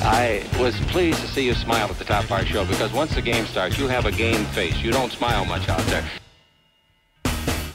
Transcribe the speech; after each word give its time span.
I 0.00 0.44
was 0.60 0.78
pleased 0.92 1.20
to 1.20 1.26
see 1.26 1.44
you 1.44 1.54
smile 1.54 1.88
at 1.88 1.98
the 1.98 2.04
top 2.04 2.24
of 2.24 2.32
our 2.32 2.44
show 2.44 2.64
because 2.64 2.92
once 2.92 3.14
the 3.14 3.22
game 3.22 3.46
starts, 3.46 3.78
you 3.78 3.88
have 3.88 4.06
a 4.06 4.12
game 4.12 4.44
face. 4.46 4.76
You 4.78 4.92
don't 4.92 5.10
smile 5.10 5.44
much 5.44 5.68
out 5.68 5.84
there. 5.86 6.04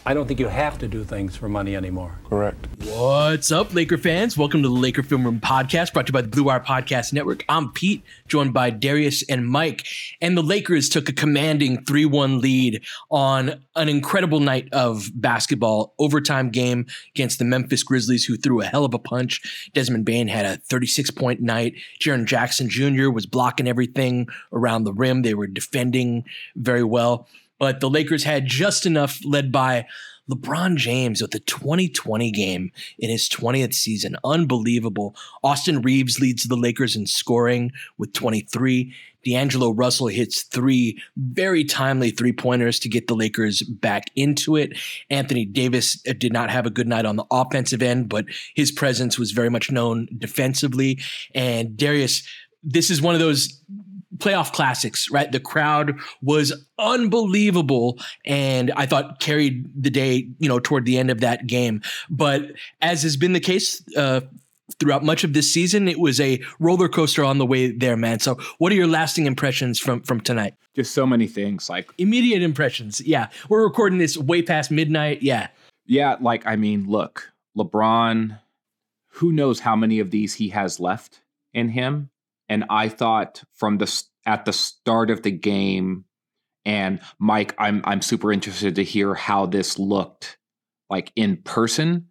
I 0.05 0.13
don't 0.13 0.27
think 0.27 0.39
you 0.39 0.47
have 0.47 0.77
to 0.79 0.88
do 0.88 1.03
things 1.03 1.35
for 1.35 1.49
money 1.49 1.75
anymore. 1.75 2.19
Correct. 2.29 2.62
What's 2.85 3.49
up, 3.49 3.73
Laker 3.73 3.97
fans? 3.97 4.37
Welcome 4.37 4.61
to 4.63 4.67
the 4.67 4.75
Laker 4.75 5.03
Film 5.03 5.23
Room 5.23 5.39
podcast 5.39 5.93
brought 5.93 6.07
to 6.07 6.09
you 6.09 6.13
by 6.13 6.21
the 6.21 6.27
Blue 6.27 6.43
Wire 6.43 6.59
Podcast 6.59 7.13
Network. 7.13 7.45
I'm 7.47 7.71
Pete, 7.71 8.03
joined 8.27 8.53
by 8.53 8.71
Darius 8.71 9.23
and 9.29 9.47
Mike. 9.47 9.85
And 10.21 10.35
the 10.35 10.43
Lakers 10.43 10.89
took 10.89 11.07
a 11.07 11.13
commanding 11.13 11.85
3 11.85 12.05
1 12.05 12.41
lead 12.41 12.83
on 13.09 13.63
an 13.77 13.87
incredible 13.87 14.41
night 14.41 14.67
of 14.73 15.09
basketball, 15.15 15.93
overtime 15.97 16.49
game 16.49 16.85
against 17.15 17.39
the 17.39 17.45
Memphis 17.45 17.83
Grizzlies, 17.83 18.25
who 18.25 18.35
threw 18.35 18.59
a 18.59 18.65
hell 18.65 18.83
of 18.83 18.93
a 18.93 18.99
punch. 18.99 19.69
Desmond 19.73 20.03
Bane 20.03 20.27
had 20.27 20.45
a 20.45 20.57
36 20.57 21.09
point 21.11 21.39
night. 21.39 21.75
Jaren 22.01 22.25
Jackson 22.25 22.67
Jr. 22.67 23.09
was 23.09 23.25
blocking 23.25 23.67
everything 23.67 24.27
around 24.51 24.83
the 24.83 24.93
rim, 24.93 25.21
they 25.21 25.35
were 25.35 25.47
defending 25.47 26.25
very 26.57 26.83
well 26.83 27.29
but 27.59 27.79
the 27.79 27.89
Lakers 27.89 28.25
had 28.25 28.45
just 28.45 28.85
enough 28.85 29.21
led 29.23 29.49
by 29.49 29.85
LeBron 30.29 30.77
James 30.77 31.21
with 31.21 31.31
the 31.31 31.39
2020 31.39 32.31
game 32.31 32.71
in 32.97 33.09
his 33.09 33.27
20th 33.29 33.73
season. 33.73 34.16
Unbelievable. 34.23 35.16
Austin 35.43 35.81
Reaves 35.81 36.19
leads 36.19 36.43
the 36.43 36.55
Lakers 36.55 36.95
in 36.95 37.05
scoring 37.07 37.72
with 37.97 38.13
23. 38.13 38.94
D'Angelo 39.25 39.72
Russell 39.72 40.07
hits 40.07 40.44
three 40.44 41.01
very 41.17 41.63
timely 41.63 42.11
three 42.11 42.34
pointers 42.34 42.79
to 42.79 42.89
get 42.89 43.07
the 43.07 43.16
Lakers 43.16 43.61
back 43.61 44.06
into 44.16 44.56
it. 44.56 44.78
Anthony 45.09 45.45
Davis 45.45 46.01
uh, 46.07 46.13
did 46.17 46.34
not 46.34 46.50
have 46.50 46.66
a 46.66 46.69
good 46.69 46.88
night 46.88 47.05
on 47.05 47.16
the 47.16 47.25
offensive 47.31 47.81
end, 47.81 48.09
but 48.09 48.25
his 48.53 48.72
presence 48.72 49.17
was 49.17 49.31
very 49.31 49.50
much 49.50 49.72
known 49.72 50.07
defensively. 50.17 51.00
And 51.34 51.78
Darius, 51.78 52.28
this 52.63 52.90
is 52.90 53.01
one 53.01 53.16
of 53.16 53.22
those 53.22 53.61
playoff 54.18 54.51
classics, 54.53 55.09
right? 55.09 55.31
The 55.31 55.40
crowd 55.40 55.97
was 56.22 56.53
unbelievable 56.78 58.00
and 58.25 58.72
I 58.75 58.85
thought 58.85 59.19
carried 59.19 59.66
the 59.81 59.90
day, 59.90 60.28
you 60.40 60.47
know, 60.47 60.59
toward 60.59 60.85
the 60.85 60.97
end 60.97 61.09
of 61.09 61.22
that 61.22 61.47
game. 61.47 61.81
But 62.09 62.52
as 62.81 63.03
has 63.03 63.18
been 63.18 63.34
the 63.34 63.40
case 63.40 63.84
uh, 63.96 64.22
throughout 64.79 65.03
much 65.03 65.23
of 65.23 65.34
this 65.34 65.52
season, 65.52 65.88
it 65.88 66.00
was 66.00 66.19
a 66.19 66.41
roller 66.59 66.88
coaster 66.88 67.23
on 67.23 67.38
the 67.38 67.46
way 67.46 67.72
there, 67.72 67.97
man. 67.97 68.19
So, 68.19 68.35
what 68.57 68.72
are 68.72 68.75
your 68.75 68.88
lasting 68.88 69.25
impressions 69.25 69.79
from 69.79 70.02
from 70.02 70.22
tonight? 70.22 70.56
Just 70.75 70.94
so 70.94 71.06
many 71.06 71.28
things, 71.28 71.69
like 71.69 71.90
immediate 71.97 72.41
impressions. 72.41 73.02
Yeah, 73.02 73.29
we're 73.50 73.63
recording 73.63 74.00
this 74.00 74.18
way 74.18 74.41
past 74.41 74.72
midnight. 74.72 75.22
Yeah, 75.22 75.50
yeah. 75.85 76.18
Like, 76.19 76.46
I 76.46 76.56
mean, 76.56 76.88
look, 76.88 77.31
LeBron. 77.57 78.40
Who 79.18 79.31
knows 79.31 79.59
how 79.59 79.75
many 79.75 80.00
of 80.00 80.09
these 80.09 80.34
he 80.34 80.50
has 80.50 80.79
left 80.79 81.22
in 81.53 81.69
him? 81.69 82.09
And 82.49 82.65
I 82.69 82.89
thought 82.89 83.43
from 83.53 83.77
the 83.77 84.03
at 84.25 84.45
the 84.45 84.53
start 84.53 85.09
of 85.09 85.23
the 85.23 85.31
game, 85.31 86.05
and 86.65 86.99
Mike, 87.19 87.55
I'm 87.57 87.81
I'm 87.85 88.01
super 88.01 88.31
interested 88.31 88.75
to 88.75 88.83
hear 88.83 89.13
how 89.13 89.45
this 89.45 89.79
looked 89.79 90.37
like 90.89 91.11
in 91.15 91.37
person. 91.37 92.07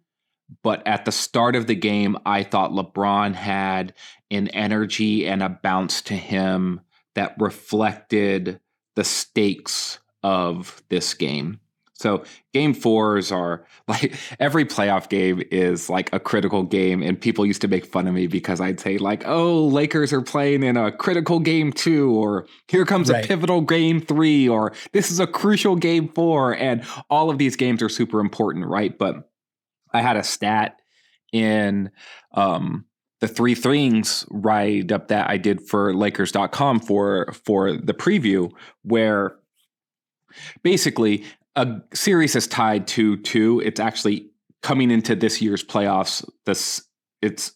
But 0.61 0.85
at 0.85 1.05
the 1.05 1.11
start 1.11 1.55
of 1.55 1.67
the 1.67 1.75
game, 1.75 2.17
I 2.25 2.43
thought 2.43 2.71
LeBron 2.71 3.33
had 3.33 3.93
an 4.29 4.49
energy 4.49 5.25
and 5.25 5.41
a 5.41 5.49
bounce 5.49 6.01
to 6.03 6.13
him 6.13 6.81
that 7.15 7.35
reflected 7.39 8.59
the 8.95 9.03
stakes 9.03 9.99
of 10.21 10.83
this 10.89 11.13
game. 11.13 11.59
So 11.95 12.23
game 12.53 12.73
fours 12.73 13.31
are 13.31 13.65
like 13.87 14.15
every 14.39 14.65
playoff 14.65 15.09
game 15.09 15.43
is 15.51 15.89
like 15.89 16.11
a 16.13 16.19
critical 16.19 16.63
game. 16.63 17.01
And 17.01 17.19
people 17.19 17.45
used 17.45 17.61
to 17.61 17.67
make 17.67 17.85
fun 17.85 18.07
of 18.07 18.13
me 18.13 18.27
because 18.27 18.59
I'd 18.59 18.79
say, 18.79 18.97
like, 18.97 19.23
oh, 19.25 19.65
Lakers 19.67 20.11
are 20.11 20.21
playing 20.21 20.63
in 20.63 20.77
a 20.77 20.91
critical 20.91 21.39
game 21.39 21.71
two, 21.71 22.11
or 22.11 22.47
here 22.67 22.85
comes 22.85 23.09
right. 23.09 23.23
a 23.23 23.27
pivotal 23.27 23.61
game 23.61 24.01
three, 24.01 24.47
or 24.49 24.73
this 24.91 25.11
is 25.11 25.19
a 25.19 25.27
crucial 25.27 25.75
game 25.75 26.09
four. 26.09 26.55
And 26.55 26.83
all 27.09 27.29
of 27.29 27.37
these 27.37 27.55
games 27.55 27.81
are 27.81 27.89
super 27.89 28.19
important, 28.19 28.65
right? 28.65 28.97
But 28.97 29.29
I 29.93 30.01
had 30.01 30.17
a 30.17 30.23
stat 30.23 30.79
in 31.31 31.89
um 32.33 32.85
the 33.19 33.27
three 33.27 33.55
things 33.55 34.25
write 34.29 34.91
up 34.91 35.07
that 35.07 35.29
I 35.29 35.37
did 35.37 35.61
for 35.61 35.93
Lakers.com 35.93 36.81
for 36.81 37.31
for 37.45 37.71
the 37.71 37.93
preview 37.93 38.51
where 38.81 39.37
basically 40.61 41.23
a 41.55 41.81
series 41.93 42.35
is 42.35 42.47
tied 42.47 42.87
to 42.87 43.17
two. 43.17 43.61
It's 43.63 43.79
actually 43.79 44.29
coming 44.61 44.91
into 44.91 45.15
this 45.15 45.41
year's 45.41 45.63
playoffs. 45.63 46.27
This 46.45 46.83
it's 47.21 47.53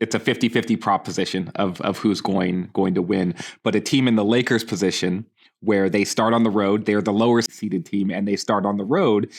it's 0.00 0.16
a 0.16 0.20
50-50 0.20 0.80
proposition 0.80 1.52
of 1.54 1.80
of 1.80 1.98
who's 1.98 2.20
going 2.20 2.70
going 2.72 2.94
to 2.94 3.02
win. 3.02 3.34
But 3.62 3.74
a 3.74 3.80
team 3.80 4.08
in 4.08 4.16
the 4.16 4.24
Lakers 4.24 4.64
position 4.64 5.26
where 5.60 5.88
they 5.88 6.04
start 6.04 6.34
on 6.34 6.42
the 6.42 6.50
road, 6.50 6.86
they're 6.86 7.02
the 7.02 7.12
lower 7.12 7.42
seeded 7.42 7.86
team 7.86 8.10
and 8.10 8.26
they 8.26 8.36
start 8.36 8.66
on 8.66 8.76
the 8.76 8.84
road. 8.84 9.30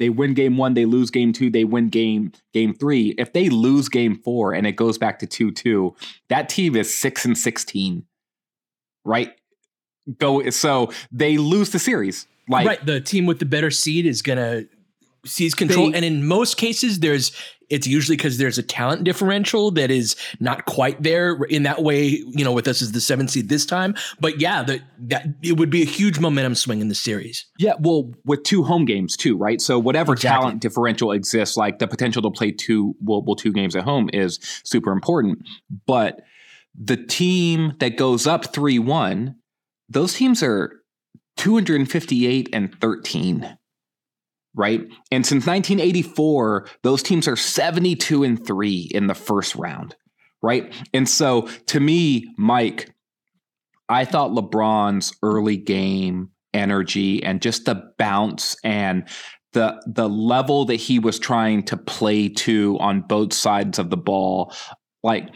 They 0.00 0.08
win 0.08 0.34
game 0.34 0.56
1, 0.56 0.74
they 0.74 0.86
lose 0.86 1.10
game 1.10 1.32
2, 1.32 1.50
they 1.50 1.64
win 1.64 1.88
game 1.88 2.32
game 2.52 2.74
3. 2.74 3.14
If 3.16 3.32
they 3.32 3.48
lose 3.48 3.88
game 3.88 4.16
4 4.16 4.52
and 4.52 4.66
it 4.66 4.72
goes 4.72 4.98
back 4.98 5.20
to 5.20 5.26
2-2, 5.26 5.94
that 6.28 6.48
team 6.48 6.74
is 6.74 6.92
6 6.92 7.24
and 7.24 7.38
16. 7.38 8.04
Right? 9.04 9.32
Go 10.18 10.48
so 10.50 10.90
they 11.12 11.38
lose 11.38 11.70
the 11.70 11.78
series 11.78 12.26
like 12.48 12.66
right, 12.66 12.86
the 12.86 13.00
team 13.00 13.26
with 13.26 13.38
the 13.38 13.46
better 13.46 13.70
seed 13.70 14.06
is 14.06 14.22
gonna 14.22 14.64
seize 15.24 15.54
control, 15.54 15.90
they, 15.90 15.96
and 15.96 16.04
in 16.04 16.26
most 16.26 16.56
cases, 16.56 17.00
there's 17.00 17.32
it's 17.70 17.86
usually 17.86 18.16
because 18.16 18.36
there's 18.38 18.58
a 18.58 18.62
talent 18.62 19.04
differential 19.04 19.70
that 19.70 19.90
is 19.90 20.16
not 20.38 20.66
quite 20.66 21.02
there 21.02 21.34
in 21.44 21.62
that 21.62 21.82
way. 21.82 22.06
You 22.06 22.44
know, 22.44 22.52
with 22.52 22.68
us 22.68 22.82
as 22.82 22.92
the 22.92 23.00
seventh 23.00 23.30
seed 23.30 23.48
this 23.48 23.64
time, 23.66 23.94
but 24.20 24.40
yeah, 24.40 24.62
that 24.62 24.82
that 24.98 25.26
it 25.42 25.56
would 25.56 25.70
be 25.70 25.82
a 25.82 25.86
huge 25.86 26.18
momentum 26.18 26.54
swing 26.54 26.80
in 26.80 26.88
the 26.88 26.94
series. 26.94 27.46
Yeah, 27.58 27.74
well, 27.80 28.12
with 28.24 28.42
two 28.44 28.62
home 28.62 28.84
games 28.84 29.16
too, 29.16 29.36
right? 29.36 29.60
So 29.60 29.78
whatever 29.78 30.12
exactly. 30.12 30.42
talent 30.42 30.62
differential 30.62 31.12
exists, 31.12 31.56
like 31.56 31.78
the 31.78 31.86
potential 31.86 32.22
to 32.22 32.30
play 32.30 32.52
two 32.52 32.94
well, 33.00 33.22
well 33.22 33.36
two 33.36 33.52
games 33.52 33.74
at 33.76 33.84
home 33.84 34.10
is 34.12 34.38
super 34.64 34.92
important, 34.92 35.38
but 35.86 36.20
the 36.74 36.96
team 36.96 37.74
that 37.78 37.96
goes 37.96 38.26
up 38.26 38.52
three 38.52 38.78
one, 38.78 39.36
those 39.88 40.14
teams 40.14 40.42
are 40.42 40.83
258 41.36 42.48
and 42.52 42.74
13 42.80 43.58
right? 44.56 44.82
And 45.10 45.26
since 45.26 45.46
1984 45.46 46.68
those 46.82 47.02
teams 47.02 47.26
are 47.26 47.36
72 47.36 48.22
and 48.22 48.46
3 48.46 48.90
in 48.92 49.06
the 49.06 49.14
first 49.14 49.54
round 49.54 49.96
right? 50.42 50.72
And 50.92 51.08
so 51.08 51.48
to 51.66 51.80
me 51.80 52.32
mike 52.36 52.90
i 53.88 54.04
thought 54.04 54.30
lebron's 54.30 55.12
early 55.22 55.56
game 55.58 56.30
energy 56.54 57.22
and 57.22 57.42
just 57.42 57.66
the 57.66 57.92
bounce 57.98 58.56
and 58.64 59.06
the 59.54 59.82
the 59.86 60.08
level 60.08 60.66
that 60.66 60.76
he 60.76 60.98
was 60.98 61.18
trying 61.18 61.62
to 61.62 61.76
play 61.76 62.28
to 62.28 62.76
on 62.80 63.00
both 63.00 63.32
sides 63.32 63.78
of 63.78 63.88
the 63.88 63.96
ball, 63.96 64.52
like 65.02 65.28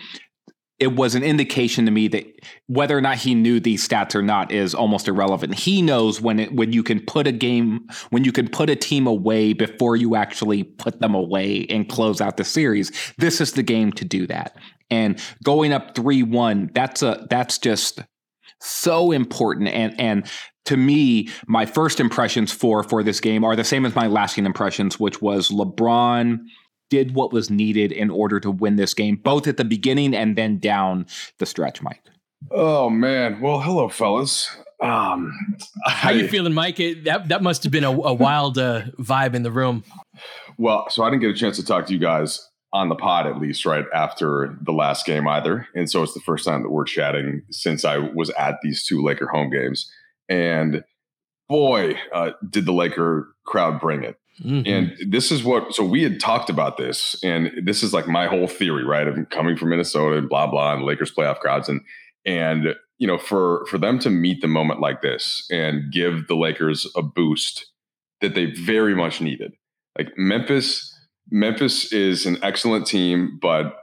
it 0.79 0.95
was 0.95 1.17
an 1.17 1.25
indication 1.25 1.85
to 1.87 1.91
me 1.91 2.07
that 2.09 2.25
whether 2.67 2.97
or 2.97 3.01
not 3.01 3.17
he 3.17 3.35
knew 3.35 3.59
these 3.59 3.87
stats 3.87 4.15
or 4.15 4.23
not 4.23 4.53
is 4.53 4.75
almost 4.75 5.09
irrelevant. 5.09 5.55
He 5.55 5.83
knows 5.83 6.21
when 6.21 6.39
it 6.39 6.53
when 6.53 6.73
you 6.73 6.83
can 6.83 7.01
put 7.01 7.27
a 7.27 7.33
game 7.33 7.87
when 8.11 8.25
you 8.25 8.31
can 8.31 8.49
put 8.49 8.71
a 8.71 8.77
team 8.77 9.07
away 9.07 9.53
before 9.53 9.97
you 9.97 10.15
actually 10.15 10.63
put 10.63 11.01
them 11.01 11.15
away 11.15 11.67
and 11.69 11.89
close 11.89 12.21
out 12.21 12.37
the 12.37 12.45
series. 12.45 12.93
This 13.19 13.41
is 13.41 13.53
the 13.53 13.63
game 13.63 13.93
to 13.93 14.05
do 14.05 14.27
that. 14.29 14.57
And 14.91 15.21
going 15.43 15.73
up 15.73 15.95
3-1, 15.95 16.73
that's 16.75 17.03
a 17.03 17.27
that's 17.29 17.59
just 17.59 18.01
so 18.61 19.13
important 19.13 19.69
and 19.69 19.99
and 20.01 20.31
to 20.65 20.77
me 20.77 21.29
my 21.47 21.65
first 21.65 22.01
impressions 22.01 22.53
for 22.53 22.83
for 22.83 23.03
this 23.03 23.21
game 23.21 23.45
are 23.45 23.55
the 23.55 23.65
same 23.65 23.87
as 23.87 23.95
my 23.95 24.09
lasting 24.09 24.45
impressions 24.45 24.99
which 24.99 25.23
was 25.23 25.49
LeBron 25.51 26.39
did 26.91 27.15
what 27.15 27.33
was 27.33 27.51
needed 27.51 27.93
in 27.93 28.11
order 28.11 28.41
to 28.41 28.51
win 28.51 28.77
this 28.77 28.95
game, 28.95 29.17
both 29.17 29.47
at 29.47 29.57
the 29.57 29.65
beginning 29.65 30.15
and 30.15 30.37
then 30.37 30.59
down 30.59 31.07
the 31.39 31.47
stretch, 31.47 31.83
Mike. 31.83 32.03
Oh 32.51 32.89
man. 32.89 33.41
Well, 33.41 33.61
hello, 33.61 33.89
fellas. 33.89 34.49
Um, 34.81 35.33
How 35.87 36.11
you 36.11 36.29
feeling, 36.29 36.55
Mike? 36.55 36.79
It, 36.79 37.05
that 37.05 37.29
that 37.29 37.43
must 37.43 37.65
have 37.65 37.73
been 37.73 37.85
a, 37.85 37.91
a 37.91 38.15
wild 38.15 38.59
uh, 38.59 38.83
vibe 38.99 39.35
in 39.35 39.43
the 39.43 39.51
room. 39.51 39.83
Well, 40.57 40.87
so 40.89 41.03
I 41.03 41.11
didn't 41.11 41.23
get 41.23 41.31
a 41.31 41.35
chance 41.35 41.57
to 41.57 41.65
talk 41.65 41.87
to 41.87 41.93
you 41.93 41.99
guys 41.99 42.49
on 42.73 42.89
the 42.89 42.95
pod 42.95 43.27
at 43.27 43.41
least 43.41 43.65
right 43.65 43.87
after 43.95 44.57
the 44.61 44.73
last 44.73 45.07
game 45.07 45.27
either, 45.27 45.67
and 45.75 45.91
so 45.91 46.03
it's 46.03 46.15
the 46.15 46.21
first 46.21 46.45
time 46.45 46.63
that 46.63 46.71
we're 46.71 46.85
chatting 46.85 47.43
since 47.51 47.85
I 47.85 47.99
was 47.99 48.31
at 48.31 48.57
these 48.63 48.85
two 48.85 49.03
Laker 49.03 49.27
home 49.27 49.51
games, 49.51 49.91
and 50.29 50.85
boy, 51.49 51.95
uh, 52.13 52.33
did 52.49 52.67
the 52.67 52.73
Laker 52.73 53.35
crowd 53.47 53.81
bring 53.81 54.05
it. 54.05 54.17
Mm-hmm. 54.43 54.67
And 54.67 55.13
this 55.13 55.31
is 55.33 55.43
what, 55.43 55.75
so 55.75 55.85
we 55.85 56.03
had 56.03 56.21
talked 56.21 56.51
about 56.51 56.77
this, 56.77 57.17
and 57.23 57.51
this 57.65 57.83
is 57.83 57.93
like 57.93 58.07
my 58.07 58.27
whole 58.27 58.47
theory, 58.47 58.85
right? 58.85 59.07
Of 59.07 59.29
coming 59.31 59.57
from 59.57 59.71
Minnesota 59.71 60.19
and 60.19 60.29
blah, 60.29 60.47
blah, 60.47 60.75
and 60.75 60.85
Lakers 60.85 61.13
playoff 61.13 61.41
crowds. 61.41 61.69
And, 61.69 61.81
and, 62.25 62.75
you 62.99 63.07
know, 63.07 63.19
for, 63.19 63.67
for 63.67 63.79
them 63.79 63.99
to 64.01 64.11
meet 64.11 64.41
the 64.41 64.49
moment 64.49 64.81
like 64.81 65.03
this 65.03 65.47
and 65.51 65.93
give 65.93 66.27
the 66.29 66.37
Lakers 66.37 66.87
a 66.97 67.03
boost 67.03 67.67
that 68.21 68.35
they 68.35 68.47
very 68.47 68.95
much 68.95 69.21
needed. 69.21 69.53
Like 69.97 70.17
Memphis, 70.17 70.95
Memphis 71.31 71.93
is 71.93 72.27
an 72.27 72.39
excellent 72.43 72.87
team, 72.87 73.39
but 73.41 73.77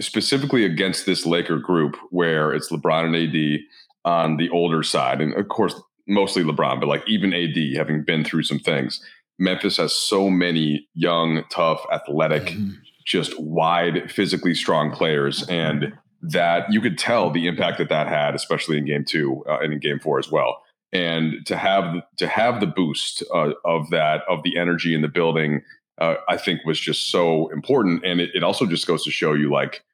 specifically 0.00 0.64
against 0.64 1.06
this 1.06 1.24
Laker 1.24 1.58
group 1.58 1.96
where 2.10 2.52
it's 2.52 2.70
LeBron 2.70 3.06
and 3.06 3.16
AD 3.16 3.60
on 4.04 4.36
the 4.36 4.50
older 4.50 4.82
side. 4.82 5.20
And 5.20 5.34
of 5.34 5.48
course, 5.48 5.74
mostly 6.06 6.44
LeBron, 6.44 6.80
but 6.80 6.88
like 6.88 7.02
even 7.08 7.32
AD 7.32 7.56
having 7.76 8.04
been 8.04 8.24
through 8.24 8.44
some 8.44 8.58
things 8.58 9.00
Memphis 9.38 9.76
has 9.76 9.92
so 9.92 10.30
many 10.30 10.88
young, 10.94 11.44
tough, 11.50 11.84
athletic, 11.92 12.44
mm-hmm. 12.44 12.70
just 13.04 13.38
wide, 13.38 14.10
physically 14.10 14.54
strong 14.54 14.90
players, 14.90 15.46
and 15.48 15.92
that 16.22 16.72
you 16.72 16.80
could 16.80 16.98
tell 16.98 17.30
the 17.30 17.46
impact 17.46 17.78
that 17.78 17.88
that 17.88 18.08
had, 18.08 18.34
especially 18.34 18.78
in 18.78 18.86
Game 18.86 19.04
Two 19.04 19.44
uh, 19.48 19.58
and 19.58 19.72
in 19.72 19.78
Game 19.78 19.98
Four 19.98 20.18
as 20.18 20.30
well. 20.30 20.62
And 20.92 21.44
to 21.46 21.56
have 21.56 22.02
to 22.16 22.26
have 22.26 22.60
the 22.60 22.66
boost 22.66 23.22
uh, 23.34 23.52
of 23.64 23.90
that 23.90 24.22
of 24.28 24.42
the 24.42 24.56
energy 24.56 24.94
in 24.94 25.02
the 25.02 25.08
building, 25.08 25.62
uh, 25.98 26.14
I 26.28 26.36
think 26.36 26.60
was 26.64 26.80
just 26.80 27.10
so 27.10 27.48
important. 27.48 28.04
And 28.04 28.20
it, 28.20 28.30
it 28.34 28.42
also 28.42 28.66
just 28.66 28.86
goes 28.86 29.04
to 29.04 29.10
show 29.10 29.34
you 29.34 29.50
like 29.52 29.84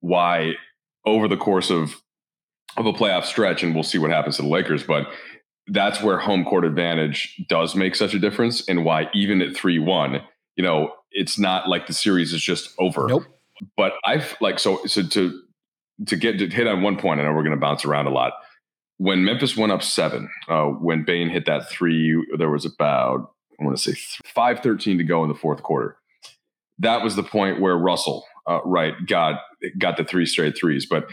why 0.00 0.52
over 1.04 1.28
the 1.28 1.36
course 1.36 1.70
of 1.70 2.00
of 2.76 2.86
a 2.86 2.92
playoff 2.92 3.24
stretch, 3.24 3.62
and 3.62 3.74
we'll 3.74 3.84
see 3.84 3.98
what 3.98 4.10
happens 4.10 4.36
to 4.36 4.42
the 4.42 4.48
Lakers, 4.48 4.82
but 4.82 5.08
that's 5.68 6.02
where 6.02 6.18
home 6.18 6.44
court 6.44 6.64
advantage 6.64 7.42
does 7.48 7.74
make 7.74 7.94
such 7.94 8.14
a 8.14 8.18
difference 8.18 8.68
and 8.68 8.84
why 8.84 9.08
even 9.14 9.40
at 9.40 9.54
3-1 9.54 10.22
you 10.56 10.62
know 10.62 10.92
it's 11.14 11.38
not 11.38 11.68
like 11.68 11.86
the 11.86 11.92
series 11.92 12.32
is 12.32 12.42
just 12.42 12.74
over. 12.78 13.06
Nope. 13.06 13.24
But 13.76 13.94
i've 14.04 14.36
like 14.40 14.58
so 14.58 14.84
so 14.86 15.02
to 15.02 15.40
to 16.06 16.16
get 16.16 16.38
to 16.38 16.48
hit 16.48 16.66
on 16.66 16.82
one 16.82 16.96
point 16.96 17.20
i 17.20 17.22
know 17.22 17.32
we're 17.32 17.44
going 17.44 17.52
to 17.52 17.60
bounce 17.60 17.84
around 17.84 18.06
a 18.06 18.10
lot. 18.10 18.32
When 18.98 19.24
memphis 19.24 19.56
went 19.56 19.72
up 19.72 19.82
seven 19.82 20.28
uh, 20.48 20.66
when 20.66 21.04
bane 21.04 21.30
hit 21.30 21.46
that 21.46 21.70
three 21.70 22.22
there 22.36 22.50
was 22.50 22.64
about 22.64 23.32
i 23.60 23.64
want 23.64 23.76
to 23.76 23.94
say 23.94 23.98
513 24.26 24.98
to 24.98 25.04
go 25.04 25.22
in 25.22 25.28
the 25.28 25.34
fourth 25.34 25.62
quarter. 25.62 25.96
That 26.78 27.04
was 27.04 27.14
the 27.14 27.22
point 27.22 27.60
where 27.60 27.76
russell 27.76 28.26
uh, 28.48 28.60
right 28.64 28.94
got 29.06 29.40
got 29.78 29.96
the 29.96 30.04
three 30.04 30.26
straight 30.26 30.56
threes. 30.58 30.84
But 30.84 31.08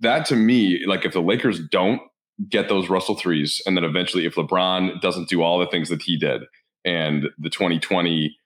that 0.00 0.26
to 0.26 0.36
me 0.36 0.84
like 0.86 1.04
if 1.04 1.14
the 1.14 1.22
lakers 1.22 1.58
don't 1.58 2.02
get 2.48 2.68
those 2.68 2.88
Russell 2.88 3.16
threes. 3.16 3.60
And 3.66 3.76
then 3.76 3.84
eventually, 3.84 4.26
if 4.26 4.36
LeBron 4.36 5.00
doesn't 5.00 5.28
do 5.28 5.42
all 5.42 5.58
the 5.58 5.66
things 5.66 5.88
that 5.88 6.02
he 6.02 6.16
did, 6.16 6.42
and 6.84 7.28
the 7.38 7.50
2020, 7.50 8.36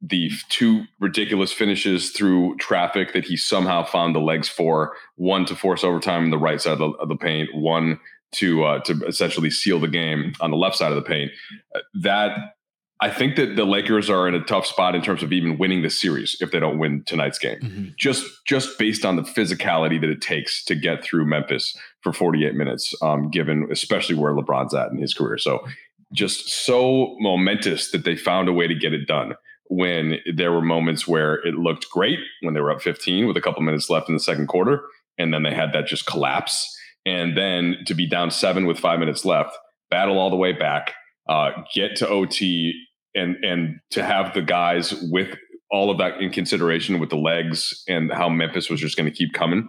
the 0.00 0.30
two 0.48 0.84
ridiculous 1.00 1.52
finishes 1.52 2.10
through 2.10 2.56
traffic 2.58 3.12
that 3.12 3.24
he 3.24 3.36
somehow 3.36 3.84
found 3.84 4.14
the 4.14 4.20
legs 4.20 4.48
for 4.48 4.94
one 5.16 5.44
to 5.46 5.56
force 5.56 5.82
overtime 5.82 6.24
on 6.24 6.30
the 6.30 6.38
right 6.38 6.60
side 6.60 6.74
of 6.74 6.78
the, 6.78 6.90
of 6.98 7.08
the 7.08 7.16
paint, 7.16 7.50
one 7.54 7.98
to 8.32 8.64
uh, 8.64 8.80
to 8.80 9.04
essentially 9.06 9.50
seal 9.50 9.78
the 9.78 9.88
game 9.88 10.34
on 10.40 10.50
the 10.50 10.56
left 10.56 10.76
side 10.76 10.92
of 10.92 10.96
the 10.96 11.02
paint. 11.02 11.30
Uh, 11.74 11.80
that 11.94 12.54
I 13.00 13.10
think 13.10 13.36
that 13.36 13.56
the 13.56 13.64
Lakers 13.64 14.08
are 14.08 14.26
in 14.26 14.34
a 14.34 14.42
tough 14.44 14.66
spot 14.66 14.94
in 14.94 15.02
terms 15.02 15.22
of 15.22 15.32
even 15.32 15.58
winning 15.58 15.82
the 15.82 15.90
series 15.90 16.36
if 16.40 16.50
they 16.50 16.58
don't 16.58 16.78
win 16.78 17.02
tonight's 17.04 17.38
game. 17.38 17.60
Mm-hmm. 17.60 17.84
Just 17.98 18.24
just 18.46 18.78
based 18.78 19.04
on 19.04 19.16
the 19.16 19.22
physicality 19.22 20.00
that 20.00 20.08
it 20.08 20.22
takes 20.22 20.64
to 20.64 20.74
get 20.74 21.04
through 21.04 21.26
Memphis 21.26 21.76
for 22.06 22.12
48 22.12 22.54
minutes, 22.54 22.94
um, 23.02 23.30
given 23.30 23.66
especially 23.72 24.14
where 24.14 24.32
LeBron's 24.32 24.74
at 24.74 24.92
in 24.92 24.98
his 24.98 25.12
career. 25.12 25.38
So 25.38 25.66
just 26.12 26.48
so 26.48 27.16
momentous 27.18 27.90
that 27.90 28.04
they 28.04 28.14
found 28.14 28.48
a 28.48 28.52
way 28.52 28.68
to 28.68 28.74
get 28.76 28.92
it 28.92 29.08
done 29.08 29.34
when 29.68 30.18
there 30.36 30.52
were 30.52 30.62
moments 30.62 31.08
where 31.08 31.34
it 31.44 31.54
looked 31.54 31.90
great 31.90 32.20
when 32.42 32.54
they 32.54 32.60
were 32.60 32.70
up 32.70 32.80
15 32.80 33.26
with 33.26 33.36
a 33.36 33.40
couple 33.40 33.60
minutes 33.62 33.90
left 33.90 34.08
in 34.08 34.14
the 34.14 34.20
second 34.20 34.46
quarter, 34.46 34.82
and 35.18 35.34
then 35.34 35.42
they 35.42 35.52
had 35.52 35.72
that 35.72 35.86
just 35.86 36.06
collapse. 36.06 36.72
And 37.04 37.36
then 37.36 37.78
to 37.86 37.94
be 37.94 38.08
down 38.08 38.30
seven 38.30 38.66
with 38.66 38.78
five 38.78 39.00
minutes 39.00 39.24
left, 39.24 39.58
battle 39.90 40.16
all 40.16 40.30
the 40.30 40.36
way 40.36 40.52
back 40.52 40.94
uh, 41.28 41.50
get 41.74 41.96
to 41.96 42.08
OT 42.08 42.72
and 43.16 43.36
and 43.44 43.80
to 43.90 44.04
have 44.04 44.32
the 44.32 44.42
guys 44.42 44.94
with 45.10 45.36
all 45.72 45.90
of 45.90 45.98
that 45.98 46.20
in 46.20 46.30
consideration 46.30 47.00
with 47.00 47.10
the 47.10 47.16
legs 47.16 47.82
and 47.88 48.12
how 48.12 48.28
Memphis 48.28 48.70
was 48.70 48.80
just 48.80 48.96
going 48.96 49.10
to 49.10 49.16
keep 49.16 49.32
coming. 49.32 49.68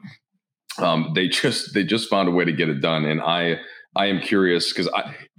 Um, 0.80 1.12
they 1.16 1.28
just 1.28 1.74
they 1.74 1.84
just 1.84 2.10
found 2.10 2.30
a 2.30 2.32
way 2.32 2.46
to 2.46 2.52
get 2.52 2.70
it 2.70 2.82
done, 2.82 3.06
and 3.06 3.22
I 3.22 3.60
I 3.96 4.08
am 4.08 4.20
curious 4.20 4.72
because 4.72 4.90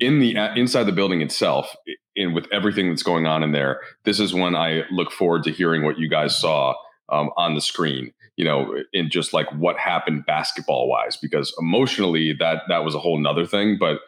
in 0.00 0.18
the 0.20 0.36
inside 0.56 0.84
the 0.84 0.92
building 0.92 1.20
itself, 1.20 1.74
and 2.16 2.34
with 2.34 2.46
everything 2.52 2.88
that's 2.88 3.02
going 3.02 3.26
on 3.26 3.42
in 3.42 3.52
there, 3.52 3.80
this 4.04 4.18
is 4.18 4.34
when 4.34 4.56
I 4.56 4.82
look 4.90 5.12
forward 5.12 5.44
to 5.44 5.52
hearing 5.52 5.84
what 5.84 5.98
you 5.98 6.08
guys 6.08 6.36
saw 6.36 6.74
um, 7.08 7.30
on 7.36 7.54
the 7.54 7.60
screen. 7.60 8.12
You 8.36 8.44
know, 8.44 8.72
in 8.92 9.10
just 9.10 9.32
like 9.32 9.50
what 9.52 9.78
happened 9.78 10.24
basketball 10.26 10.88
wise, 10.88 11.16
because 11.16 11.54
emotionally 11.58 12.34
that 12.38 12.62
that 12.68 12.84
was 12.84 12.94
a 12.94 13.00
whole 13.00 13.18
nother 13.18 13.46
thing, 13.46 13.76
but 13.78 13.98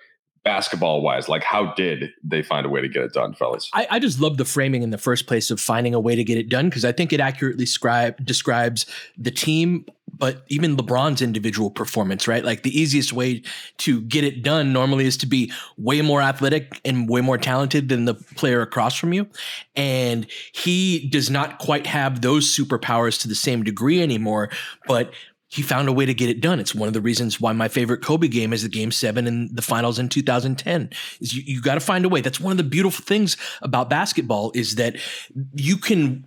basketball 0.45 1.03
wise 1.03 1.29
like 1.29 1.43
how 1.43 1.75
did 1.75 2.11
they 2.25 2.43
find 2.43 2.65
a 2.65 2.69
way 2.69 2.81
to 2.81 2.89
get 2.89 3.03
it 3.03 3.13
done 3.13 3.35
fellas? 3.35 3.69
I, 3.75 3.87
I 3.91 3.99
just 3.99 4.21
love 4.21 4.39
the 4.39 4.47
framing 4.47 4.83
in 4.83 4.91
the 4.91 4.99
first 4.99 5.27
place 5.27 5.51
of 5.51 5.61
finding 5.61 5.95
a 5.95 6.01
way 6.01 6.17
to 6.17 6.25
get 6.25 6.39
it 6.39 6.49
done 6.49 6.69
because 6.69 6.85
i 6.85 6.93
think 6.93 7.13
it 7.13 7.21
accurately 7.21 7.67
scribe, 7.67 8.25
describes 8.25 8.87
the 9.19 9.31
team 9.31 9.85
but 10.17 10.45
even 10.49 10.77
lebron's 10.77 11.23
individual 11.23 11.71
performance 11.71 12.29
right? 12.29 12.45
Like 12.45 12.63
the 12.63 12.79
easiest 12.79 13.13
way 13.13 13.43
to 13.79 14.01
get 14.03 14.25
it 14.25 14.43
done 14.43 14.73
normally 14.73 15.07
is 15.07 15.17
to 15.19 15.27
be 15.27 15.53
way 15.77 16.03
more 16.03 16.21
athletic 16.21 16.81
and 16.85 17.09
way 17.09 17.21
more 17.21 17.39
talented 17.39 17.89
than 17.89 18.05
the 18.05 18.15
player 18.15 18.61
across 18.61 18.97
from 18.97 19.13
you 19.13 19.27
and 19.77 20.27
he 20.53 21.09
does 21.09 21.31
not 21.31 21.59
quite 21.59 21.87
have 21.87 22.21
those 22.21 22.55
superpowers 22.55 23.21
to 23.23 23.29
the 23.29 23.35
same 23.35 23.63
degree 23.63 24.03
anymore 24.03 24.51
but 24.87 25.13
he 25.51 25.63
found 25.63 25.89
a 25.89 25.93
way 25.93 26.07
to 26.07 26.15
get 26.15 26.31
it 26.31 26.41
done. 26.41 26.61
It's 26.61 26.77
one 26.77 26.87
of 26.87 26.95
the 26.95 27.01
reasons 27.01 27.41
why 27.41 27.53
my 27.53 27.67
favorite 27.67 28.03
Kobe 28.03 28.29
game 28.29 28.53
is 28.53 28.63
the 28.63 28.69
game 28.69 28.93
seven 28.93 29.27
in 29.27 29.53
the 29.53 29.63
finals 29.63 29.99
in 29.99 30.09
2010 30.09 30.91
is 31.21 31.35
you, 31.35 31.43
you 31.45 31.61
got 31.61 31.75
to 31.75 31.81
find 31.81 32.05
a 32.05 32.09
way. 32.09 32.21
That's 32.21 32.41
one 32.41 32.53
of 32.53 32.57
the 32.57 32.63
beautiful 32.63 33.05
things 33.05 33.37
about 33.61 33.91
basketball 33.91 34.53
is 34.55 34.77
that 34.77 34.97
you 35.55 35.77
can 35.77 36.25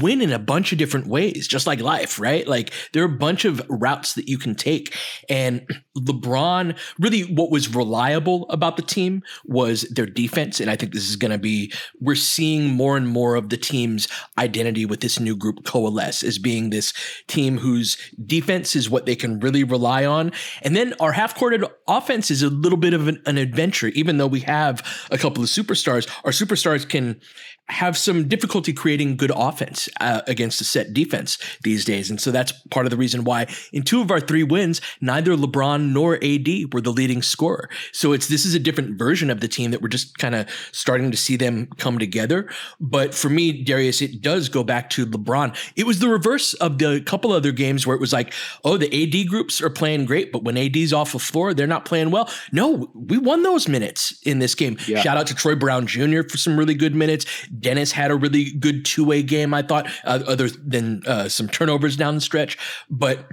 win 0.00 0.20
in 0.20 0.32
a 0.32 0.38
bunch 0.38 0.72
of 0.72 0.78
different 0.78 1.06
ways, 1.06 1.46
just 1.46 1.66
like 1.66 1.80
life, 1.80 2.18
right? 2.18 2.46
Like 2.46 2.72
there 2.92 3.02
are 3.02 3.06
a 3.06 3.18
bunch 3.18 3.44
of 3.44 3.62
routes 3.68 4.14
that 4.14 4.28
you 4.28 4.38
can 4.38 4.54
take. 4.54 4.96
And 5.28 5.66
LeBron, 5.98 6.78
really 6.98 7.22
what 7.22 7.50
was 7.50 7.74
reliable 7.74 8.48
about 8.48 8.76
the 8.76 8.82
team 8.82 9.22
was 9.44 9.82
their 9.82 10.06
defense. 10.06 10.60
And 10.60 10.70
I 10.70 10.76
think 10.76 10.94
this 10.94 11.08
is 11.08 11.16
going 11.16 11.30
to 11.30 11.38
be, 11.38 11.72
we're 12.00 12.14
seeing 12.14 12.68
more 12.68 12.96
and 12.96 13.08
more 13.08 13.34
of 13.34 13.48
the 13.48 13.56
team's 13.56 14.08
identity 14.38 14.86
with 14.86 15.00
this 15.00 15.20
new 15.20 15.36
group 15.36 15.64
coalesce 15.64 16.22
as 16.22 16.38
being 16.38 16.70
this 16.70 16.92
team 17.26 17.58
whose 17.58 17.96
defense 18.24 18.74
is 18.74 18.88
what 18.88 19.06
they 19.06 19.16
can 19.16 19.40
really 19.40 19.64
rely 19.64 20.04
on. 20.04 20.32
And 20.62 20.74
then 20.76 20.94
our 21.00 21.12
half 21.12 21.34
courted 21.34 21.64
offense 21.88 22.30
is 22.30 22.42
a 22.42 22.50
little 22.50 22.78
bit 22.78 22.94
of 22.94 23.08
an, 23.08 23.22
an 23.26 23.38
adventure, 23.38 23.88
even 23.88 24.18
though 24.18 24.26
we 24.26 24.40
have 24.40 24.82
a 25.10 25.18
couple 25.18 25.42
of 25.42 25.48
superstars, 25.48 26.08
our 26.24 26.30
superstars 26.30 26.88
can 26.88 27.20
have 27.68 27.96
some 27.96 28.28
difficulty 28.28 28.72
creating 28.72 29.16
good 29.16 29.32
offense 29.34 29.88
uh, 30.00 30.20
against 30.26 30.60
a 30.60 30.64
set 30.64 30.92
defense 30.92 31.38
these 31.62 31.84
days. 31.84 32.10
And 32.10 32.20
so 32.20 32.30
that's 32.30 32.52
part 32.70 32.86
of 32.86 32.90
the 32.90 32.96
reason 32.96 33.24
why 33.24 33.46
in 33.72 33.82
two 33.82 34.00
of 34.02 34.10
our 34.10 34.20
three 34.20 34.42
wins, 34.42 34.80
neither 35.00 35.34
LeBron 35.36 35.92
nor 35.92 36.16
AD 36.16 36.74
were 36.74 36.80
the 36.80 36.92
leading 36.92 37.22
scorer. 37.22 37.70
So 37.92 38.12
it's 38.12 38.28
this 38.28 38.44
is 38.44 38.54
a 38.54 38.58
different 38.58 38.98
version 38.98 39.30
of 39.30 39.40
the 39.40 39.48
team 39.48 39.70
that 39.70 39.80
we're 39.80 39.88
just 39.88 40.18
kind 40.18 40.34
of 40.34 40.48
starting 40.72 41.10
to 41.10 41.16
see 41.16 41.36
them 41.36 41.68
come 41.78 41.98
together. 41.98 42.48
But 42.80 43.14
for 43.14 43.28
me, 43.28 43.62
Darius, 43.62 44.02
it 44.02 44.20
does 44.20 44.48
go 44.48 44.64
back 44.64 44.90
to 44.90 45.06
LeBron. 45.06 45.56
It 45.76 45.86
was 45.86 46.00
the 46.00 46.08
reverse 46.08 46.54
of 46.54 46.78
the 46.78 47.00
couple 47.00 47.32
other 47.32 47.52
games 47.52 47.86
where 47.86 47.96
it 47.96 48.00
was 48.00 48.12
like, 48.12 48.32
oh, 48.64 48.76
the 48.76 48.92
AD 48.92 49.28
groups 49.28 49.60
are 49.60 49.70
playing 49.70 50.04
great, 50.04 50.32
but 50.32 50.44
when 50.44 50.58
AD's 50.58 50.92
off 50.92 51.12
the 51.12 51.18
floor, 51.18 51.54
they're 51.54 51.66
not 51.66 51.84
playing 51.84 52.10
well. 52.10 52.28
No, 52.52 52.90
we 52.94 53.18
won 53.18 53.42
those 53.42 53.68
minutes 53.68 54.20
in 54.24 54.40
this 54.40 54.54
game. 54.54 54.76
Yeah. 54.86 55.00
Shout 55.00 55.16
out 55.16 55.26
to 55.28 55.34
Troy 55.34 55.54
Brown 55.54 55.86
Jr. 55.86 56.22
for 56.28 56.36
some 56.36 56.58
really 56.58 56.74
good 56.74 56.94
minutes. 56.94 57.24
Dennis 57.58 57.92
had 57.92 58.10
a 58.10 58.14
really 58.14 58.52
good 58.52 58.84
two 58.84 59.04
way 59.04 59.22
game, 59.22 59.54
I 59.54 59.62
thought, 59.62 59.86
uh, 60.04 60.20
other 60.26 60.48
than 60.48 61.02
uh, 61.06 61.28
some 61.28 61.48
turnovers 61.48 61.96
down 61.96 62.14
the 62.14 62.20
stretch. 62.20 62.58
But 62.90 63.26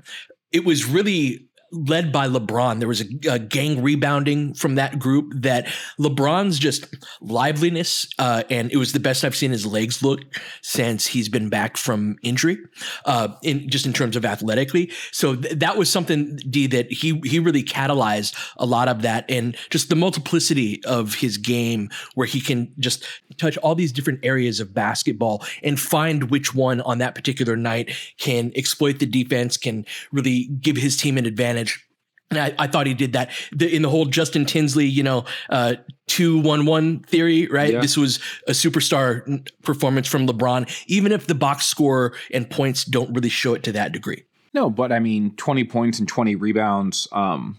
it 0.52 0.66
was 0.66 0.86
really 0.86 1.49
led 1.72 2.12
by 2.12 2.28
LeBron. 2.28 2.80
There 2.80 2.88
was 2.88 3.02
a, 3.02 3.06
a, 3.30 3.40
gang 3.40 3.82
rebounding 3.84 4.54
from 4.54 4.76
that 4.76 5.00
group 5.00 5.34
that 5.36 5.68
LeBron's 6.00 6.58
just 6.58 6.88
liveliness, 7.22 8.08
uh, 8.18 8.44
and 8.50 8.72
it 8.72 8.78
was 8.78 8.94
the 8.94 9.00
best 9.00 9.24
I've 9.24 9.36
seen 9.36 9.52
his 9.52 9.66
legs 9.66 10.02
look 10.02 10.22
since 10.62 11.06
he's 11.06 11.30
been 11.30 11.50
back 11.50 11.78
from 11.78 12.18
injury, 12.24 12.58
uh, 13.06 13.30
in 13.44 13.70
just 13.70 13.86
in 13.86 13.94
terms 13.94 14.16
of 14.16 14.26
athletically. 14.26 14.92
So 15.12 15.36
th- 15.36 15.60
that 15.60 15.78
was 15.78 15.92
something, 15.92 16.38
D, 16.50 16.68
that 16.68 16.92
he 16.92 17.22
he 17.24 17.40
really 17.40 17.64
catalyzed 17.64 18.36
a 18.58 18.66
lot 18.66 18.88
of 18.88 19.02
that, 19.04 19.26
and 19.30 19.56
just 19.70 19.90
the 19.90 19.96
multiplicity 19.96 20.84
of 20.86 21.16
his 21.16 21.38
game, 21.38 21.90
where 22.16 22.28
he 22.28 22.42
can 22.42 22.74
just 22.80 23.06
touch 23.38 23.58
all 23.58 23.76
these 23.76 23.92
different 23.92 24.20
areas 24.24 24.60
of 24.60 24.74
basketball 24.74 25.44
and 25.64 25.80
find 25.80 26.30
which 26.32 26.54
one 26.54 26.82
on 26.82 26.98
that 26.98 27.16
particular 27.16 27.56
night 27.56 27.92
can 28.18 28.52
exploit 28.56 29.00
the 29.00 29.06
defense, 29.06 29.56
can 29.56 29.86
really 30.12 30.46
give 30.62 30.76
his 30.76 30.98
team 30.98 31.18
an 31.18 31.26
advantage 31.26 31.59
advantage. 31.60 31.86
And 32.32 32.40
I, 32.40 32.54
I, 32.60 32.68
thought 32.68 32.86
he 32.86 32.94
did 32.94 33.14
that 33.14 33.32
the, 33.52 33.74
in 33.76 33.82
the 33.82 33.90
whole 33.90 34.06
Justin 34.06 34.46
Tinsley, 34.46 34.86
you 34.86 35.02
know, 35.02 35.26
uh, 35.50 35.76
two 36.08 36.40
one 36.40 36.68
one 36.68 37.00
theory, 37.00 37.48
right? 37.48 37.74
Yeah. 37.74 37.82
This 37.82 37.98
was 37.98 38.20
a 38.48 38.52
superstar 38.52 39.48
performance 39.64 40.08
from 40.08 40.28
LeBron, 40.28 40.70
even 40.86 41.12
if 41.12 41.26
the 41.26 41.34
box 41.34 41.66
score 41.66 42.14
and 42.32 42.48
points 42.48 42.86
don't 42.86 43.12
really 43.16 43.30
show 43.30 43.56
it 43.56 43.64
to 43.64 43.72
that 43.72 43.94
degree. 43.94 44.26
No, 44.54 44.70
but 44.70 44.92
I 44.92 45.00
mean, 45.00 45.36
twenty 45.38 45.64
points 45.64 45.98
and 45.98 46.08
twenty 46.08 46.36
rebounds. 46.36 47.08
Um, 47.12 47.58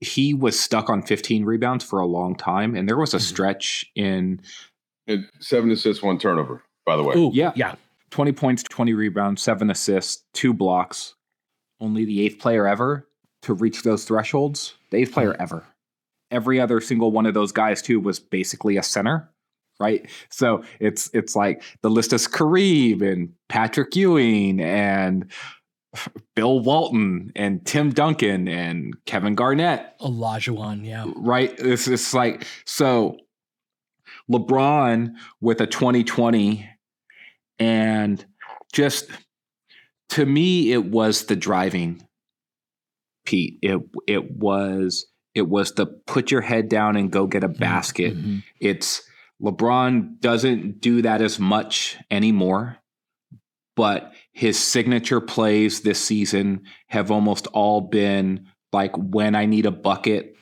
he 0.00 0.34
was 0.34 0.58
stuck 0.58 0.90
on 0.90 1.02
fifteen 1.02 1.44
rebounds 1.44 1.84
for 1.84 2.00
a 2.00 2.06
long 2.06 2.34
time, 2.34 2.74
and 2.74 2.88
there 2.88 2.96
was 2.96 3.14
a 3.14 3.18
mm-hmm. 3.18 3.24
stretch 3.24 3.86
in 3.94 4.40
and 5.06 5.28
seven 5.38 5.70
assists, 5.70 6.02
one 6.02 6.18
turnover. 6.18 6.64
By 6.84 6.96
the 6.96 7.04
way, 7.04 7.14
Ooh, 7.14 7.30
yeah, 7.32 7.52
yeah, 7.54 7.76
twenty 8.10 8.32
points, 8.32 8.64
twenty 8.64 8.94
rebounds, 8.94 9.42
seven 9.42 9.70
assists, 9.70 10.24
two 10.32 10.52
blocks 10.52 11.14
only 11.80 12.04
the 12.04 12.24
eighth 12.24 12.38
player 12.38 12.66
ever 12.66 13.05
to 13.46 13.54
reach 13.54 13.82
those 13.82 14.04
thresholds. 14.04 14.74
Eighth 14.92 15.12
player 15.12 15.32
hmm. 15.34 15.42
ever. 15.42 15.64
Every 16.30 16.60
other 16.60 16.80
single 16.80 17.12
one 17.12 17.26
of 17.26 17.34
those 17.34 17.52
guys 17.52 17.80
too 17.80 18.00
was 18.00 18.18
basically 18.18 18.76
a 18.76 18.82
center, 18.82 19.30
right? 19.78 20.10
So 20.30 20.64
it's 20.80 21.08
it's 21.14 21.36
like 21.36 21.62
the 21.82 21.90
list 21.90 22.12
is 22.12 22.26
Kareem 22.26 23.00
and 23.00 23.32
Patrick 23.48 23.94
Ewing 23.94 24.60
and 24.60 25.30
Bill 26.34 26.58
Walton 26.58 27.30
and 27.36 27.64
Tim 27.64 27.90
Duncan 27.90 28.48
and 28.48 28.94
Kevin 29.06 29.36
Garnett. 29.36 29.96
Olajuwon, 30.00 30.84
yeah. 30.84 31.06
Right? 31.14 31.54
It's 31.58 31.86
it's 31.86 32.12
like 32.12 32.44
so 32.64 33.16
LeBron 34.28 35.12
with 35.40 35.60
a 35.60 35.66
2020 35.68 36.68
and 37.60 38.26
just 38.72 39.08
to 40.08 40.26
me 40.26 40.72
it 40.72 40.86
was 40.86 41.26
the 41.26 41.36
driving 41.36 42.05
pete 43.26 43.58
it 43.62 43.80
it 44.06 44.30
was 44.32 45.06
it 45.34 45.48
was 45.48 45.72
the 45.72 45.86
put 45.86 46.30
your 46.30 46.40
head 46.40 46.68
down 46.68 46.96
and 46.96 47.10
go 47.10 47.26
get 47.26 47.44
a 47.44 47.48
mm-hmm. 47.48 47.60
basket 47.60 48.16
mm-hmm. 48.16 48.38
it's 48.60 49.02
lebron 49.42 50.18
doesn't 50.20 50.80
do 50.80 51.02
that 51.02 51.20
as 51.20 51.38
much 51.38 51.96
anymore 52.10 52.78
but 53.74 54.12
his 54.32 54.58
signature 54.58 55.20
plays 55.20 55.82
this 55.82 56.02
season 56.02 56.62
have 56.86 57.10
almost 57.10 57.46
all 57.48 57.80
been 57.80 58.46
like 58.72 58.96
when 58.96 59.34
i 59.34 59.44
need 59.44 59.66
a 59.66 59.70
bucket 59.70 60.34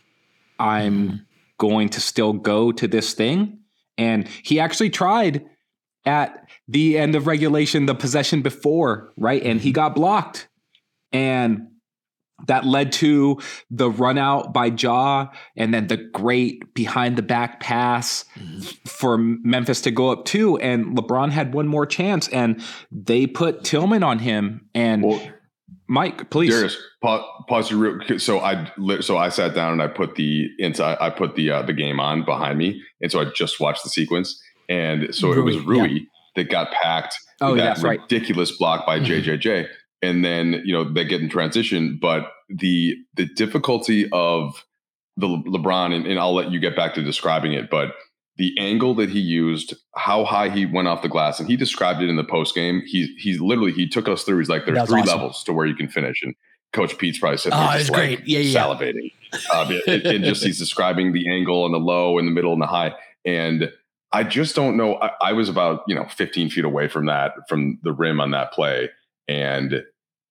i'm 0.60 1.08
mm-hmm. 1.08 1.16
going 1.58 1.88
to 1.88 2.00
still 2.00 2.32
go 2.32 2.70
to 2.70 2.86
this 2.86 3.14
thing 3.14 3.58
and 3.98 4.28
he 4.28 4.60
actually 4.60 4.90
tried 4.90 5.44
at 6.06 6.46
the 6.68 6.98
end 6.98 7.14
of 7.14 7.26
regulation, 7.26 7.86
the 7.86 7.94
possession 7.94 8.42
before, 8.42 9.12
right? 9.16 9.42
And 9.42 9.60
he 9.60 9.72
got 9.72 9.94
blocked. 9.94 10.48
And 11.12 11.68
that 12.46 12.64
led 12.64 12.92
to 12.92 13.40
the 13.70 13.90
run 13.90 14.18
out 14.18 14.52
by 14.52 14.70
Jaw 14.70 15.30
and 15.56 15.72
then 15.72 15.86
the 15.86 15.96
great 15.96 16.74
behind 16.74 17.16
the 17.16 17.22
back 17.22 17.60
pass 17.60 18.24
mm-hmm. 18.36 18.60
for 18.86 19.16
Memphis 19.18 19.80
to 19.82 19.90
go 19.90 20.10
up 20.10 20.24
two. 20.24 20.58
And 20.58 20.96
LeBron 20.96 21.30
had 21.30 21.54
one 21.54 21.66
more 21.66 21.86
chance 21.86 22.28
and 22.28 22.62
they 22.90 23.26
put 23.26 23.64
Tillman 23.64 24.02
on 24.02 24.18
him. 24.18 24.68
And 24.74 25.02
well, 25.02 25.22
Mike, 25.86 26.30
please. 26.30 26.50
Darius, 26.50 26.76
pause, 27.02 27.24
pause 27.48 27.72
real 27.72 28.18
so 28.18 28.40
I 28.40 28.70
so 29.00 29.16
I 29.16 29.28
sat 29.28 29.54
down 29.54 29.72
and 29.72 29.82
I 29.82 29.86
put 29.86 30.16
the 30.16 30.48
inside 30.58 30.98
I 31.00 31.10
put 31.10 31.36
the 31.36 31.50
uh, 31.50 31.62
the 31.62 31.72
game 31.72 32.00
on 32.00 32.24
behind 32.24 32.58
me. 32.58 32.82
And 33.00 33.12
so 33.12 33.20
I 33.20 33.26
just 33.34 33.60
watched 33.60 33.84
the 33.84 33.90
sequence. 33.90 34.42
And 34.68 35.14
so 35.14 35.28
Rui, 35.28 35.38
it 35.38 35.42
was 35.42 35.58
Rui. 35.58 35.88
Yeah 35.88 35.98
that 36.34 36.50
got 36.50 36.72
packed. 36.72 37.16
Oh, 37.40 37.56
that 37.56 37.78
yeah, 37.78 37.88
ridiculous 37.88 38.52
right. 38.52 38.58
block 38.58 38.86
by 38.86 39.00
JJJ. 39.00 39.66
And 40.04 40.24
then, 40.24 40.62
you 40.64 40.72
know, 40.72 40.84
they 40.84 41.04
get 41.04 41.20
in 41.20 41.28
transition. 41.28 41.98
But 42.00 42.32
the 42.48 42.96
the 43.14 43.26
difficulty 43.26 44.08
of 44.12 44.64
the 45.16 45.26
Le- 45.26 45.44
LeBron, 45.44 45.94
and, 45.94 46.06
and 46.06 46.18
I'll 46.18 46.34
let 46.34 46.50
you 46.50 46.60
get 46.60 46.76
back 46.76 46.94
to 46.94 47.02
describing 47.02 47.52
it, 47.52 47.70
but 47.70 47.94
the 48.36 48.52
angle 48.58 48.96
that 48.96 49.10
he 49.10 49.20
used, 49.20 49.74
how 49.94 50.24
high 50.24 50.48
he 50.48 50.66
went 50.66 50.88
off 50.88 51.02
the 51.02 51.08
glass, 51.08 51.38
and 51.38 51.48
he 51.48 51.56
described 51.56 52.02
it 52.02 52.08
in 52.08 52.16
the 52.16 52.24
post 52.24 52.54
game. 52.54 52.82
He 52.84 53.14
he 53.18 53.38
literally 53.38 53.72
he 53.72 53.88
took 53.88 54.08
us 54.08 54.24
through. 54.24 54.38
He's 54.38 54.48
like, 54.48 54.66
there's 54.66 54.88
three 54.88 55.02
awesome. 55.02 55.18
levels 55.18 55.44
to 55.44 55.52
where 55.52 55.66
you 55.66 55.74
can 55.74 55.88
finish, 55.88 56.22
and 56.22 56.34
Coach 56.72 56.98
Pete's 56.98 57.18
probably 57.18 57.38
said, 57.38 57.52
"Oh, 57.54 57.70
it's 57.72 57.90
like 57.90 57.98
great, 57.98 58.26
yeah, 58.26 58.40
yeah, 58.40 58.60
salivating." 58.60 59.12
um, 59.54 59.80
and, 59.86 60.06
and 60.06 60.24
just 60.24 60.44
he's 60.44 60.58
describing 60.58 61.12
the 61.12 61.32
angle 61.32 61.64
and 61.64 61.74
the 61.74 61.78
low 61.78 62.18
and 62.18 62.26
the 62.26 62.32
middle 62.32 62.52
and 62.52 62.60
the 62.60 62.66
high, 62.66 62.94
and 63.24 63.70
I 64.14 64.22
just 64.22 64.54
don't 64.54 64.76
know. 64.76 64.94
I, 64.96 65.10
I, 65.20 65.32
was 65.32 65.48
about, 65.48 65.82
you 65.88 65.94
know, 65.94 66.06
15 66.08 66.48
feet 66.48 66.64
away 66.64 66.86
from 66.86 67.06
that, 67.06 67.32
from 67.48 67.80
the 67.82 67.92
rim 67.92 68.20
on 68.20 68.30
that 68.30 68.52
play. 68.52 68.90
And 69.26 69.82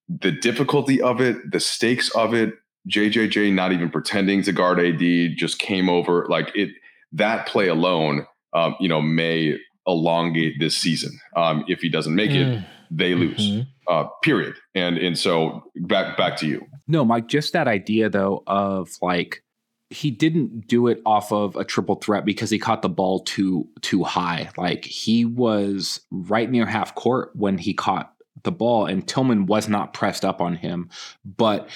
the 0.08 0.32
difficulty 0.32 1.00
of 1.00 1.20
it, 1.20 1.36
the 1.50 1.60
stakes 1.60 2.10
of 2.10 2.34
it, 2.34 2.54
JJJ 2.88 3.52
not 3.52 3.72
even 3.72 3.90
pretending 3.90 4.42
to 4.42 4.52
guard 4.52 4.78
AD 4.78 5.36
just 5.36 5.58
came 5.58 5.88
over. 5.88 6.26
Like 6.28 6.50
it, 6.54 6.70
that 7.12 7.46
play 7.46 7.68
alone, 7.68 8.26
um, 8.52 8.76
you 8.80 8.88
know, 8.88 9.00
may 9.00 9.58
elongate 9.86 10.54
this 10.58 10.76
season. 10.76 11.18
Um, 11.36 11.64
if 11.68 11.80
he 11.80 11.88
doesn't 11.88 12.14
make 12.14 12.30
it, 12.30 12.46
mm. 12.46 12.66
they 12.90 13.14
lose. 13.14 13.38
Mm-hmm. 13.38 13.62
Uh, 13.86 14.08
period. 14.22 14.54
And 14.74 14.96
and 14.96 15.18
so 15.18 15.62
back 15.76 16.16
back 16.16 16.36
to 16.38 16.46
you. 16.46 16.66
No, 16.88 17.04
Mike, 17.04 17.28
just 17.28 17.52
that 17.52 17.68
idea 17.68 18.08
though 18.08 18.42
of 18.46 18.90
like 19.02 19.42
he 19.90 20.10
didn't 20.10 20.66
do 20.66 20.88
it 20.88 21.00
off 21.04 21.30
of 21.32 21.54
a 21.56 21.64
triple 21.64 21.96
threat 21.96 22.24
because 22.24 22.50
he 22.50 22.58
caught 22.58 22.82
the 22.82 22.88
ball 22.88 23.20
too 23.20 23.68
too 23.82 24.02
high. 24.02 24.50
Like 24.56 24.84
he 24.84 25.24
was 25.24 26.00
right 26.10 26.50
near 26.50 26.66
half 26.66 26.94
court 26.94 27.30
when 27.34 27.58
he 27.58 27.74
caught 27.74 28.13
the 28.42 28.52
ball 28.52 28.86
and 28.86 29.06
Tillman 29.06 29.46
was 29.46 29.68
not 29.68 29.94
pressed 29.94 30.24
up 30.24 30.40
on 30.40 30.56
him, 30.56 30.90
but 31.24 31.68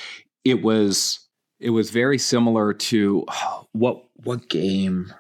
it 0.44 0.62
was 0.62 1.20
it 1.60 1.70
was 1.70 1.90
very 1.90 2.18
similar 2.18 2.72
to 2.72 3.24
what 3.72 4.04
what 4.14 4.48
game 4.48 5.12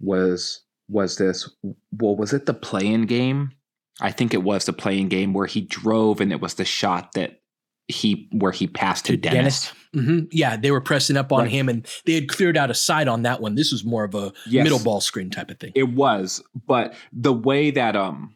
was 0.00 0.62
was 0.88 1.16
this? 1.16 1.48
Well, 1.92 2.16
was 2.16 2.32
it 2.32 2.46
the 2.46 2.54
play-in 2.54 3.06
game? 3.06 3.52
I 4.00 4.12
think 4.12 4.32
it 4.32 4.42
was 4.42 4.64
the 4.64 4.72
play-in 4.72 5.08
game 5.08 5.34
where 5.34 5.46
he 5.46 5.60
drove 5.60 6.20
and 6.20 6.32
it 6.32 6.40
was 6.40 6.54
the 6.54 6.64
shot 6.64 7.12
that 7.14 7.40
he 7.88 8.28
where 8.32 8.52
he 8.52 8.66
passed 8.66 9.06
to, 9.06 9.12
to 9.12 9.16
Dennis. 9.18 9.72
Dennis. 9.72 9.74
Mm-hmm. 9.96 10.26
Yeah, 10.30 10.56
they 10.56 10.70
were 10.70 10.82
pressing 10.82 11.16
up 11.16 11.32
on 11.32 11.44
right. 11.44 11.50
him, 11.50 11.68
and 11.68 11.86
they 12.04 12.14
had 12.14 12.28
cleared 12.28 12.58
out 12.58 12.70
a 12.70 12.74
side 12.74 13.08
on 13.08 13.22
that 13.22 13.40
one. 13.40 13.54
This 13.54 13.72
was 13.72 13.84
more 13.84 14.04
of 14.04 14.14
a 14.14 14.32
yes, 14.46 14.62
middle 14.62 14.78
ball 14.78 15.00
screen 15.00 15.30
type 15.30 15.50
of 15.50 15.58
thing. 15.58 15.72
It 15.74 15.94
was, 15.94 16.42
but 16.66 16.94
the 17.10 17.32
way 17.32 17.70
that 17.70 17.96
um, 17.96 18.34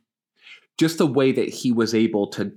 just 0.83 0.99
the 0.99 1.07
way 1.07 1.31
that 1.31 1.49
he 1.49 1.71
was 1.71 1.95
able 1.95 2.27
to 2.27 2.53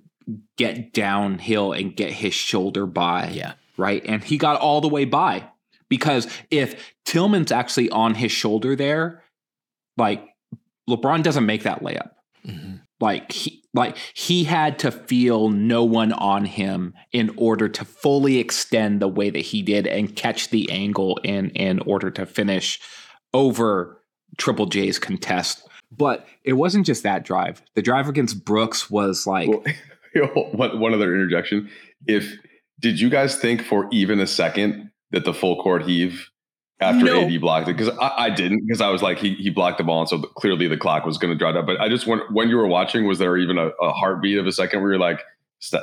get 0.57 0.93
downhill 0.93 1.73
and 1.73 1.95
get 1.95 2.11
his 2.11 2.33
shoulder 2.33 2.87
by, 2.87 3.29
yeah, 3.29 3.53
right, 3.77 4.03
and 4.03 4.23
he 4.23 4.39
got 4.39 4.59
all 4.59 4.81
the 4.81 4.87
way 4.87 5.05
by 5.05 5.47
because 5.89 6.27
if 6.49 6.95
Tillman's 7.05 7.51
actually 7.51 7.87
on 7.91 8.15
his 8.15 8.31
shoulder 8.31 8.75
there, 8.75 9.23
like 9.95 10.27
LeBron 10.89 11.21
doesn't 11.21 11.45
make 11.45 11.61
that 11.63 11.83
layup. 11.83 12.09
Mm-hmm. 12.47 12.77
Like 12.99 13.31
he 13.31 13.63
like 13.75 13.95
he 14.15 14.43
had 14.43 14.79
to 14.79 14.89
feel 14.89 15.49
no 15.49 15.83
one 15.83 16.11
on 16.11 16.45
him 16.45 16.95
in 17.11 17.31
order 17.37 17.69
to 17.69 17.85
fully 17.85 18.39
extend 18.39 19.03
the 19.03 19.07
way 19.07 19.29
that 19.29 19.37
he 19.37 19.61
did 19.61 19.85
and 19.85 20.15
catch 20.15 20.49
the 20.49 20.71
angle 20.71 21.19
in 21.23 21.51
in 21.51 21.77
order 21.81 22.09
to 22.09 22.25
finish 22.25 22.79
over 23.35 24.01
Triple 24.37 24.65
J's 24.65 24.99
contest. 24.99 25.67
But 25.91 26.27
it 26.43 26.53
wasn't 26.53 26.85
just 26.85 27.03
that 27.03 27.23
drive. 27.23 27.61
The 27.75 27.81
drive 27.81 28.09
against 28.09 28.43
Brooks 28.43 28.89
was 28.89 29.25
like 29.25 29.47
well, 29.47 29.63
one, 30.51 30.79
one 30.79 30.93
other 30.93 31.13
interjection. 31.13 31.69
If 32.07 32.33
did 32.79 32.99
you 32.99 33.09
guys 33.09 33.37
think 33.37 33.61
for 33.61 33.87
even 33.91 34.19
a 34.19 34.27
second 34.27 34.91
that 35.11 35.25
the 35.25 35.33
full 35.33 35.61
court 35.61 35.83
heave 35.83 36.29
after 36.79 37.05
no. 37.05 37.21
AD 37.21 37.39
blocked 37.39 37.69
it? 37.69 37.77
Because 37.77 37.95
I, 37.99 38.25
I, 38.25 38.29
didn't, 38.29 38.65
because 38.67 38.81
I 38.81 38.89
was 38.89 39.01
like, 39.01 39.17
he, 39.17 39.35
he 39.35 39.49
blocked 39.49 39.77
the 39.77 39.83
ball, 39.83 40.01
and 40.01 40.09
so 40.09 40.19
clearly 40.19 40.67
the 40.67 40.77
clock 40.77 41.05
was 41.05 41.17
going 41.17 41.31
to 41.31 41.37
drive 41.37 41.55
up. 41.55 41.65
But 41.65 41.79
I 41.79 41.87
just 41.87 42.05
want 42.05 42.23
when 42.33 42.49
you 42.49 42.57
were 42.57 42.67
watching, 42.67 43.07
was 43.07 43.19
there 43.19 43.37
even 43.37 43.57
a, 43.57 43.67
a 43.81 43.91
heartbeat 43.91 44.37
of 44.37 44.45
a 44.45 44.51
second 44.51 44.81
where 44.81 44.91
you're 44.91 44.99
like, 44.99 45.21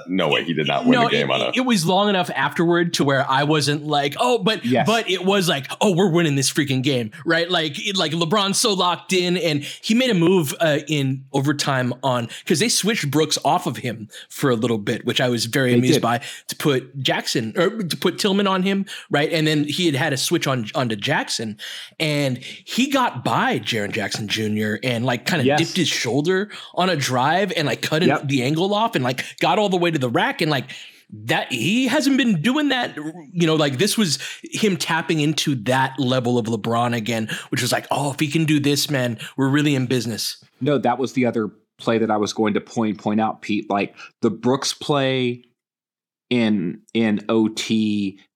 no 0.07 0.29
way 0.29 0.45
he 0.45 0.53
did 0.53 0.67
not 0.67 0.85
win 0.85 0.93
no, 0.93 1.05
the 1.05 1.11
game 1.11 1.31
it, 1.31 1.35
on 1.35 1.41
a. 1.41 1.53
It 1.55 1.65
was 1.65 1.87
long 1.87 2.09
enough 2.09 2.31
afterward 2.31 2.95
to 2.95 3.05
where 3.05 3.29
I 3.29 3.45
wasn't 3.45 3.87
like, 3.87 4.15
oh, 4.19 4.39
but 4.39 4.65
yes. 4.65 4.87
but 4.87 5.11
it 5.11 5.25
was 5.25 5.49
like, 5.49 5.67
oh, 5.81 5.95
we're 5.95 6.11
winning 6.11 6.35
this 6.37 6.53
freaking 6.53 6.83
game, 6.83 7.11
right? 7.25 7.51
Like 7.51 7.79
it, 7.79 7.97
like 7.97 8.13
LeBron's 8.13 8.59
so 8.59 8.73
locked 8.73 9.13
in, 9.13 9.37
and 9.37 9.63
he 9.63 9.95
made 9.95 10.11
a 10.11 10.15
move 10.15 10.55
uh, 10.61 10.81
in 10.89 11.25
overtime 11.33 11.95
on 12.03 12.29
because 12.41 12.61
they 12.61 12.69
switched 12.69 13.11
Brooks 13.11 13.39
off 13.45 13.67
of 13.67 13.79
him 13.79 14.09
for 14.29 14.51
a 14.51 14.57
little 14.57 14.79
bit, 14.79 15.05
which 15.05 15.21
I 15.21 15.29
was 15.29 15.47
very 15.47 15.71
they 15.71 15.79
amused 15.79 15.95
did. 15.95 16.03
by 16.03 16.21
to 16.49 16.57
put 16.57 16.99
Jackson 16.99 17.53
or 17.57 17.83
to 17.83 17.97
put 17.97 18.19
Tillman 18.19 18.47
on 18.47 18.63
him, 18.63 18.87
right? 19.11 19.33
And 19.33 19.47
then 19.47 19.65
he 19.65 19.87
had 19.87 19.95
had 19.95 20.13
a 20.13 20.17
switch 20.17 20.47
on 20.47 20.67
onto 20.75 20.97
Jackson, 20.97 21.59
and 21.99 22.39
he 22.39 22.91
got 22.91 23.25
by 23.25 23.59
Jaren 23.59 23.93
Jackson 23.93 24.29
Jr. 24.29 24.77
and 24.83 25.05
like 25.05 25.27
kind 25.27 25.41
of 25.41 25.47
yes. 25.47 25.59
dipped 25.59 25.77
his 25.77 25.89
shoulder 25.89 26.51
on 26.75 26.91
a 26.91 26.97
drive 26.97 27.53
and 27.57 27.67
like 27.67 27.83
cut 27.83 28.03
yep. 28.03 28.29
the 28.29 28.43
angle 28.43 28.75
off 28.75 28.95
and 28.95 29.03
like 29.03 29.25
got 29.39 29.59
all 29.63 29.69
the 29.69 29.77
way 29.77 29.91
to 29.91 29.99
the 29.99 30.11
rack 30.11 30.41
and 30.41 30.51
like 30.51 30.71
that 31.13 31.53
he 31.53 31.87
hasn't 31.87 32.17
been 32.17 32.41
doing 32.41 32.69
that 32.69 32.97
you 33.33 33.47
know 33.47 33.55
like 33.55 33.79
this 33.79 33.99
was 33.99 34.19
him 34.43 34.77
tapping 34.77 35.21
into 35.21 35.55
that 35.55 35.99
level 35.99 36.39
of 36.39 36.47
lebron 36.47 36.97
again 36.97 37.29
which 37.51 37.61
was 37.61 37.71
like 37.71 37.87
oh 37.91 38.13
if 38.13 38.21
he 38.21 38.29
can 38.29 38.45
do 38.45 38.59
this 38.59 38.91
man 38.91 39.19
we're 39.37 39.49
really 39.49 39.75
in 39.75 39.87
business. 39.87 40.43
No 40.61 40.79
that 40.79 40.99
was 40.99 41.13
the 41.13 41.27
other 41.27 41.51
play 41.79 41.99
that 41.99 42.11
i 42.11 42.17
was 42.17 42.33
going 42.33 42.55
to 42.55 42.61
point 42.61 42.99
point 42.99 43.21
out 43.21 43.43
pete. 43.43 43.69
Like 43.69 43.95
the 44.21 44.31
brooks 44.31 44.73
play 44.73 45.45
in 46.31 46.81
in 46.95 47.21
ot 47.29 47.71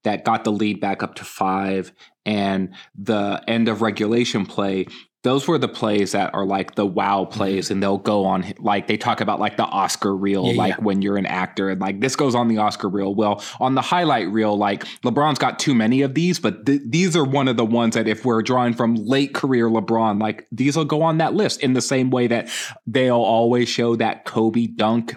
that 0.05 0.25
got 0.25 0.45
the 0.45 0.53
lead 0.53 0.81
back 0.81 1.03
up 1.03 1.15
to 1.15 1.25
five 1.25 1.93
and 2.27 2.75
the 2.95 3.43
end 3.49 3.69
of 3.69 3.81
regulation 3.81 4.45
play 4.45 4.87
those 5.27 5.49
were 5.49 5.59
the 5.59 5.67
plays 5.67 6.13
that 6.13 6.33
are 6.35 6.47
like 6.47 6.77
the 6.77 6.87
wow 6.87 7.25
mm-hmm. 7.25 7.37
plays 7.37 7.69
and 7.69 7.83
they'll 7.83 7.99
go 7.99 8.25
on 8.25 8.45
like 8.61 8.87
they 8.87 8.97
talk 8.97 9.21
about 9.21 9.41
like 9.41 9.57
the 9.57 9.65
oscar 9.65 10.15
reel 10.15 10.47
yeah, 10.47 10.57
like 10.57 10.75
yeah. 10.75 10.85
when 10.85 11.03
you're 11.03 11.17
an 11.17 11.27
actor 11.27 11.69
and 11.69 11.81
like 11.81 11.99
this 12.01 12.15
goes 12.15 12.33
on 12.35 12.47
the 12.47 12.59
oscar 12.59 12.89
reel 12.89 13.13
well 13.13 13.43
on 13.59 13.75
the 13.75 13.83
highlight 13.83 14.29
reel 14.29 14.57
like 14.57 14.85
lebron's 15.03 15.41
got 15.41 15.59
too 15.59 15.75
many 15.75 16.01
of 16.03 16.15
these 16.15 16.39
but 16.39 16.65
th- 16.65 16.81
these 16.87 17.17
are 17.17 17.25
one 17.25 17.49
of 17.49 17.57
the 17.57 17.65
ones 17.65 17.97
that 17.97 18.07
if 18.07 18.25
we're 18.25 18.41
drawing 18.41 18.73
from 18.73 18.95
late 18.95 19.35
career 19.35 19.69
lebron 19.69 20.21
like 20.21 20.47
these 20.53 20.77
will 20.77 20.85
go 20.85 21.03
on 21.03 21.19
that 21.19 21.35
list 21.35 21.61
in 21.61 21.73
the 21.73 21.81
same 21.81 22.11
way 22.11 22.29
that 22.29 22.49
they'll 22.87 23.17
always 23.17 23.69
show 23.69 23.97
that 23.97 24.25
kobe 24.25 24.69
dunk 24.69 25.17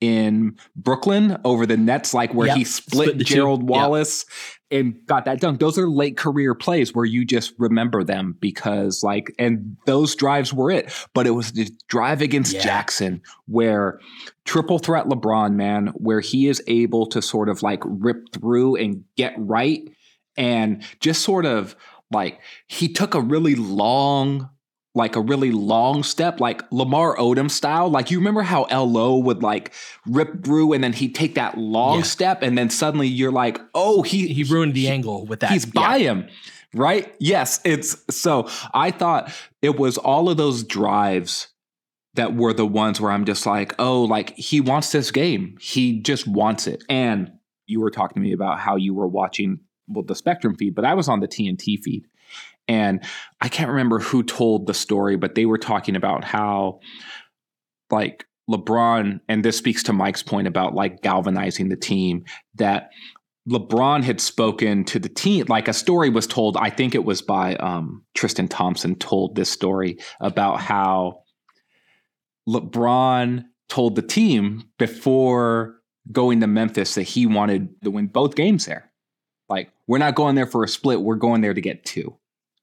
in 0.00 0.56
Brooklyn 0.76 1.38
over 1.44 1.66
the 1.66 1.76
Nets, 1.76 2.14
like 2.14 2.32
where 2.32 2.46
yep. 2.46 2.56
he 2.56 2.62
split, 2.62 3.08
split 3.08 3.26
Gerald 3.26 3.62
two. 3.62 3.66
Wallace 3.66 4.24
yep. 4.28 4.57
And 4.70 5.04
got 5.06 5.24
that 5.24 5.40
dunk. 5.40 5.60
Those 5.60 5.78
are 5.78 5.88
late 5.88 6.16
career 6.16 6.54
plays 6.54 6.94
where 6.94 7.04
you 7.04 7.24
just 7.24 7.54
remember 7.58 8.04
them 8.04 8.36
because, 8.40 9.02
like, 9.02 9.34
and 9.38 9.76
those 9.86 10.14
drives 10.14 10.52
were 10.52 10.70
it. 10.70 10.92
But 11.14 11.26
it 11.26 11.30
was 11.30 11.52
the 11.52 11.70
drive 11.88 12.20
against 12.20 12.54
yeah. 12.54 12.62
Jackson 12.62 13.22
where 13.46 14.00
triple 14.44 14.78
threat 14.78 15.06
LeBron, 15.06 15.54
man, 15.54 15.88
where 15.88 16.20
he 16.20 16.48
is 16.48 16.62
able 16.66 17.06
to 17.06 17.22
sort 17.22 17.48
of 17.48 17.62
like 17.62 17.82
rip 17.84 18.32
through 18.32 18.76
and 18.76 19.04
get 19.16 19.34
right 19.38 19.88
and 20.36 20.82
just 21.00 21.22
sort 21.22 21.46
of 21.46 21.74
like 22.10 22.40
he 22.66 22.88
took 22.88 23.14
a 23.14 23.20
really 23.20 23.54
long 23.54 24.48
like 24.94 25.16
a 25.16 25.20
really 25.20 25.52
long 25.52 26.02
step, 26.02 26.40
like 26.40 26.62
Lamar 26.72 27.16
Odom 27.16 27.50
style. 27.50 27.88
Like 27.88 28.10
you 28.10 28.18
remember 28.18 28.42
how 28.42 28.66
LO 28.70 29.18
would 29.18 29.42
like 29.42 29.72
rip 30.06 30.44
through 30.44 30.72
and 30.72 30.82
then 30.82 30.92
he'd 30.92 31.14
take 31.14 31.34
that 31.36 31.56
long 31.56 31.98
yeah. 31.98 32.04
step 32.04 32.42
and 32.42 32.56
then 32.56 32.70
suddenly 32.70 33.06
you're 33.06 33.32
like, 33.32 33.60
oh, 33.74 34.02
he 34.02 34.28
he 34.28 34.44
ruined 34.44 34.74
the 34.74 34.82
he, 34.82 34.88
angle 34.88 35.26
with 35.26 35.40
that. 35.40 35.50
He's 35.50 35.66
by 35.66 35.98
him. 35.98 36.28
Right? 36.74 37.14
Yes. 37.18 37.60
It's 37.64 38.04
so 38.10 38.48
I 38.74 38.90
thought 38.90 39.32
it 39.62 39.78
was 39.78 39.98
all 39.98 40.28
of 40.28 40.36
those 40.36 40.64
drives 40.64 41.48
that 42.14 42.34
were 42.34 42.52
the 42.52 42.66
ones 42.66 43.00
where 43.00 43.12
I'm 43.12 43.24
just 43.24 43.46
like, 43.46 43.74
oh, 43.78 44.02
like 44.02 44.36
he 44.36 44.60
wants 44.60 44.90
this 44.90 45.10
game. 45.10 45.56
He 45.60 46.00
just 46.00 46.26
wants 46.26 46.66
it. 46.66 46.82
And 46.88 47.30
you 47.66 47.80
were 47.80 47.90
talking 47.90 48.20
to 48.20 48.20
me 48.20 48.32
about 48.32 48.58
how 48.58 48.76
you 48.76 48.94
were 48.94 49.06
watching 49.06 49.60
well, 49.86 50.04
the 50.04 50.14
Spectrum 50.14 50.54
feed, 50.56 50.74
but 50.74 50.84
I 50.84 50.94
was 50.94 51.08
on 51.08 51.20
the 51.20 51.28
TNT 51.28 51.78
feed. 51.82 52.06
And 52.68 53.02
I 53.40 53.48
can't 53.48 53.70
remember 53.70 53.98
who 53.98 54.22
told 54.22 54.66
the 54.66 54.74
story, 54.74 55.16
but 55.16 55.34
they 55.34 55.46
were 55.46 55.58
talking 55.58 55.96
about 55.96 56.22
how, 56.22 56.80
like, 57.90 58.26
LeBron, 58.48 59.20
and 59.28 59.44
this 59.44 59.58
speaks 59.58 59.82
to 59.84 59.92
Mike's 59.92 60.22
point 60.22 60.48
about 60.48 60.74
like 60.74 61.02
galvanizing 61.02 61.68
the 61.68 61.76
team, 61.76 62.24
that 62.54 62.90
LeBron 63.48 64.02
had 64.02 64.20
spoken 64.20 64.84
to 64.84 64.98
the 64.98 65.08
team, 65.08 65.46
like 65.48 65.68
a 65.68 65.72
story 65.72 66.10
was 66.10 66.26
told. 66.26 66.56
I 66.56 66.70
think 66.70 66.94
it 66.94 67.04
was 67.04 67.22
by 67.22 67.56
um, 67.56 68.04
Tristan 68.14 68.48
Thompson, 68.48 68.94
told 68.96 69.34
this 69.34 69.50
story 69.50 69.98
about 70.20 70.60
how 70.60 71.22
LeBron 72.48 73.44
told 73.68 73.96
the 73.96 74.02
team 74.02 74.64
before 74.78 75.76
going 76.10 76.40
to 76.40 76.46
Memphis 76.46 76.94
that 76.94 77.02
he 77.02 77.26
wanted 77.26 77.68
to 77.82 77.90
win 77.90 78.06
both 78.06 78.34
games 78.34 78.64
there. 78.64 78.90
Like, 79.50 79.70
we're 79.86 79.98
not 79.98 80.14
going 80.14 80.34
there 80.34 80.46
for 80.46 80.64
a 80.64 80.68
split, 80.68 81.02
we're 81.02 81.16
going 81.16 81.42
there 81.42 81.54
to 81.54 81.60
get 81.60 81.84
two 81.84 82.16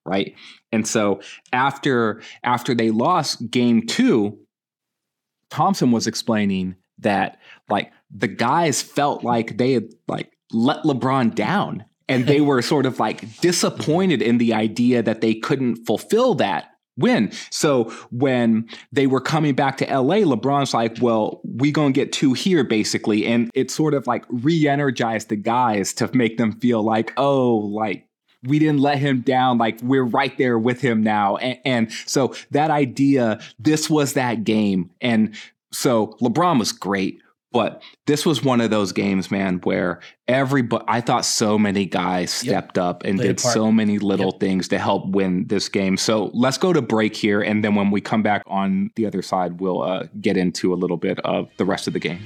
right? 0.06 0.36
And 0.72 0.88
so 0.88 1.22
after 1.52 2.22
after 2.44 2.74
they 2.74 2.92
lost 2.92 3.50
game 3.50 3.86
2, 3.88 4.38
Thompson 5.50 5.92
was 5.92 6.08
explaining 6.08 6.76
that 7.00 7.40
like 7.70 7.92
the 8.16 8.28
guys 8.28 8.82
felt 8.82 9.24
like 9.24 9.58
they 9.58 9.74
had 9.74 9.90
like 10.08 10.32
let 10.52 10.84
LeBron 10.84 11.36
down 11.36 11.86
and 12.08 12.28
they 12.28 12.42
were 12.50 12.62
sort 12.62 12.86
of 12.86 13.00
like 13.00 13.40
disappointed 13.42 14.22
in 14.22 14.38
the 14.38 14.54
idea 14.54 15.02
that 15.02 15.22
they 15.22 15.34
couldn't 15.34 15.86
fulfill 15.86 16.36
that 16.36 16.72
win. 16.98 17.32
So 17.50 17.86
when 18.10 18.70
they 18.92 19.08
were 19.08 19.20
coming 19.20 19.54
back 19.54 19.78
to 19.78 19.86
LA, 19.86 20.18
LeBron's 20.18 20.74
like, 20.74 20.98
well, 21.02 21.42
we 21.44 21.72
gonna 21.72 21.92
get 21.92 22.14
two 22.14 22.34
here 22.34 22.64
basically. 22.64 23.26
And 23.26 23.50
it 23.54 23.70
sort 23.72 23.94
of 23.94 24.08
like 24.08 24.26
re-energized 24.30 25.30
the 25.30 25.36
guys 25.36 25.94
to 25.96 26.10
make 26.16 26.38
them 26.38 26.54
feel 26.54 26.84
like, 26.84 27.14
oh, 27.18 27.56
like 27.58 28.08
we 28.46 28.60
didn't 28.60 28.80
let 28.80 28.98
him 28.98 29.22
down. 29.22 29.58
Like 29.58 29.80
we're 29.82 30.04
right 30.04 30.38
there 30.38 30.58
with 30.58 30.82
him 30.82 31.04
now. 31.04 31.38
And, 31.38 31.60
and, 31.66 31.92
so 32.06 32.34
that 32.52 32.72
idea, 32.72 33.40
this 33.60 33.90
was 33.90 34.14
that 34.14 34.44
game. 34.44 34.92
And 35.02 35.36
so 35.72 36.18
LeBron 36.22 36.60
was 36.60 36.72
great, 36.72 37.22
but 37.52 37.82
this 38.06 38.26
was 38.26 38.44
one 38.44 38.62
of 38.62 38.70
those 38.70 38.92
games, 38.92 39.32
man, 39.32 39.60
where 39.64 40.00
everybody, 40.28 40.84
I 40.88 41.02
thought 41.02 41.26
so 41.26 41.58
many 41.58 41.86
guys 41.86 42.32
stepped 42.32 42.78
yep. 42.78 42.84
up 42.84 43.04
and 43.04 43.18
Played 43.18 43.28
did 43.28 43.40
so 43.40 43.72
many 43.72 44.00
little 44.00 44.32
yep. 44.32 44.40
things 44.40 44.68
to 44.70 44.80
help 44.80 45.08
win 45.08 45.48
this 45.48 45.70
game. 45.70 45.98
So 45.98 46.32
let's 46.34 46.58
go 46.58 46.74
to 46.74 46.82
break 46.82 47.16
here. 47.16 47.42
And 47.42 47.64
then 47.64 47.76
when 47.76 47.92
we 47.92 48.02
come 48.02 48.24
back 48.24 48.44
on 48.48 48.92
the 48.96 49.06
other 49.06 49.22
side, 49.22 49.60
we'll 49.60 49.82
uh, 49.82 50.08
get 50.20 50.38
into 50.38 50.74
a 50.74 50.76
little 50.76 50.98
bit 50.98 51.20
of 51.22 51.50
the 51.58 51.66
rest 51.66 51.88
of 51.88 51.94
the 51.94 52.00
game. 52.00 52.26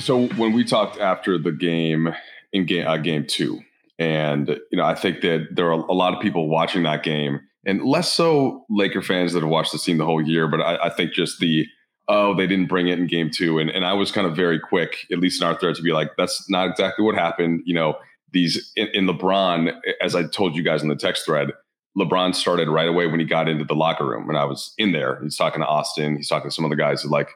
So 0.00 0.28
when 0.28 0.52
we 0.52 0.64
talked 0.64 0.98
after 0.98 1.38
the 1.38 1.52
game 1.52 2.14
in 2.52 2.66
game 2.66 2.86
uh, 2.86 2.96
game 2.96 3.26
two, 3.26 3.60
and 3.98 4.48
you 4.70 4.78
know, 4.78 4.84
I 4.84 4.94
think 4.94 5.20
that 5.20 5.48
there 5.52 5.66
are 5.66 5.72
a 5.72 5.92
lot 5.92 6.14
of 6.14 6.20
people 6.20 6.48
watching 6.48 6.82
that 6.84 7.02
game, 7.02 7.40
and 7.66 7.82
less 7.84 8.12
so 8.12 8.64
Laker 8.70 9.02
fans 9.02 9.32
that 9.34 9.42
have 9.42 9.50
watched 9.50 9.72
the 9.72 9.78
team 9.78 9.98
the 9.98 10.06
whole 10.06 10.22
year. 10.22 10.48
But 10.48 10.60
I, 10.60 10.86
I 10.86 10.90
think 10.90 11.12
just 11.12 11.38
the 11.38 11.66
oh, 12.08 12.34
they 12.34 12.46
didn't 12.46 12.66
bring 12.66 12.88
it 12.88 12.98
in 12.98 13.06
game 13.06 13.30
two, 13.30 13.58
and 13.58 13.70
and 13.70 13.84
I 13.84 13.92
was 13.92 14.10
kind 14.10 14.26
of 14.26 14.34
very 14.34 14.58
quick, 14.58 15.06
at 15.12 15.18
least 15.18 15.40
in 15.40 15.46
our 15.46 15.58
thread, 15.58 15.76
to 15.76 15.82
be 15.82 15.92
like, 15.92 16.10
that's 16.16 16.48
not 16.48 16.70
exactly 16.70 17.04
what 17.04 17.14
happened. 17.14 17.62
You 17.64 17.74
know, 17.74 17.96
these 18.32 18.72
in, 18.76 18.88
in 18.88 19.06
LeBron, 19.06 19.72
as 20.00 20.14
I 20.14 20.26
told 20.26 20.56
you 20.56 20.62
guys 20.62 20.82
in 20.82 20.88
the 20.88 20.96
text 20.96 21.26
thread. 21.26 21.52
LeBron 21.98 22.36
started 22.36 22.68
right 22.68 22.86
away 22.86 23.08
when 23.08 23.18
he 23.18 23.26
got 23.26 23.48
into 23.48 23.64
the 23.64 23.74
locker 23.74 24.06
room, 24.06 24.28
and 24.28 24.38
I 24.38 24.44
was 24.44 24.72
in 24.78 24.92
there. 24.92 25.20
He's 25.24 25.36
talking 25.36 25.60
to 25.60 25.66
Austin. 25.66 26.16
He's 26.16 26.28
talking 26.28 26.48
to 26.48 26.54
some 26.54 26.64
of 26.64 26.70
the 26.70 26.76
guys. 26.76 27.02
Who 27.02 27.08
like, 27.08 27.30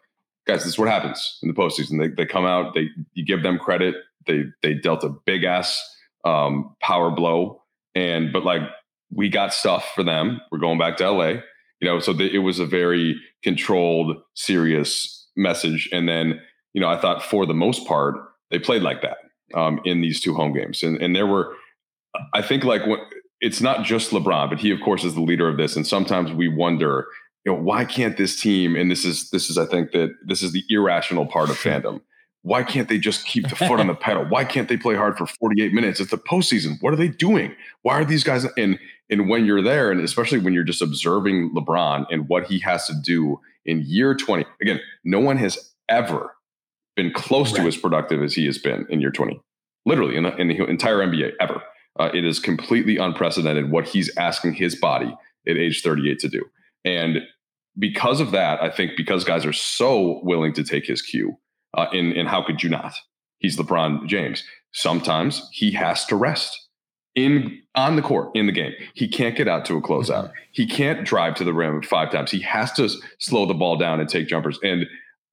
guys, 0.46 0.60
this 0.60 0.74
is 0.74 0.78
what 0.78 0.88
happens 0.88 1.38
in 1.42 1.48
the 1.48 1.54
postseason. 1.54 1.98
They, 1.98 2.08
they 2.08 2.26
come 2.26 2.44
out, 2.44 2.74
they 2.74 2.88
you 3.14 3.24
give 3.24 3.42
them 3.42 3.58
credit. 3.58 3.96
They 4.26 4.44
they 4.62 4.74
dealt 4.74 5.04
a 5.04 5.08
big 5.08 5.44
ass 5.44 5.82
um, 6.24 6.74
power 6.80 7.10
blow, 7.10 7.62
and 7.94 8.32
but 8.32 8.44
like 8.44 8.62
we 9.10 9.28
got 9.28 9.52
stuff 9.54 9.92
for 9.94 10.02
them. 10.02 10.40
We're 10.50 10.58
going 10.58 10.78
back 10.78 10.96
to 10.98 11.10
LA, 11.10 11.28
you 11.80 11.88
know. 11.88 12.00
So 12.00 12.12
the, 12.12 12.32
it 12.32 12.38
was 12.38 12.58
a 12.58 12.66
very 12.66 13.16
controlled, 13.42 14.16
serious 14.34 15.28
message. 15.36 15.88
And 15.92 16.08
then 16.08 16.40
you 16.72 16.80
know, 16.80 16.88
I 16.88 17.00
thought 17.00 17.22
for 17.22 17.46
the 17.46 17.54
most 17.54 17.86
part 17.86 18.16
they 18.50 18.58
played 18.58 18.82
like 18.82 19.02
that 19.02 19.18
um, 19.54 19.80
in 19.84 20.00
these 20.00 20.20
two 20.20 20.34
home 20.34 20.52
games, 20.52 20.82
and 20.82 21.00
and 21.00 21.14
there 21.14 21.26
were, 21.26 21.54
I 22.32 22.42
think 22.42 22.64
like 22.64 22.86
when, 22.86 22.98
it's 23.40 23.60
not 23.60 23.84
just 23.84 24.10
LeBron, 24.10 24.48
but 24.48 24.58
he 24.58 24.70
of 24.70 24.80
course 24.80 25.04
is 25.04 25.14
the 25.14 25.20
leader 25.20 25.48
of 25.48 25.56
this, 25.56 25.76
and 25.76 25.86
sometimes 25.86 26.32
we 26.32 26.48
wonder 26.48 27.06
you 27.44 27.52
know 27.52 27.58
why 27.58 27.84
can't 27.84 28.16
this 28.16 28.40
team 28.40 28.76
and 28.76 28.90
this 28.90 29.04
is 29.04 29.30
this 29.30 29.50
is 29.50 29.58
i 29.58 29.66
think 29.66 29.92
that 29.92 30.14
this 30.24 30.42
is 30.42 30.52
the 30.52 30.64
irrational 30.68 31.26
part 31.26 31.50
of 31.50 31.56
fandom. 31.56 32.00
Why 32.42 32.62
can't 32.62 32.90
they 32.90 32.98
just 32.98 33.24
keep 33.24 33.48
the 33.48 33.56
foot 33.56 33.80
on 33.80 33.86
the 33.86 33.94
pedal? 34.06 34.26
Why 34.26 34.44
can't 34.44 34.68
they 34.68 34.76
play 34.76 34.96
hard 34.96 35.16
for 35.16 35.26
48 35.26 35.72
minutes? 35.72 35.98
It's 35.98 36.10
the 36.10 36.18
postseason. 36.18 36.76
What 36.82 36.92
are 36.92 36.96
they 36.96 37.08
doing? 37.08 37.56
Why 37.80 37.94
are 37.94 38.04
these 38.04 38.22
guys 38.22 38.46
and 38.58 38.78
and 39.08 39.30
when 39.30 39.46
you're 39.46 39.62
there 39.62 39.90
and 39.90 40.00
especially 40.00 40.38
when 40.38 40.52
you're 40.52 40.62
just 40.62 40.82
observing 40.82 41.54
lebron 41.54 42.04
and 42.10 42.28
what 42.28 42.44
he 42.44 42.58
has 42.58 42.86
to 42.86 42.94
do 43.02 43.40
in 43.64 43.82
year 43.86 44.14
20 44.14 44.44
again 44.60 44.80
no 45.04 45.20
one 45.20 45.38
has 45.38 45.72
ever 45.88 46.34
been 46.96 47.12
close 47.12 47.52
right. 47.52 47.62
to 47.62 47.68
as 47.68 47.76
productive 47.76 48.22
as 48.22 48.34
he 48.34 48.44
has 48.46 48.58
been 48.58 48.86
in 48.90 49.00
year 49.00 49.10
20 49.10 49.40
literally 49.86 50.16
in 50.16 50.24
the, 50.24 50.36
in 50.36 50.48
the 50.48 50.64
entire 50.66 50.98
nba 50.98 51.32
ever. 51.40 51.62
Uh, 51.98 52.10
it 52.12 52.24
is 52.24 52.40
completely 52.40 52.96
unprecedented 52.96 53.70
what 53.70 53.86
he's 53.86 54.14
asking 54.16 54.52
his 54.52 54.74
body 54.74 55.14
at 55.46 55.56
age 55.56 55.82
38 55.82 56.18
to 56.18 56.28
do. 56.28 56.44
And 56.84 57.18
because 57.78 58.20
of 58.20 58.30
that, 58.30 58.62
I 58.62 58.70
think 58.70 58.92
because 58.96 59.24
guys 59.24 59.44
are 59.44 59.52
so 59.52 60.20
willing 60.22 60.52
to 60.54 60.64
take 60.64 60.86
his 60.86 61.02
cue, 61.02 61.36
uh, 61.76 61.86
and, 61.92 62.12
and 62.12 62.28
how 62.28 62.42
could 62.42 62.62
you 62.62 62.70
not? 62.70 62.94
He's 63.38 63.56
LeBron 63.56 64.06
James. 64.06 64.44
Sometimes 64.72 65.48
he 65.52 65.72
has 65.72 66.04
to 66.06 66.16
rest 66.16 66.68
in 67.14 67.60
on 67.74 67.96
the 67.96 68.02
court 68.02 68.30
in 68.34 68.46
the 68.46 68.52
game. 68.52 68.72
He 68.94 69.08
can't 69.08 69.36
get 69.36 69.48
out 69.48 69.64
to 69.66 69.76
a 69.76 69.82
closeout. 69.82 70.24
Mm-hmm. 70.24 70.32
He 70.52 70.66
can't 70.66 71.04
drive 71.04 71.34
to 71.36 71.44
the 71.44 71.52
rim 71.52 71.82
five 71.82 72.10
times. 72.10 72.30
He 72.30 72.40
has 72.40 72.72
to 72.72 72.88
slow 73.18 73.46
the 73.46 73.54
ball 73.54 73.76
down 73.76 74.00
and 74.00 74.08
take 74.08 74.28
jumpers. 74.28 74.58
And 74.62 74.86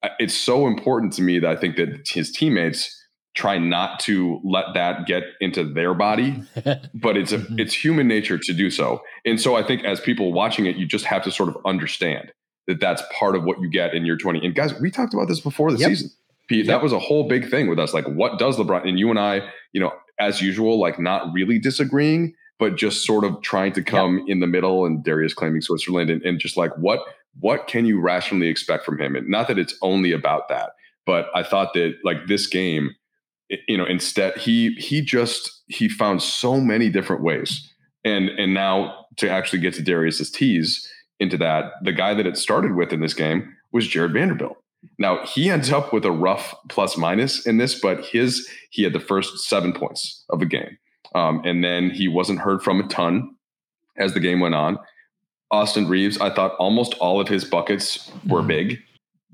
uh, 0.04 0.10
it's 0.20 0.36
so 0.36 0.68
important 0.68 1.14
to 1.14 1.22
me 1.22 1.40
that 1.40 1.50
I 1.50 1.56
think 1.56 1.78
that 1.78 2.08
his 2.08 2.32
teammates 2.32 3.01
try 3.34 3.58
not 3.58 4.00
to 4.02 4.42
let 4.44 4.66
that 4.74 5.06
get 5.06 5.24
into 5.40 5.64
their 5.64 5.94
body 5.94 6.44
but 6.94 7.16
it's 7.18 7.32
a, 7.32 7.38
mm-hmm. 7.38 7.60
it's 7.60 7.74
human 7.74 8.08
nature 8.08 8.38
to 8.38 8.54
do 8.54 8.70
so 8.70 9.02
and 9.26 9.40
so 9.40 9.56
i 9.56 9.64
think 9.64 9.84
as 9.84 10.00
people 10.00 10.34
watching 10.34 10.66
it 10.66 10.76
you 10.76 10.86
just 10.86 11.06
have 11.06 11.24
to 11.24 11.32
sort 11.32 11.50
of 11.50 11.58
understand 11.66 12.32
that 12.68 12.80
that's 12.80 13.02
part 13.18 13.36
of 13.36 13.44
what 13.44 13.60
you 13.62 13.70
get 13.70 13.94
in 13.94 14.06
year 14.06 14.18
20 14.18 14.46
and 14.46 14.56
guys 14.56 14.78
we 14.80 14.92
talked 14.92 15.14
about 15.14 15.28
this 15.28 15.40
before 15.40 15.72
the 15.72 15.78
yep. 15.78 15.90
season 15.90 16.10
Pete, 16.48 16.66
yep. 16.66 16.68
that 16.68 16.84
was 16.84 16.92
a 16.92 17.00
whole 17.00 17.28
big 17.28 17.50
thing 17.50 17.70
with 17.70 17.80
us 17.80 17.94
like 17.94 18.06
what 18.06 18.38
does 18.38 18.58
lebron 18.58 18.88
and 18.88 19.00
you 19.00 19.10
and 19.10 19.20
i 19.20 19.42
you 19.72 19.80
know 19.80 19.92
as 20.20 20.42
usual 20.42 20.80
like 20.80 21.00
not 21.00 21.32
really 21.34 21.58
disagreeing 21.60 22.34
but 22.60 22.76
just 22.76 23.06
sort 23.06 23.24
of 23.24 23.42
trying 23.42 23.72
to 23.72 23.82
come 23.82 24.20
yep. 24.20 24.28
in 24.28 24.40
the 24.42 24.48
middle 24.48 24.86
and 24.86 25.04
darius 25.04 25.34
claiming 25.34 25.62
switzerland 25.62 26.10
and, 26.10 26.22
and 26.24 26.40
just 26.40 26.58
like 26.58 26.72
what 26.78 27.00
what 27.40 27.68
can 27.68 27.86
you 27.86 28.00
rationally 28.00 28.48
expect 28.48 28.84
from 28.84 29.00
him 29.00 29.16
and 29.16 29.30
not 29.30 29.48
that 29.48 29.58
it's 29.58 29.76
only 29.82 30.12
about 30.12 30.50
that 30.50 30.72
but 31.06 31.28
i 31.34 31.42
thought 31.42 31.74
that 31.74 31.96
like 32.04 32.28
this 32.28 32.46
game 32.48 32.94
you 33.68 33.78
know 33.78 33.86
instead 33.86 34.38
he 34.38 34.74
he 34.76 35.02
just 35.02 35.62
he 35.68 35.90
found 35.90 36.22
so 36.22 36.60
many 36.60 36.90
different 36.90 37.24
ways. 37.24 37.68
And 38.04 38.30
and 38.30 38.54
now 38.54 39.06
to 39.18 39.30
actually 39.30 39.60
get 39.60 39.74
to 39.76 39.82
darius's 39.82 40.32
tease 40.32 40.88
into 41.20 41.38
that 41.38 41.74
the 41.84 41.92
guy 41.92 42.14
that 42.14 42.26
it 42.26 42.38
started 42.38 42.76
with 42.76 42.92
in 42.92 43.02
this 43.02 43.14
game 43.14 43.56
was 43.72 43.88
jared 43.88 44.14
vanderbilt. 44.14 44.58
Now 44.98 45.24
he 45.26 45.50
ends 45.50 45.72
up 45.72 45.94
with 45.94 46.06
a 46.06 46.12
rough 46.12 46.56
plus 46.70 46.98
minus 46.98 47.46
in 47.46 47.58
this 47.58 47.80
but 47.80 48.06
his 48.06 48.48
he 48.72 48.84
had 48.84 48.94
the 48.94 49.00
first 49.00 49.40
seven 49.40 49.74
points 49.74 50.24
of 50.30 50.40
the 50.40 50.46
game. 50.46 50.78
Um, 51.14 51.42
and 51.44 51.64
then 51.64 51.90
he 51.90 52.08
wasn't 52.08 52.40
heard 52.40 52.64
from 52.64 52.80
a 52.80 52.88
ton 52.88 53.36
as 53.98 54.14
the 54.14 54.22
game 54.22 54.40
went 54.40 54.56
on. 54.56 54.78
Austin 55.52 55.88
Reaves 55.90 56.18
i 56.20 56.34
thought 56.34 56.56
almost 56.56 56.94
all 56.96 57.20
of 57.20 57.28
his 57.28 57.44
buckets 57.44 58.10
were 58.26 58.40
mm-hmm. 58.40 58.48
big 58.48 58.80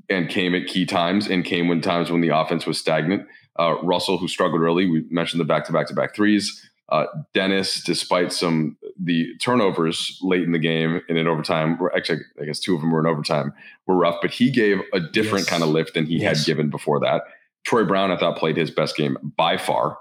and 0.09 0.29
came 0.29 0.55
at 0.55 0.67
key 0.67 0.85
times 0.85 1.27
and 1.27 1.43
came 1.43 1.67
when 1.67 1.81
times 1.81 2.11
when 2.11 2.21
the 2.21 2.29
offense 2.29 2.65
was 2.65 2.77
stagnant 2.77 3.27
uh, 3.59 3.75
Russell, 3.83 4.17
who 4.17 4.27
struggled 4.27 4.61
early, 4.61 4.85
we 4.85 5.05
mentioned 5.09 5.39
the 5.39 5.45
back 5.45 5.65
to 5.65 5.73
back 5.73 5.87
to 5.87 5.93
back 5.93 6.15
threes. 6.15 6.63
Uh, 6.89 7.05
Dennis, 7.33 7.83
despite 7.83 8.31
some 8.31 8.77
the 9.01 9.35
turnovers 9.39 10.17
late 10.21 10.43
in 10.43 10.53
the 10.53 10.59
game 10.59 11.01
and 11.09 11.17
in 11.17 11.27
overtime, 11.27 11.77
were 11.77 11.93
actually 11.95 12.19
I 12.41 12.45
guess 12.45 12.59
two 12.59 12.75
of 12.75 12.81
them 12.81 12.91
were 12.91 12.99
in 12.99 13.05
overtime, 13.05 13.53
were 13.87 13.97
rough, 13.97 14.17
but 14.21 14.31
he 14.31 14.49
gave 14.49 14.79
a 14.93 14.99
different 14.99 15.45
yes. 15.45 15.49
kind 15.49 15.63
of 15.63 15.69
lift 15.69 15.95
than 15.95 16.05
he 16.05 16.19
yes. 16.19 16.39
had 16.39 16.45
given 16.45 16.69
before 16.69 16.99
that. 17.01 17.23
Troy 17.65 17.83
Brown, 17.83 18.11
I 18.11 18.17
thought, 18.17 18.37
played 18.37 18.55
his 18.55 18.71
best 18.71 18.95
game 18.95 19.17
by 19.35 19.57
far. 19.57 19.97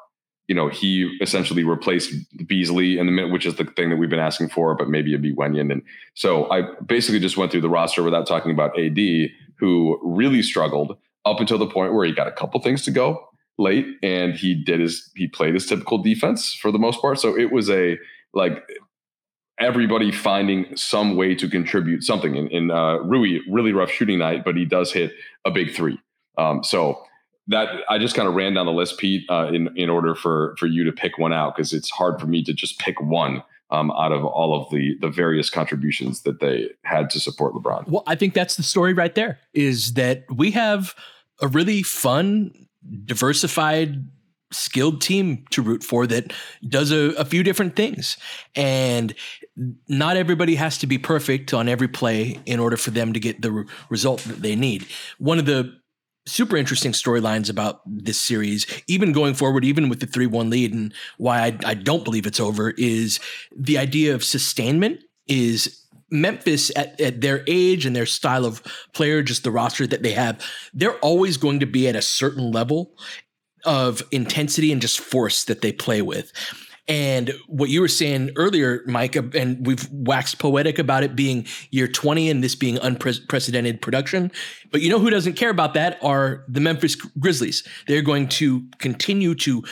You 0.47 0.55
know, 0.55 0.69
he 0.69 1.19
essentially 1.21 1.65
replaced 1.65 2.15
Beasley 2.47 2.99
in 2.99 3.07
the 3.07 3.13
minute, 3.13 3.33
which 3.33 3.47
is 3.47 3.57
the 3.57 3.65
thing 3.65 3.91
that 3.91 3.97
we've 3.97 4.11
been 4.11 4.21
asking 4.21 4.51
for, 4.51 4.77
but 4.77 4.89
maybe 4.89 5.11
it'd 5.11 5.23
be 5.23 5.35
Wenyen. 5.35 5.73
And 5.73 5.83
so 6.15 6.49
I 6.53 6.63
basically 6.87 7.19
just 7.19 7.37
went 7.37 7.51
through 7.51 7.63
the 7.63 7.69
roster 7.69 8.05
without 8.05 8.29
talking 8.29 8.53
about 8.53 8.79
AD, 8.79 8.97
who 9.59 9.99
really 10.03 10.43
struggled 10.43 10.97
up 11.25 11.41
until 11.41 11.59
the 11.59 11.67
point 11.67 11.93
where 11.93 12.05
he 12.05 12.13
got 12.13 12.29
a 12.29 12.33
couple 12.33 12.61
things 12.61 12.83
to 12.85 12.91
go 12.91 13.29
late 13.59 13.87
and 14.03 14.35
he 14.35 14.55
did 14.55 14.81
his 14.81 15.11
he 15.17 15.27
played 15.27 15.55
his 15.55 15.67
typical 15.67 15.99
defense 15.99 16.55
for 16.55 16.71
the 16.71 16.79
most 16.79 17.01
part. 17.01 17.19
So 17.19 17.37
it 17.37 17.53
was 17.53 17.71
a 17.71 17.99
like 18.35 18.63
everybody 19.59 20.13
finding 20.13 20.77
some 20.77 21.17
way 21.17 21.35
to 21.35 21.49
contribute 21.49 22.05
something. 22.05 22.37
In, 22.37 22.49
in 22.49 22.71
uh, 22.71 22.99
Rui 22.99 23.39
really 23.51 23.73
rough 23.73 23.91
shooting 23.91 24.19
night 24.19 24.45
but 24.45 24.57
he 24.57 24.65
does 24.65 24.93
hit 24.93 25.13
a 25.45 25.51
big 25.51 25.75
three. 25.75 25.99
Um, 26.39 26.63
so 26.63 27.03
that 27.49 27.69
I 27.89 27.99
just 27.99 28.15
kind 28.15 28.29
of 28.29 28.35
ran 28.35 28.55
down 28.55 28.67
the 28.67 28.73
list 28.73 28.99
Pete 28.99 29.25
uh, 29.31 29.51
in 29.53 29.69
in 29.77 29.89
order 29.89 30.15
for 30.15 30.55
for 30.59 30.67
you 30.67 30.85
to 30.85 30.93
pick 30.93 31.19
one 31.19 31.33
out 31.33 31.57
because 31.57 31.73
it's 31.73 31.91
hard 31.91 32.21
for 32.21 32.27
me 32.27 32.43
to 32.45 32.53
just 32.53 32.79
pick 32.79 33.01
one 33.01 33.43
um, 33.71 33.91
out 33.93 34.13
of 34.13 34.25
all 34.25 34.61
of 34.61 34.71
the 34.71 34.97
the 35.01 35.09
various 35.09 35.51
contributions 35.51 36.23
that 36.23 36.41
they 36.41 36.71
had 36.85 37.11
to 37.11 37.21
support 37.21 37.55
LeBron. 37.55 37.89
Well, 37.89 38.05
I 38.07 38.15
think 38.15 38.35
that's 38.35 38.57
the 38.57 38.63
story 38.63 38.95
right 38.95 39.15
there. 39.15 39.39
Is 39.55 39.95
that 39.95 40.25
we 40.35 40.53
have 40.53 40.95
a 41.41 41.49
really 41.49 41.83
fun, 41.83 42.69
diversified 43.05 44.05
skilled 44.53 45.01
team 45.01 45.45
to 45.51 45.61
root 45.61 45.83
for 45.83 46.07
that 46.07 46.33
does 46.69 46.93
a, 46.93 47.13
a, 47.19 47.25
few 47.25 47.43
different 47.43 47.75
things. 47.75 48.17
And 48.55 49.13
not 49.89 50.17
everybody 50.17 50.55
has 50.55 50.79
to 50.79 50.87
be 50.87 50.99
perfect 50.99 51.53
on 51.53 51.69
every 51.69 51.89
play 51.89 52.39
in 52.47 52.61
order 52.61 52.77
for 52.77 52.91
them 52.91 53.13
to 53.13 53.21
get 53.21 53.43
the 53.43 53.51
re- 53.51 53.65
result 53.91 54.21
that 54.23 54.43
they 54.43 54.55
need. 54.55 54.87
One 55.19 55.39
of 55.41 55.47
the 55.47 55.77
super 56.27 56.57
interesting 56.57 56.93
storylines 56.93 57.49
about 57.49 57.81
this 57.87 58.21
series, 58.21 58.67
even 58.87 59.13
going 59.13 59.35
forward, 59.35 59.65
even 59.65 59.89
with 59.89 60.01
the 60.01 60.07
3 60.07 60.27
1 60.27 60.51
lead, 60.51 60.75
and 60.75 60.93
why 61.19 61.41
I, 61.41 61.59
I 61.65 61.75
don't 61.75 62.05
believe 62.05 62.27
it's 62.27 62.41
over, 62.41 62.71
is 62.77 63.21
the 63.57 63.79
idea 63.79 64.15
of 64.15 64.25
sustainment 64.25 65.01
is 65.27 65.83
Memphis 66.11 66.71
at, 66.77 67.01
at, 67.01 67.21
their 67.21 67.43
age 67.49 67.85
and 67.85 67.97
their 67.97 68.07
style 68.07 68.45
of 68.45 68.63
player, 68.93 69.23
just 69.23 69.43
the 69.43 69.51
roster 69.51 69.87
that 69.87 70.03
they 70.03 70.13
have, 70.13 70.41
they're 70.73 70.99
always 70.99 71.37
going 71.37 71.61
to 71.61 71.67
be 71.67 71.89
at 71.89 71.97
a 71.97 72.03
certain 72.03 72.53
level 72.53 72.97
of 73.65 74.03
intensity 74.13 74.71
and 74.71 74.81
just 74.81 75.01
force 75.01 75.45
that 75.45 75.63
they 75.63 75.73
play 75.73 76.01
with. 76.01 76.33
And 76.89 77.33
what 77.49 77.69
you 77.69 77.81
were 77.81 77.89
saying 77.89 78.31
earlier, 78.37 78.83
Mike, 78.87 79.17
and 79.17 79.67
we've 79.67 79.89
waxed 79.91 80.39
poetic 80.39 80.79
about 80.79 81.03
it 81.03 81.17
being 81.17 81.47
year 81.71 81.89
20 81.89 82.31
and 82.31 82.45
this 82.45 82.55
being 82.55 82.79
unprecedented 82.79 83.83
production. 83.83 84.31
But 84.71 84.83
you 84.83 84.91
know 84.91 85.01
who 85.01 85.11
doesn't 85.11 85.35
care 85.35 85.51
about 85.51 85.75
that 85.75 85.99
are 86.01 86.45
the 86.47 86.61
Memphis 86.61 86.95
Grizzlies. 86.95 87.67
They're 87.89 88.03
going 88.03 88.29
to 88.29 88.65
continue 88.79 89.35
to 89.37 89.65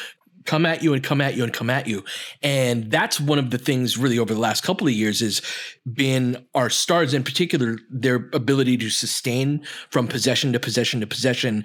come 0.45 0.67
at 0.67 0.83
you 0.83 0.93
and 0.93 1.03
come 1.03 1.21
at 1.21 1.37
you 1.37 1.43
and 1.43 1.53
come 1.53 1.71
at 1.71 1.87
you. 1.87 2.05
And 2.43 2.91
that's 2.91 3.19
one 3.21 3.39
of 3.39 3.51
the 3.51 3.59
things 3.59 3.97
really 3.97 4.19
over 4.19 4.35
the 4.35 4.41
last 4.41 4.63
couple 4.63 4.87
of 4.87 4.93
years 4.93 5.23
is 5.23 5.43
been 5.91 6.45
our 6.55 6.71
stars 6.71 7.15
in 7.15 7.25
particular, 7.25 7.79
their 7.91 8.29
ability 8.33 8.77
to 8.79 8.91
sustain 8.91 9.65
from 9.91 10.09
possession 10.09 10.53
to 10.53 10.61
possession 10.61 11.01
to 11.01 11.07
possession 11.07 11.65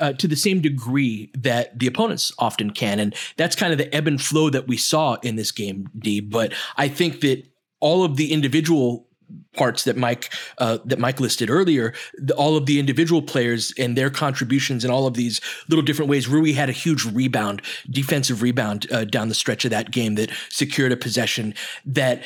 uh, 0.00 0.12
to 0.14 0.26
the 0.26 0.36
same 0.36 0.60
degree 0.60 1.30
that 1.34 1.78
the 1.78 1.86
opponents 1.86 2.32
often 2.38 2.70
can. 2.70 2.98
And 2.98 3.14
that's 3.36 3.56
kind 3.56 3.72
of 3.72 3.78
the 3.78 3.94
ebb 3.94 4.06
and 4.06 4.20
flow 4.20 4.50
that 4.50 4.66
we 4.66 4.76
saw 4.76 5.14
in 5.22 5.36
this 5.36 5.52
game, 5.52 5.88
D. 5.98 6.20
But 6.20 6.52
I 6.76 6.88
think 6.88 7.20
that 7.20 7.46
all 7.80 8.04
of 8.04 8.16
the 8.16 8.32
individual 8.32 9.06
parts 9.54 9.84
that 9.84 9.96
Mike 9.96 10.32
uh, 10.58 10.78
that 10.84 10.98
Mike 10.98 11.20
listed 11.20 11.50
earlier, 11.50 11.94
the, 12.14 12.34
all 12.34 12.56
of 12.56 12.66
the 12.66 12.78
individual 12.78 13.22
players 13.22 13.72
and 13.78 13.96
their 13.96 14.10
contributions 14.10 14.84
in 14.84 14.90
all 14.90 15.06
of 15.06 15.14
these 15.14 15.40
little 15.68 15.84
different 15.84 16.08
ways. 16.08 16.28
Rui 16.28 16.52
had 16.52 16.68
a 16.68 16.72
huge 16.72 17.04
rebound, 17.04 17.62
defensive 17.88 18.42
rebound 18.42 18.90
uh, 18.92 19.04
down 19.04 19.28
the 19.28 19.34
stretch 19.34 19.64
of 19.64 19.70
that 19.70 19.90
game 19.90 20.16
that 20.16 20.30
secured 20.50 20.92
a 20.92 20.96
possession 20.96 21.54
that. 21.86 22.22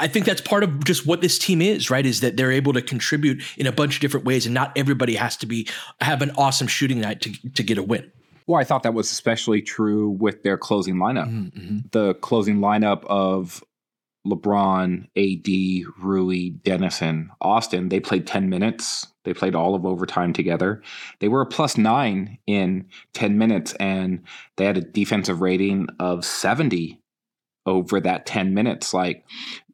I 0.00 0.06
think 0.06 0.26
that's 0.26 0.40
part 0.40 0.62
of 0.62 0.84
just 0.84 1.06
what 1.06 1.22
this 1.22 1.40
team 1.40 1.60
is, 1.60 1.90
right? 1.90 2.06
Is 2.06 2.20
that 2.20 2.36
they're 2.36 2.52
able 2.52 2.72
to 2.72 2.82
contribute 2.82 3.42
in 3.56 3.66
a 3.66 3.72
bunch 3.72 3.96
of 3.96 4.00
different 4.00 4.26
ways, 4.26 4.46
and 4.46 4.54
not 4.54 4.70
everybody 4.76 5.16
has 5.16 5.36
to 5.38 5.46
be 5.46 5.66
have 6.00 6.22
an 6.22 6.30
awesome 6.36 6.68
shooting 6.68 7.00
night 7.00 7.20
to 7.22 7.32
to 7.54 7.64
get 7.64 7.78
a 7.78 7.82
win. 7.82 8.12
Well, 8.46 8.60
I 8.60 8.64
thought 8.64 8.82
that 8.84 8.94
was 8.94 9.10
especially 9.10 9.60
true 9.60 10.10
with 10.10 10.42
their 10.42 10.56
closing 10.56 10.96
lineup. 10.96 11.28
Mm-hmm. 11.28 11.78
The 11.90 12.14
closing 12.14 12.60
lineup 12.60 13.04
of 13.06 13.62
LeBron, 14.28 15.06
AD, 15.16 15.92
Rui, 16.02 16.50
Dennison, 16.50 17.30
Austin, 17.40 17.88
they 17.88 18.00
played 18.00 18.26
10 18.26 18.48
minutes. 18.48 19.06
They 19.24 19.34
played 19.34 19.54
all 19.54 19.74
of 19.74 19.84
overtime 19.84 20.32
together. 20.32 20.82
They 21.20 21.28
were 21.28 21.42
a 21.42 21.46
plus 21.46 21.76
nine 21.76 22.38
in 22.46 22.86
10 23.12 23.38
minutes, 23.38 23.74
and 23.74 24.22
they 24.56 24.64
had 24.64 24.78
a 24.78 24.82
defensive 24.82 25.40
rating 25.40 25.88
of 25.98 26.24
70 26.24 27.00
over 27.66 28.00
that 28.00 28.26
10 28.26 28.54
minutes. 28.54 28.94
Like, 28.94 29.24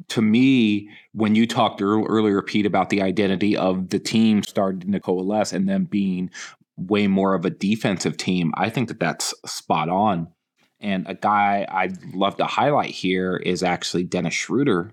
to 0.08 0.20
me, 0.20 0.90
when 1.12 1.34
you 1.34 1.46
talked 1.46 1.80
earlier, 1.80 2.42
Pete, 2.42 2.66
about 2.66 2.90
the 2.90 3.02
identity 3.02 3.56
of 3.56 3.90
the 3.90 4.00
team 4.00 4.42
starting 4.42 4.92
to 4.92 5.00
coalesce 5.00 5.52
and 5.52 5.68
them 5.68 5.84
being 5.84 6.30
way 6.76 7.06
more 7.06 7.34
of 7.34 7.44
a 7.44 7.50
defensive 7.50 8.16
team, 8.16 8.52
I 8.56 8.68
think 8.70 8.88
that 8.88 8.98
that's 9.00 9.34
spot 9.46 9.88
on. 9.88 10.28
And 10.84 11.08
a 11.08 11.14
guy 11.14 11.66
I'd 11.68 12.14
love 12.14 12.36
to 12.36 12.44
highlight 12.44 12.90
here 12.90 13.36
is 13.36 13.62
actually 13.62 14.04
Dennis 14.04 14.34
Schroeder. 14.34 14.92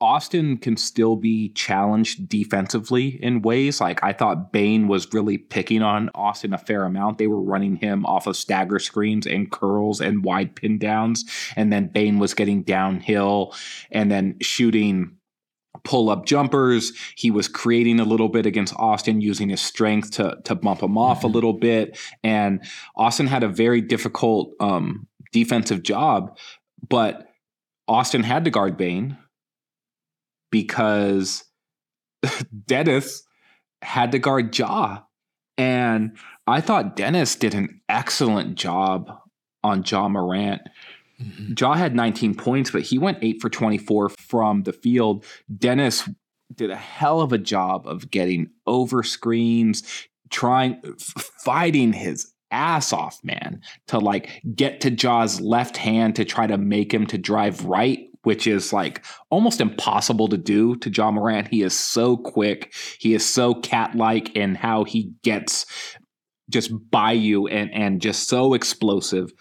Austin 0.00 0.56
can 0.56 0.76
still 0.76 1.14
be 1.14 1.50
challenged 1.50 2.28
defensively 2.28 3.22
in 3.22 3.42
ways. 3.42 3.80
Like 3.80 4.02
I 4.02 4.12
thought 4.12 4.52
Bane 4.52 4.88
was 4.88 5.12
really 5.12 5.38
picking 5.38 5.82
on 5.82 6.10
Austin 6.14 6.52
a 6.52 6.58
fair 6.58 6.84
amount. 6.84 7.18
They 7.18 7.28
were 7.28 7.40
running 7.40 7.76
him 7.76 8.06
off 8.06 8.26
of 8.26 8.36
stagger 8.36 8.78
screens 8.78 9.26
and 9.26 9.50
curls 9.50 10.00
and 10.00 10.24
wide 10.24 10.56
pin 10.56 10.78
downs. 10.78 11.24
And 11.54 11.72
then 11.72 11.88
Bane 11.88 12.18
was 12.18 12.34
getting 12.34 12.62
downhill 12.62 13.54
and 13.90 14.10
then 14.10 14.38
shooting 14.40 15.18
pull 15.84 16.10
up 16.10 16.26
jumpers. 16.26 16.92
He 17.16 17.30
was 17.30 17.48
creating 17.48 18.00
a 18.00 18.04
little 18.04 18.28
bit 18.28 18.46
against 18.46 18.74
Austin 18.76 19.20
using 19.20 19.48
his 19.48 19.60
strength 19.60 20.12
to 20.12 20.38
to 20.44 20.54
bump 20.54 20.82
him 20.82 20.98
off 20.98 21.18
mm-hmm. 21.18 21.26
a 21.26 21.30
little 21.30 21.52
bit. 21.52 21.98
And 22.22 22.64
Austin 22.96 23.26
had 23.26 23.42
a 23.42 23.48
very 23.48 23.80
difficult 23.80 24.52
um, 24.60 25.06
defensive 25.32 25.82
job, 25.82 26.36
but 26.88 27.28
Austin 27.88 28.22
had 28.22 28.44
to 28.44 28.50
guard 28.50 28.76
Bane 28.76 29.18
because 30.50 31.44
Dennis 32.66 33.24
had 33.82 34.12
to 34.12 34.18
guard 34.18 34.56
Ja. 34.56 35.00
And 35.58 36.16
I 36.46 36.60
thought 36.60 36.96
Dennis 36.96 37.34
did 37.36 37.54
an 37.54 37.80
excellent 37.88 38.54
job 38.54 39.10
on 39.62 39.84
Ja 39.86 40.08
Morant. 40.08 40.62
Mm-hmm. 41.20 41.54
Ja 41.58 41.74
had 41.74 41.94
19 41.94 42.34
points, 42.34 42.70
but 42.70 42.82
he 42.82 42.98
went 42.98 43.18
8 43.22 43.40
for 43.40 43.50
24 43.50 44.10
from 44.10 44.62
the 44.62 44.72
field. 44.72 45.24
Dennis 45.56 46.08
did 46.54 46.70
a 46.70 46.76
hell 46.76 47.20
of 47.20 47.32
a 47.32 47.38
job 47.38 47.86
of 47.86 48.10
getting 48.10 48.50
over 48.66 49.02
screens, 49.02 49.82
trying 50.30 50.80
fighting 50.98 51.92
his 51.92 52.32
ass 52.52 52.92
off, 52.92 53.22
man, 53.24 53.60
to 53.88 53.98
like 53.98 54.42
get 54.54 54.80
to 54.82 54.90
Ja's 54.90 55.40
left 55.40 55.76
hand 55.76 56.16
to 56.16 56.24
try 56.24 56.46
to 56.46 56.58
make 56.58 56.92
him 56.92 57.06
to 57.08 57.18
drive 57.18 57.64
right, 57.64 58.08
which 58.22 58.46
is 58.46 58.72
like 58.72 59.04
almost 59.30 59.60
impossible 59.60 60.28
to 60.28 60.38
do 60.38 60.76
to 60.76 60.90
Ja 60.90 61.10
Morant. 61.10 61.48
He 61.48 61.62
is 61.62 61.78
so 61.78 62.16
quick. 62.16 62.74
He 62.98 63.14
is 63.14 63.24
so 63.24 63.54
cat 63.54 63.94
like 63.94 64.36
in 64.36 64.54
how 64.54 64.84
he 64.84 65.12
gets 65.22 65.66
just 66.50 66.70
by 66.90 67.12
you 67.12 67.46
and 67.48 67.72
and 67.72 68.00
just 68.00 68.28
so 68.28 68.54
explosive. 68.54 69.32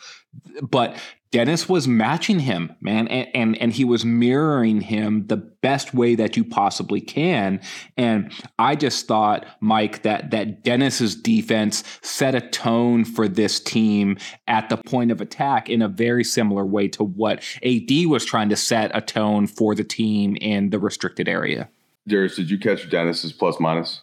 But 0.61 0.97
Dennis 1.31 1.69
was 1.69 1.87
matching 1.87 2.39
him, 2.39 2.75
man, 2.81 3.07
and, 3.07 3.27
and, 3.33 3.57
and 3.57 3.71
he 3.71 3.85
was 3.85 4.03
mirroring 4.03 4.81
him 4.81 5.27
the 5.27 5.37
best 5.37 5.93
way 5.93 6.13
that 6.15 6.35
you 6.35 6.43
possibly 6.43 6.99
can. 6.99 7.61
And 7.95 8.33
I 8.59 8.75
just 8.75 9.07
thought, 9.07 9.45
Mike, 9.61 10.01
that 10.01 10.31
that 10.31 10.63
Dennis's 10.63 11.15
defense 11.15 11.85
set 12.01 12.35
a 12.35 12.41
tone 12.41 13.05
for 13.05 13.29
this 13.29 13.61
team 13.61 14.17
at 14.47 14.67
the 14.67 14.75
point 14.75 15.09
of 15.09 15.21
attack 15.21 15.69
in 15.69 15.81
a 15.81 15.87
very 15.87 16.25
similar 16.25 16.65
way 16.65 16.89
to 16.89 17.03
what 17.03 17.43
AD 17.63 18.07
was 18.07 18.25
trying 18.25 18.49
to 18.49 18.57
set 18.57 18.91
a 18.93 18.99
tone 18.99 19.47
for 19.47 19.73
the 19.73 19.85
team 19.85 20.35
in 20.41 20.69
the 20.69 20.79
restricted 20.79 21.29
area. 21.29 21.69
Darius, 22.07 22.35
did 22.35 22.49
you 22.49 22.59
catch 22.59 22.89
Dennis's 22.89 23.31
plus 23.31 23.57
minus? 23.57 24.01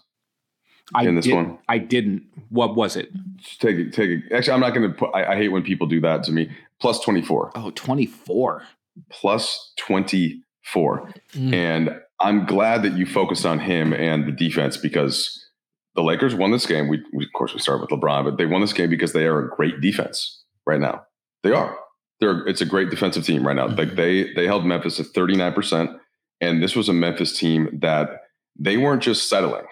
I 0.95 1.05
in 1.05 1.17
this 1.17 1.27
did, 1.27 1.35
one? 1.35 1.59
I 1.69 1.79
didn't. 1.79 2.23
What 2.49 2.75
was 2.75 2.97
it? 2.97 3.11
Just 3.37 3.61
take 3.61 3.77
it. 3.77 3.93
Take 3.93 4.11
it. 4.11 4.33
Actually, 4.33 4.55
I'm 4.55 4.61
not 4.61 4.71
going 4.75 4.91
to 4.91 4.97
put. 4.97 5.11
I, 5.15 5.33
I, 5.33 5.37
hate 5.37 5.49
when 5.49 5.63
people 5.63 5.87
do 5.87 6.01
that 6.01 6.23
to 6.25 6.33
me. 6.33 6.51
Plus 6.81 7.01
24. 7.01 7.53
Oh, 7.55 7.71
24. 7.71 8.63
Plus 9.11 9.73
24. 9.79 11.13
Mm. 11.33 11.55
And 11.55 12.01
I'm 12.21 12.47
glad 12.47 12.83
that 12.83 12.97
you 12.97 13.07
focused 13.07 13.47
on 13.47 13.61
him 13.61 13.93
and 13.93 14.27
the 14.27 14.33
defense 14.33 14.77
because 14.77 15.45
the 15.95 16.03
Lakers 16.03 16.35
won 16.35 16.53
this 16.53 16.67
game. 16.67 16.89
We, 16.89 17.03
we 17.13 17.25
of 17.25 17.33
course 17.35 17.53
we 17.53 17.61
start 17.61 17.81
with 17.81 17.91
LeBron, 17.91 18.25
but 18.25 18.39
they 18.39 18.47
won 18.47 18.61
this 18.61 18.73
game 18.73 18.91
because 18.91 19.13
they 19.13 19.27
are 19.27 19.47
a 19.47 19.49
great 19.49 19.81
defense 19.81 20.45
right 20.67 20.81
now. 20.81 21.03
They 21.43 21.53
are. 21.53 21.77
They're. 22.21 22.47
It's 22.47 22.61
a 22.61 22.67
great 22.67 22.91
defensive 22.91 23.25
team 23.25 23.47
right 23.47 23.57
now. 23.57 23.69
Mm-hmm. 23.69 23.79
Like 23.79 23.95
they 23.95 24.33
they 24.35 24.47
held 24.47 24.65
Memphis 24.65 24.99
at 24.99 25.07
39 25.07 25.53
percent, 25.53 25.91
and 26.41 26.63
this 26.63 26.75
was 26.75 26.89
a 26.89 26.93
Memphis 26.93 27.37
team 27.39 27.79
that 27.81 28.23
they 28.59 28.77
weren't 28.77 29.03
just 29.03 29.29
settling 29.29 29.67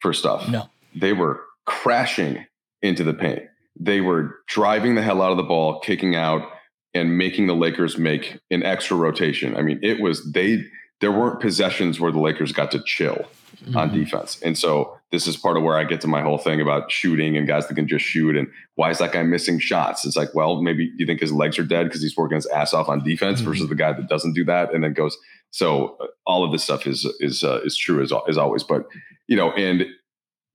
for 0.00 0.12
stuff. 0.12 0.48
No. 0.48 0.68
They 0.94 1.12
were 1.12 1.40
crashing 1.64 2.46
into 2.82 3.02
the 3.02 3.14
paint. 3.14 3.42
They 3.78 4.00
were 4.00 4.36
driving 4.46 4.94
the 4.94 5.02
hell 5.02 5.22
out 5.22 5.30
of 5.30 5.36
the 5.36 5.42
ball, 5.42 5.80
kicking 5.80 6.16
out, 6.16 6.48
and 6.94 7.18
making 7.18 7.46
the 7.46 7.54
Lakers 7.54 7.98
make 7.98 8.38
an 8.50 8.62
extra 8.62 8.96
rotation. 8.96 9.56
I 9.56 9.62
mean, 9.62 9.78
it 9.82 10.00
was 10.00 10.32
they 10.32 10.64
there 11.00 11.12
weren't 11.12 11.40
possessions 11.40 12.00
where 12.00 12.10
the 12.10 12.20
Lakers 12.20 12.52
got 12.52 12.70
to 12.70 12.82
chill 12.82 13.26
mm-hmm. 13.64 13.76
on 13.76 13.92
defense. 13.92 14.40
And 14.42 14.56
so 14.56 14.96
this 15.12 15.26
is 15.26 15.36
part 15.36 15.56
of 15.56 15.62
where 15.62 15.76
I 15.76 15.84
get 15.84 16.00
to 16.02 16.08
my 16.08 16.22
whole 16.22 16.38
thing 16.38 16.60
about 16.60 16.90
shooting 16.90 17.36
and 17.36 17.46
guys 17.46 17.68
that 17.68 17.74
can 17.74 17.86
just 17.86 18.04
shoot. 18.04 18.36
And 18.36 18.48
why 18.76 18.90
is 18.90 18.98
that 18.98 19.12
guy 19.12 19.22
missing 19.22 19.58
shots? 19.58 20.04
It's 20.04 20.16
like, 20.16 20.34
well, 20.34 20.62
maybe 20.62 20.90
you 20.96 21.06
think 21.06 21.20
his 21.20 21.32
legs 21.32 21.58
are 21.58 21.64
dead 21.64 21.84
because 21.84 22.02
he's 22.02 22.16
working 22.16 22.36
his 22.36 22.46
ass 22.46 22.72
off 22.72 22.88
on 22.88 23.04
defense 23.04 23.40
mm-hmm. 23.40 23.50
versus 23.50 23.68
the 23.68 23.74
guy 23.74 23.92
that 23.92 24.08
doesn't 24.08 24.32
do 24.32 24.44
that 24.44 24.72
and 24.74 24.82
then 24.82 24.94
goes. 24.94 25.16
So 25.50 25.96
uh, 26.00 26.06
all 26.26 26.44
of 26.44 26.52
this 26.52 26.64
stuff 26.64 26.86
is 26.86 27.04
is 27.20 27.44
uh, 27.44 27.60
is 27.64 27.76
true 27.76 28.02
as 28.02 28.12
as 28.28 28.38
always. 28.38 28.62
But 28.62 28.86
you 29.26 29.36
know, 29.36 29.52
and 29.52 29.86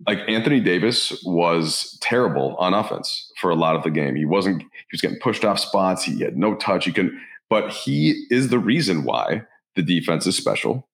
like 0.08 0.20
Anthony 0.28 0.60
Davis 0.60 1.22
was 1.26 1.98
terrible 2.02 2.56
on 2.58 2.74
offense 2.74 3.32
for 3.40 3.50
a 3.50 3.56
lot 3.56 3.76
of 3.76 3.84
the 3.84 3.92
game. 3.92 4.16
He 4.16 4.26
wasn't, 4.26 4.62
he 4.62 4.68
was 4.92 5.02
getting 5.02 5.20
pushed 5.20 5.46
off 5.46 5.60
spots. 5.60 6.04
He 6.04 6.20
had 6.22 6.38
no 6.38 6.56
touch. 6.56 6.86
He 6.86 6.92
couldn't, 6.92 7.20
but 7.50 7.72
he 7.72 8.26
is 8.30 8.50
the 8.50 8.60
reason 8.60 9.04
why 9.04 9.44
the 9.76 9.84
defense 9.84 10.26
is 10.26 10.36
special. 10.36 10.88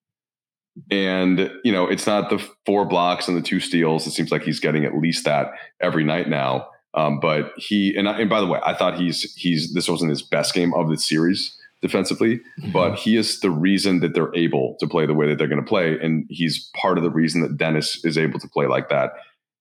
And, 0.90 1.50
you 1.64 1.72
know, 1.72 1.86
it's 1.86 2.06
not 2.06 2.30
the 2.30 2.38
four 2.64 2.84
blocks 2.84 3.28
and 3.28 3.36
the 3.36 3.42
two 3.42 3.60
steals. 3.60 4.06
It 4.06 4.12
seems 4.12 4.30
like 4.30 4.42
he's 4.42 4.60
getting 4.60 4.84
at 4.84 4.96
least 4.96 5.24
that 5.24 5.52
every 5.80 6.04
night 6.04 6.28
now. 6.28 6.68
Um, 6.94 7.20
but 7.20 7.52
he 7.56 7.94
and, 7.96 8.08
I, 8.08 8.20
and 8.20 8.30
by 8.30 8.40
the 8.40 8.46
way, 8.46 8.60
I 8.64 8.74
thought 8.74 8.98
he's 8.98 9.34
he's 9.34 9.74
this 9.74 9.88
wasn't 9.88 10.10
his 10.10 10.22
best 10.22 10.54
game 10.54 10.72
of 10.74 10.88
the 10.88 10.96
series 10.96 11.57
defensively, 11.80 12.38
mm-hmm. 12.60 12.72
but 12.72 12.96
he 12.96 13.16
is 13.16 13.40
the 13.40 13.50
reason 13.50 14.00
that 14.00 14.14
they're 14.14 14.34
able 14.34 14.76
to 14.80 14.86
play 14.86 15.06
the 15.06 15.14
way 15.14 15.28
that 15.28 15.38
they're 15.38 15.48
going 15.48 15.62
to 15.62 15.68
play, 15.68 15.98
and 16.00 16.26
he's 16.28 16.70
part 16.76 16.98
of 16.98 17.04
the 17.04 17.10
reason 17.10 17.42
that 17.42 17.56
Dennis 17.56 18.04
is 18.04 18.18
able 18.18 18.38
to 18.40 18.48
play 18.48 18.66
like 18.66 18.88
that. 18.88 19.12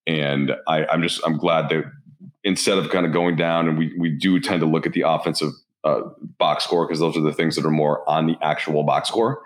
And 0.06 0.54
I, 0.68 0.86
I'm 0.86 1.02
just 1.02 1.22
I'm 1.26 1.38
glad 1.38 1.70
that 1.70 1.84
instead 2.44 2.78
of 2.78 2.90
kind 2.90 3.06
of 3.06 3.14
going 3.14 3.36
down, 3.36 3.68
and 3.68 3.78
we 3.78 3.94
we 4.00 4.10
do 4.10 4.40
tend 4.40 4.62
to 4.62 4.66
look 4.66 4.86
at 4.86 4.94
the 4.94 5.02
offensive 5.02 5.52
uh, 5.84 6.02
box 6.38 6.64
score 6.64 6.88
because 6.88 7.00
those 7.00 7.18
are 7.18 7.22
the 7.22 7.34
things 7.34 7.56
that 7.56 7.66
are 7.66 7.72
more 7.72 8.08
on 8.10 8.26
the 8.28 8.36
actual 8.42 8.84
box 8.84 9.10
score. 9.10 9.42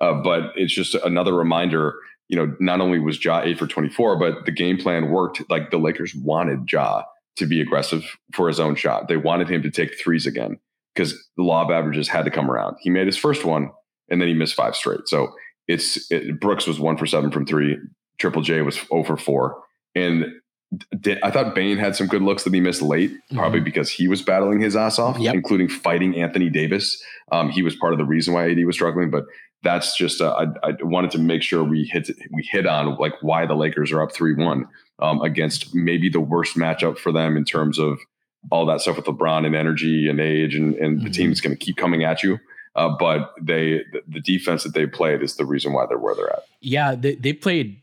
Uh, 0.00 0.14
but 0.14 0.52
it's 0.56 0.74
just 0.74 0.94
another 0.94 1.34
reminder. 1.34 1.94
You 2.28 2.36
know, 2.36 2.56
not 2.58 2.80
only 2.80 2.98
was 2.98 3.22
Ja 3.24 3.42
eight 3.42 3.58
for 3.58 3.66
twenty 3.66 3.88
four, 3.88 4.18
but 4.18 4.46
the 4.46 4.52
game 4.52 4.78
plan 4.78 5.10
worked. 5.10 5.48
Like 5.48 5.70
the 5.70 5.78
Lakers 5.78 6.14
wanted 6.14 6.70
Ja 6.70 7.04
to 7.36 7.46
be 7.46 7.60
aggressive 7.60 8.16
for 8.32 8.48
his 8.48 8.58
own 8.58 8.74
shot. 8.74 9.08
They 9.08 9.18
wanted 9.18 9.48
him 9.48 9.62
to 9.62 9.70
take 9.70 10.00
threes 10.00 10.26
again 10.26 10.58
because 10.96 11.12
the 11.36 11.42
law 11.42 11.62
of 11.62 11.70
averages 11.70 12.08
had 12.08 12.24
to 12.24 12.30
come 12.30 12.50
around. 12.50 12.76
He 12.80 12.90
made 12.90 13.06
his 13.06 13.16
first 13.16 13.44
one 13.44 13.70
and 14.08 14.20
then 14.20 14.28
he 14.28 14.34
missed 14.34 14.54
five 14.54 14.74
straight. 14.74 15.06
So 15.06 15.28
it's 15.68 16.10
it, 16.10 16.40
Brooks 16.40 16.66
was 16.66 16.80
one 16.80 16.96
for 16.96 17.06
seven 17.06 17.30
from 17.30 17.46
three. 17.46 17.76
Triple 18.18 18.42
J 18.42 18.62
was 18.62 18.80
over 18.90 19.16
four. 19.16 19.62
And 19.94 20.26
did, 21.00 21.18
I 21.22 21.30
thought 21.30 21.54
Bane 21.54 21.78
had 21.78 21.94
some 21.94 22.06
good 22.06 22.22
looks 22.22 22.44
that 22.44 22.54
he 22.54 22.60
missed 22.60 22.82
late, 22.82 23.10
mm-hmm. 23.10 23.36
probably 23.36 23.60
because 23.60 23.90
he 23.90 24.08
was 24.08 24.22
battling 24.22 24.60
his 24.60 24.74
ass 24.74 24.98
off, 24.98 25.18
yep. 25.18 25.34
including 25.34 25.68
fighting 25.68 26.16
Anthony 26.20 26.50
Davis. 26.50 27.02
Um, 27.30 27.50
he 27.50 27.62
was 27.62 27.76
part 27.76 27.92
of 27.92 27.98
the 27.98 28.04
reason 28.04 28.34
why 28.34 28.50
AD 28.50 28.64
was 28.64 28.76
struggling, 28.76 29.10
but 29.10 29.24
that's 29.62 29.96
just 29.96 30.20
uh, 30.20 30.34
I, 30.34 30.68
I, 30.68 30.72
wanted 30.82 31.10
to 31.12 31.18
make 31.18 31.42
sure 31.42 31.64
we 31.64 31.84
hit 31.84 32.10
we 32.32 32.48
hit 32.50 32.66
on 32.66 32.96
like 32.96 33.14
why 33.20 33.46
the 33.46 33.54
Lakers 33.54 33.90
are 33.90 34.02
up 34.02 34.12
three 34.12 34.34
one 34.34 34.66
um, 35.00 35.20
against 35.22 35.74
maybe 35.74 36.08
the 36.08 36.20
worst 36.20 36.56
matchup 36.56 36.98
for 36.98 37.10
them 37.10 37.36
in 37.36 37.44
terms 37.44 37.78
of 37.78 37.98
all 38.50 38.66
that 38.66 38.80
stuff 38.80 38.96
with 38.96 39.06
LeBron 39.06 39.46
and 39.46 39.54
energy 39.54 40.08
and 40.08 40.20
age, 40.20 40.54
and, 40.54 40.74
and 40.76 40.96
mm-hmm. 40.96 41.04
the 41.04 41.10
team 41.10 41.32
is 41.32 41.40
going 41.40 41.56
to 41.56 41.64
keep 41.64 41.76
coming 41.76 42.04
at 42.04 42.22
you. 42.22 42.38
Uh, 42.74 42.94
but 42.98 43.32
they 43.40 43.84
the, 43.92 44.02
the, 44.06 44.20
defense 44.20 44.62
that 44.62 44.74
they 44.74 44.86
played 44.86 45.22
is 45.22 45.36
the 45.36 45.46
reason 45.46 45.72
why 45.72 45.86
they're 45.86 45.98
where 45.98 46.14
they're 46.14 46.30
at. 46.30 46.44
Yeah, 46.60 46.94
they, 46.94 47.14
they 47.14 47.32
played 47.32 47.80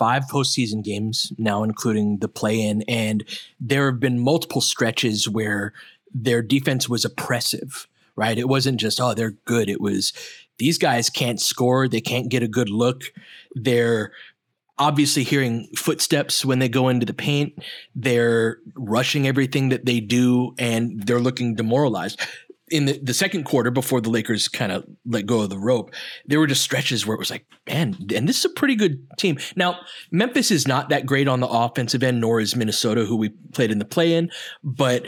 five 0.00 0.24
postseason 0.24 0.82
games 0.82 1.32
now, 1.38 1.62
including 1.62 2.18
the 2.18 2.28
play 2.28 2.60
in, 2.60 2.82
and 2.82 3.24
there 3.60 3.86
have 3.86 4.00
been 4.00 4.18
multiple 4.18 4.60
stretches 4.60 5.28
where 5.28 5.72
their 6.12 6.42
defense 6.42 6.88
was 6.88 7.04
oppressive. 7.04 7.86
Right, 8.16 8.36
it 8.36 8.48
wasn't 8.48 8.80
just 8.80 9.00
oh 9.00 9.14
they're 9.14 9.36
good. 9.44 9.68
It 9.68 9.80
was 9.80 10.12
these 10.58 10.78
guys 10.78 11.08
can't 11.08 11.40
score. 11.40 11.86
They 11.86 12.00
can't 12.00 12.28
get 12.28 12.42
a 12.42 12.48
good 12.48 12.70
look. 12.70 13.02
They're 13.54 14.12
obviously 14.78 15.22
hearing 15.22 15.68
footsteps 15.76 16.44
when 16.44 16.58
they 16.58 16.68
go 16.68 16.88
into 16.88 17.06
the 17.06 17.14
paint. 17.14 17.54
They're 17.94 18.58
rushing 18.74 19.26
everything 19.26 19.70
that 19.70 19.86
they 19.86 20.00
do 20.00 20.54
and 20.58 21.02
they're 21.06 21.20
looking 21.20 21.54
demoralized. 21.54 22.20
In 22.68 22.86
the, 22.86 22.98
the 22.98 23.14
second 23.14 23.44
quarter, 23.44 23.70
before 23.70 24.00
the 24.00 24.10
Lakers 24.10 24.48
kind 24.48 24.72
of 24.72 24.84
let 25.06 25.24
go 25.24 25.42
of 25.42 25.50
the 25.50 25.58
rope, 25.58 25.92
there 26.26 26.40
were 26.40 26.48
just 26.48 26.62
stretches 26.62 27.06
where 27.06 27.14
it 27.14 27.20
was 27.20 27.30
like, 27.30 27.46
man, 27.68 27.96
and 28.12 28.28
this 28.28 28.40
is 28.40 28.44
a 28.44 28.50
pretty 28.50 28.74
good 28.74 29.06
team. 29.18 29.38
Now, 29.54 29.78
Memphis 30.10 30.50
is 30.50 30.66
not 30.66 30.88
that 30.88 31.06
great 31.06 31.28
on 31.28 31.38
the 31.38 31.46
offensive 31.46 32.02
end, 32.02 32.20
nor 32.20 32.40
is 32.40 32.56
Minnesota, 32.56 33.04
who 33.04 33.16
we 33.16 33.28
played 33.52 33.70
in 33.70 33.78
the 33.78 33.84
play 33.84 34.14
in, 34.14 34.30
but 34.64 35.06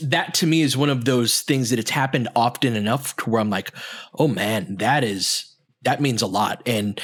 that 0.00 0.34
to 0.34 0.46
me 0.46 0.60
is 0.60 0.76
one 0.76 0.90
of 0.90 1.04
those 1.04 1.40
things 1.40 1.70
that 1.70 1.78
it's 1.78 1.90
happened 1.90 2.28
often 2.36 2.76
enough 2.76 3.16
to 3.16 3.30
where 3.30 3.40
I'm 3.40 3.50
like, 3.50 3.72
oh 4.18 4.28
man, 4.28 4.76
that 4.78 5.04
is 5.04 5.54
that 5.82 6.00
means 6.00 6.22
a 6.22 6.26
lot. 6.26 6.62
And 6.66 7.00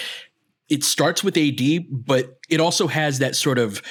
it 0.70 0.84
starts 0.84 1.22
with 1.22 1.36
AD, 1.36 1.60
but 1.90 2.38
it 2.48 2.60
also 2.60 2.86
has 2.86 3.18
that 3.18 3.36
sort 3.36 3.58
of 3.58 3.82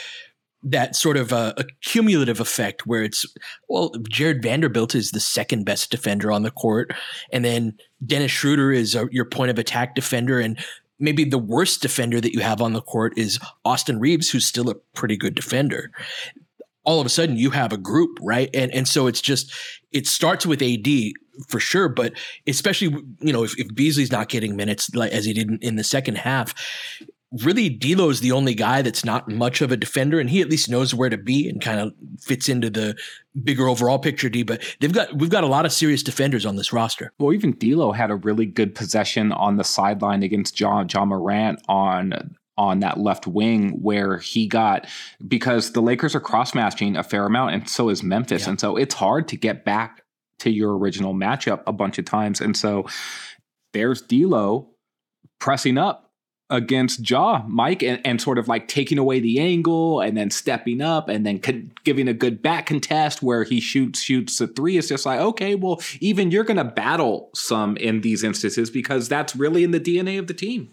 that 0.62 0.94
sort 0.96 1.16
of 1.16 1.32
uh, 1.32 1.54
a 1.56 1.64
cumulative 1.82 2.40
effect 2.40 2.86
where 2.86 3.04
it's 3.04 3.26
well, 3.70 3.94
Jarred 4.10 4.42
Vanderbilt 4.42 4.96
is 4.96 5.12
the 5.12 5.20
second 5.20 5.66
best 5.66 5.92
defender 5.92 6.32
on 6.32 6.44
the 6.44 6.52
court, 6.52 6.94
and 7.32 7.46
then 7.46 7.78
Dennis 8.06 8.32
Schröder 8.32 8.76
is 8.76 8.96
a, 8.96 9.08
your 9.12 9.26
point 9.26 9.52
of 9.52 9.60
attack 9.60 9.96
defender, 9.96 10.40
and 10.40 10.58
maybe 11.00 11.24
the 11.24 11.38
worst 11.38 11.82
defender 11.82 12.20
that 12.20 12.34
you 12.34 12.40
have 12.40 12.62
on 12.62 12.74
the 12.74 12.82
court 12.82 13.18
is 13.18 13.40
Austin 13.64 14.00
Reaves 14.00 14.30
who's 14.30 14.46
still 14.46 14.70
a 14.70 14.76
pretty 14.96 15.16
good 15.16 15.36
defender 15.36 15.92
all 16.86 17.00
of 17.00 17.06
a 17.06 17.10
sudden 17.10 17.38
you 17.38 17.52
have 17.52 17.72
a 17.72 17.78
group, 17.78 18.18
right? 18.20 18.50
And 18.54 18.74
and 18.74 18.88
so 18.88 19.06
it's 19.06 19.22
just 19.22 19.54
it 19.92 20.08
starts 20.08 20.46
with 20.46 20.62
AD 20.62 20.88
for 21.48 21.60
sure, 21.60 21.90
but 21.90 22.14
especially 22.48 22.90
you 23.20 23.34
know 23.34 23.44
if, 23.44 23.58
if 23.60 23.74
Beasley's 23.74 24.12
not 24.12 24.30
getting 24.30 24.56
minutes 24.56 24.94
like 24.94 25.12
as 25.12 25.26
he 25.26 25.34
did 25.34 25.50
in, 25.50 25.58
in 25.60 25.76
the 25.76 25.84
second 25.84 26.18
half, 26.18 26.54
really 27.44 27.70
D'Lo's 27.70 28.20
the 28.22 28.32
only 28.32 28.54
guy 28.54 28.82
that's 28.82 29.06
not 29.06 29.30
much 29.30 29.62
of 29.62 29.72
a 29.72 29.78
defender, 29.78 30.20
and 30.20 30.30
he 30.30 30.42
at 30.42 30.50
least 30.50 30.70
knows 30.70 30.94
where 30.94 31.10
to 31.10 31.18
be 31.18 31.48
and 31.48 31.62
kind 31.62 31.80
of 31.80 31.94
fits 32.20 32.50
into 32.50 32.70
the 32.70 32.98
bigger 33.44 33.68
overall 33.68 34.00
picture. 34.00 34.30
D, 34.30 34.44
but 34.44 34.64
they've 34.80 34.94
got 34.94 35.14
we've 35.16 35.30
got 35.30 35.44
a 35.44 35.48
lot 35.48 35.66
of 35.66 35.72
serious 35.72 36.04
defenders 36.04 36.46
on 36.46 36.56
this 36.56 36.74
roster. 36.74 37.12
Well, 37.20 37.34
even 37.34 37.54
D'Lo 37.54 37.92
had 37.92 38.12
a 38.12 38.16
really 38.16 38.46
good 38.46 38.76
possession 38.76 39.32
on 39.32 39.58
the 39.58 39.64
sideline 39.64 40.24
against 40.24 40.56
John 40.56 40.88
Ja 40.92 41.06
Morant 41.06 41.62
on 41.68 42.36
on 42.58 42.82
that 42.82 43.00
left 43.00 43.26
wing 43.26 43.82
where 43.82 44.18
he 44.18 44.46
got 44.46 44.86
because 45.26 45.72
the 45.72 45.82
Lakers 45.82 46.14
are 46.14 46.20
cross 46.20 46.54
matching 46.54 46.98
a 46.98 47.04
fair 47.04 47.26
amount 47.26 47.54
and 47.54 47.70
so 47.70 47.88
is 47.88 48.04
Memphis. 48.04 48.44
Yeah. 48.44 48.50
And 48.50 48.60
so 48.60 48.76
it's 48.76 48.94
hard 48.94 49.30
to 49.30 49.38
get 49.38 49.64
back 49.64 50.04
to 50.40 50.50
your 50.50 50.78
original 50.78 51.14
matchup 51.14 51.62
a 51.68 51.74
bunch 51.74 51.98
of 51.98 52.06
times. 52.06 52.42
And 52.42 52.56
so 52.56 52.88
there's 53.74 54.02
D'Lo 54.02 54.70
pressing 55.40 55.78
up 55.78 56.10
against 56.50 57.08
Ja, 57.08 57.44
Mike 57.48 57.84
and, 57.84 58.02
and 58.04 58.20
sort 58.20 58.38
of 58.38 58.48
like 58.48 58.68
taking 58.68 58.98
away 58.98 59.20
the 59.20 59.40
angle 59.40 60.02
and 60.02 60.18
then 60.18 60.32
stepping 60.32 60.82
up 60.82 61.08
and 61.08 61.26
then 61.26 61.40
con- 61.40 61.72
giving 61.84 62.08
a 62.08 62.14
good 62.14 62.42
back 62.42 62.66
contest 62.66 63.22
where 63.22 63.44
he 63.44 63.60
shoots 63.60 64.02
shoots 64.02 64.42
a 64.42 64.48
three. 64.48 64.78
It's 64.78 64.88
just 64.88 65.06
like 65.06 65.20
okay, 65.20 65.56
well 65.56 65.80
even 66.00 66.32
you're 66.32 66.44
going 66.44 66.58
to 66.58 66.64
battle 66.64 67.30
some 67.36 67.78
in 67.78 68.02
these 68.02 68.24
instances 68.24 68.70
because 68.70 69.08
that's 69.08 69.36
really 69.36 69.64
in 69.64 69.72
the 69.72 69.80
DNA 69.80 70.18
of 70.18 70.28
the 70.28 70.34
team. 70.34 70.70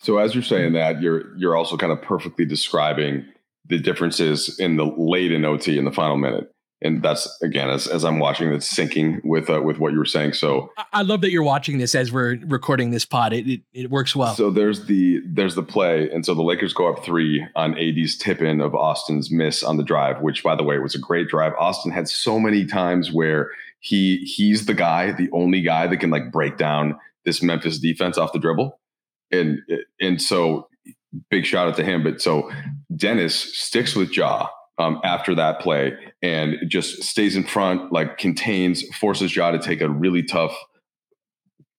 So 0.00 0.18
as 0.18 0.34
you're 0.34 0.44
saying 0.44 0.72
that, 0.74 1.02
you're 1.02 1.36
you're 1.36 1.56
also 1.56 1.76
kind 1.76 1.92
of 1.92 2.00
perfectly 2.00 2.46
describing 2.46 3.26
the 3.66 3.78
differences 3.78 4.58
in 4.58 4.76
the 4.76 4.84
late 4.84 5.32
in 5.32 5.44
OT 5.44 5.76
in 5.76 5.84
the 5.84 5.92
final 5.92 6.16
minute. 6.16 6.50
And 6.80 7.02
that's 7.02 7.28
again, 7.42 7.70
as, 7.70 7.88
as 7.88 8.04
I'm 8.04 8.20
watching, 8.20 8.50
that's 8.50 8.72
syncing 8.72 9.20
with 9.24 9.50
uh, 9.50 9.60
with 9.62 9.78
what 9.78 9.92
you 9.92 9.98
were 9.98 10.04
saying. 10.04 10.34
So 10.34 10.72
I 10.92 11.02
love 11.02 11.22
that 11.22 11.30
you're 11.30 11.42
watching 11.42 11.78
this 11.78 11.94
as 11.94 12.12
we're 12.12 12.38
recording 12.46 12.90
this 12.90 13.04
pod. 13.04 13.32
It, 13.32 13.48
it, 13.48 13.60
it 13.72 13.90
works 13.90 14.14
well. 14.14 14.34
So 14.34 14.50
there's 14.50 14.86
the 14.86 15.20
there's 15.26 15.56
the 15.56 15.62
play, 15.62 16.08
and 16.10 16.24
so 16.24 16.34
the 16.34 16.42
Lakers 16.42 16.72
go 16.72 16.92
up 16.92 17.04
three 17.04 17.44
on 17.56 17.76
AD's 17.76 18.16
tip 18.16 18.40
in 18.40 18.60
of 18.60 18.74
Austin's 18.74 19.30
miss 19.30 19.62
on 19.62 19.76
the 19.76 19.82
drive, 19.82 20.20
which 20.20 20.44
by 20.44 20.54
the 20.54 20.62
way 20.62 20.78
was 20.78 20.94
a 20.94 21.00
great 21.00 21.28
drive. 21.28 21.52
Austin 21.58 21.90
had 21.90 22.08
so 22.08 22.38
many 22.38 22.64
times 22.64 23.12
where 23.12 23.50
he 23.80 24.18
he's 24.18 24.66
the 24.66 24.74
guy, 24.74 25.10
the 25.10 25.30
only 25.32 25.62
guy 25.62 25.88
that 25.88 25.96
can 25.96 26.10
like 26.10 26.30
break 26.30 26.56
down 26.56 26.96
this 27.24 27.42
Memphis 27.42 27.78
defense 27.78 28.16
off 28.16 28.32
the 28.32 28.38
dribble 28.38 28.78
and 29.30 29.60
and 30.00 30.20
so 30.20 30.68
big 31.30 31.44
shout 31.44 31.68
out 31.68 31.76
to 31.76 31.84
him. 31.84 32.02
But 32.02 32.20
so 32.20 32.50
Dennis 32.94 33.34
sticks 33.34 33.94
with 33.94 34.16
Ja 34.16 34.48
um, 34.78 35.00
after 35.04 35.34
that 35.34 35.60
play 35.60 35.92
and 36.22 36.56
just 36.68 37.02
stays 37.02 37.36
in 37.36 37.44
front, 37.44 37.92
like 37.92 38.18
contains, 38.18 38.84
forces 38.96 39.34
Ja 39.34 39.50
to 39.50 39.58
take 39.58 39.80
a 39.80 39.88
really 39.88 40.22
tough, 40.22 40.56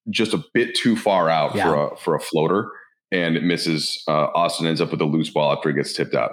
just 0.10 0.34
a 0.34 0.44
bit 0.54 0.76
too 0.76 0.96
far 0.96 1.30
out 1.30 1.56
yeah. 1.56 1.64
for 1.64 1.76
a 1.76 1.98
for 1.98 2.16
a 2.16 2.20
floater, 2.20 2.72
and 3.12 3.36
it 3.36 3.44
misses. 3.44 4.04
Uh, 4.08 4.28
Austin 4.36 4.68
ends 4.68 4.82
up 4.82 4.92
with 4.92 5.02
a 5.02 5.06
loose 5.06 5.30
ball 5.30 5.52
after 5.52 5.70
he 5.70 5.76
gets 5.76 5.94
tipped 5.94 6.16
out. 6.16 6.32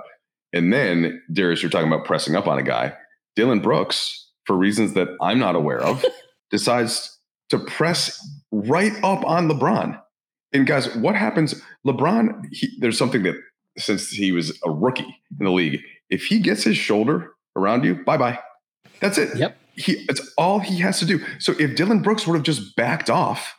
And 0.52 0.72
then 0.72 1.22
Darius, 1.32 1.62
you're 1.62 1.70
talking 1.70 1.92
about 1.92 2.06
pressing 2.06 2.36
up 2.36 2.46
on 2.46 2.58
a 2.58 2.62
guy. 2.62 2.94
Dillon 3.34 3.60
Brooks, 3.60 4.30
for 4.44 4.56
reasons 4.56 4.94
that 4.94 5.08
I'm 5.20 5.38
not 5.38 5.56
aware 5.56 5.80
of, 5.80 6.04
decides 6.50 7.18
to 7.50 7.58
press 7.58 8.18
right 8.50 8.92
up 9.02 9.24
on 9.26 9.48
LeBron 9.48 10.00
and 10.56 10.66
guys, 10.66 10.94
what 10.96 11.14
happens? 11.14 11.60
LeBron, 11.86 12.46
he, 12.50 12.68
there's 12.80 12.98
something 12.98 13.22
that 13.24 13.34
since 13.78 14.08
he 14.10 14.32
was 14.32 14.58
a 14.64 14.70
rookie 14.70 15.20
in 15.38 15.44
the 15.44 15.50
league, 15.50 15.80
if 16.10 16.24
he 16.24 16.38
gets 16.38 16.64
his 16.64 16.76
shoulder 16.76 17.32
around 17.56 17.84
you, 17.84 17.94
bye 18.04 18.16
bye. 18.16 18.38
That's 19.00 19.18
it. 19.18 19.36
Yep. 19.36 19.56
He, 19.74 19.92
it's 20.08 20.32
all 20.38 20.58
he 20.58 20.78
has 20.78 20.98
to 21.00 21.04
do. 21.04 21.20
So 21.38 21.54
if 21.58 21.76
Dillon 21.76 22.00
Brooks 22.00 22.26
would 22.26 22.34
have 22.34 22.44
just 22.44 22.76
backed 22.76 23.10
off, 23.10 23.54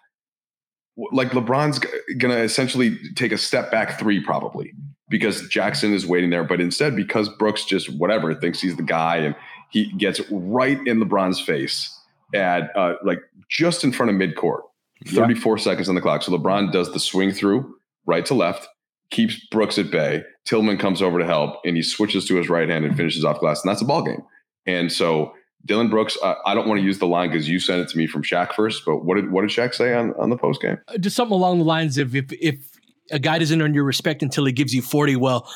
like 1.12 1.29
LeBron's 1.29 1.79
going 1.79 2.33
to 2.33 2.41
essentially 2.41 2.97
take 3.15 3.31
a 3.31 3.38
step 3.38 3.69
back 3.69 3.99
three 3.99 4.19
probably 4.19 4.73
because 5.10 5.48
Jackson 5.48 5.93
is 5.93 6.08
waiting 6.08 6.31
there. 6.31 6.43
But 6.43 6.60
instead, 6.60 6.95
because 6.95 7.29
Brooks 7.37 7.65
just 7.65 7.89
whatever 7.93 8.33
thinks 8.33 8.60
he's 8.60 8.75
the 8.75 8.83
guy 8.83 9.17
and 9.17 9.35
he 9.69 9.91
gets 9.93 10.19
right 10.31 10.79
in 10.87 11.00
LeBron's 11.00 11.39
face 11.39 11.93
at 12.33 12.75
uh, 12.75 12.95
like 13.04 13.19
just 13.50 13.83
in 13.83 13.91
front 13.91 14.10
of 14.10 14.15
midcourt 14.15 14.62
34 15.06 15.58
yeah. 15.58 15.63
seconds 15.63 15.89
on 15.89 15.95
the 15.95 16.02
clock. 16.02 16.23
So 16.23 16.31
LeBron 16.31 16.71
does 16.71 16.91
the 16.91 17.00
swing 17.00 17.31
through 17.31 17.75
right 18.06 18.25
to 18.25 18.33
left, 18.33 18.67
keeps 19.10 19.39
Brooks 19.47 19.77
at 19.77 19.91
bay. 19.91 20.23
Tillman 20.45 20.77
comes 20.77 21.01
over 21.01 21.19
to 21.19 21.25
help, 21.25 21.60
and 21.65 21.75
he 21.75 21.83
switches 21.83 22.25
to 22.25 22.35
his 22.35 22.49
right 22.49 22.69
hand 22.69 22.85
and 22.85 22.95
finishes 22.95 23.25
off 23.25 23.39
glass, 23.39 23.63
and 23.63 23.69
that's 23.69 23.81
a 23.81 23.85
ball 23.85 24.03
game. 24.03 24.23
And 24.65 24.91
so 24.91 25.33
Dillon 25.65 25.89
Brooks, 25.89 26.17
uh, 26.23 26.35
I 26.45 26.53
don't 26.53 26.67
want 26.67 26.79
to 26.79 26.85
use 26.85 26.99
the 26.99 27.08
line 27.08 27.29
because 27.29 27.49
you 27.49 27.60
sent 27.60 27.81
it 27.81 27.89
to 27.89 27.97
me 27.97 28.08
from 28.08 28.23
Shaq 28.23 28.53
first, 28.53 28.83
but 28.85 29.03
what 29.03 29.15
did 29.15 29.31
what 29.31 29.41
did 29.41 29.49
Shaq 29.49 29.73
say 29.73 29.93
on, 29.93 30.13
on 30.13 30.29
the 30.29 30.37
post 30.37 30.62
game? 30.62 30.77
Uh, 30.87 30.97
just 30.97 31.15
something 31.15 31.35
along 31.35 31.60
the 31.60 31.65
lines 31.65 31.97
of 31.97 32.15
if 32.15 32.31
if 32.33 32.71
a 33.12 33.19
guy 33.19 33.39
doesn't 33.39 33.62
earn 33.62 33.73
your 33.73 33.83
respect 33.83 34.21
until 34.21 34.45
he 34.45 34.51
gives 34.51 34.73
you 34.73 34.81
40. 34.81 35.15
Well, 35.15 35.49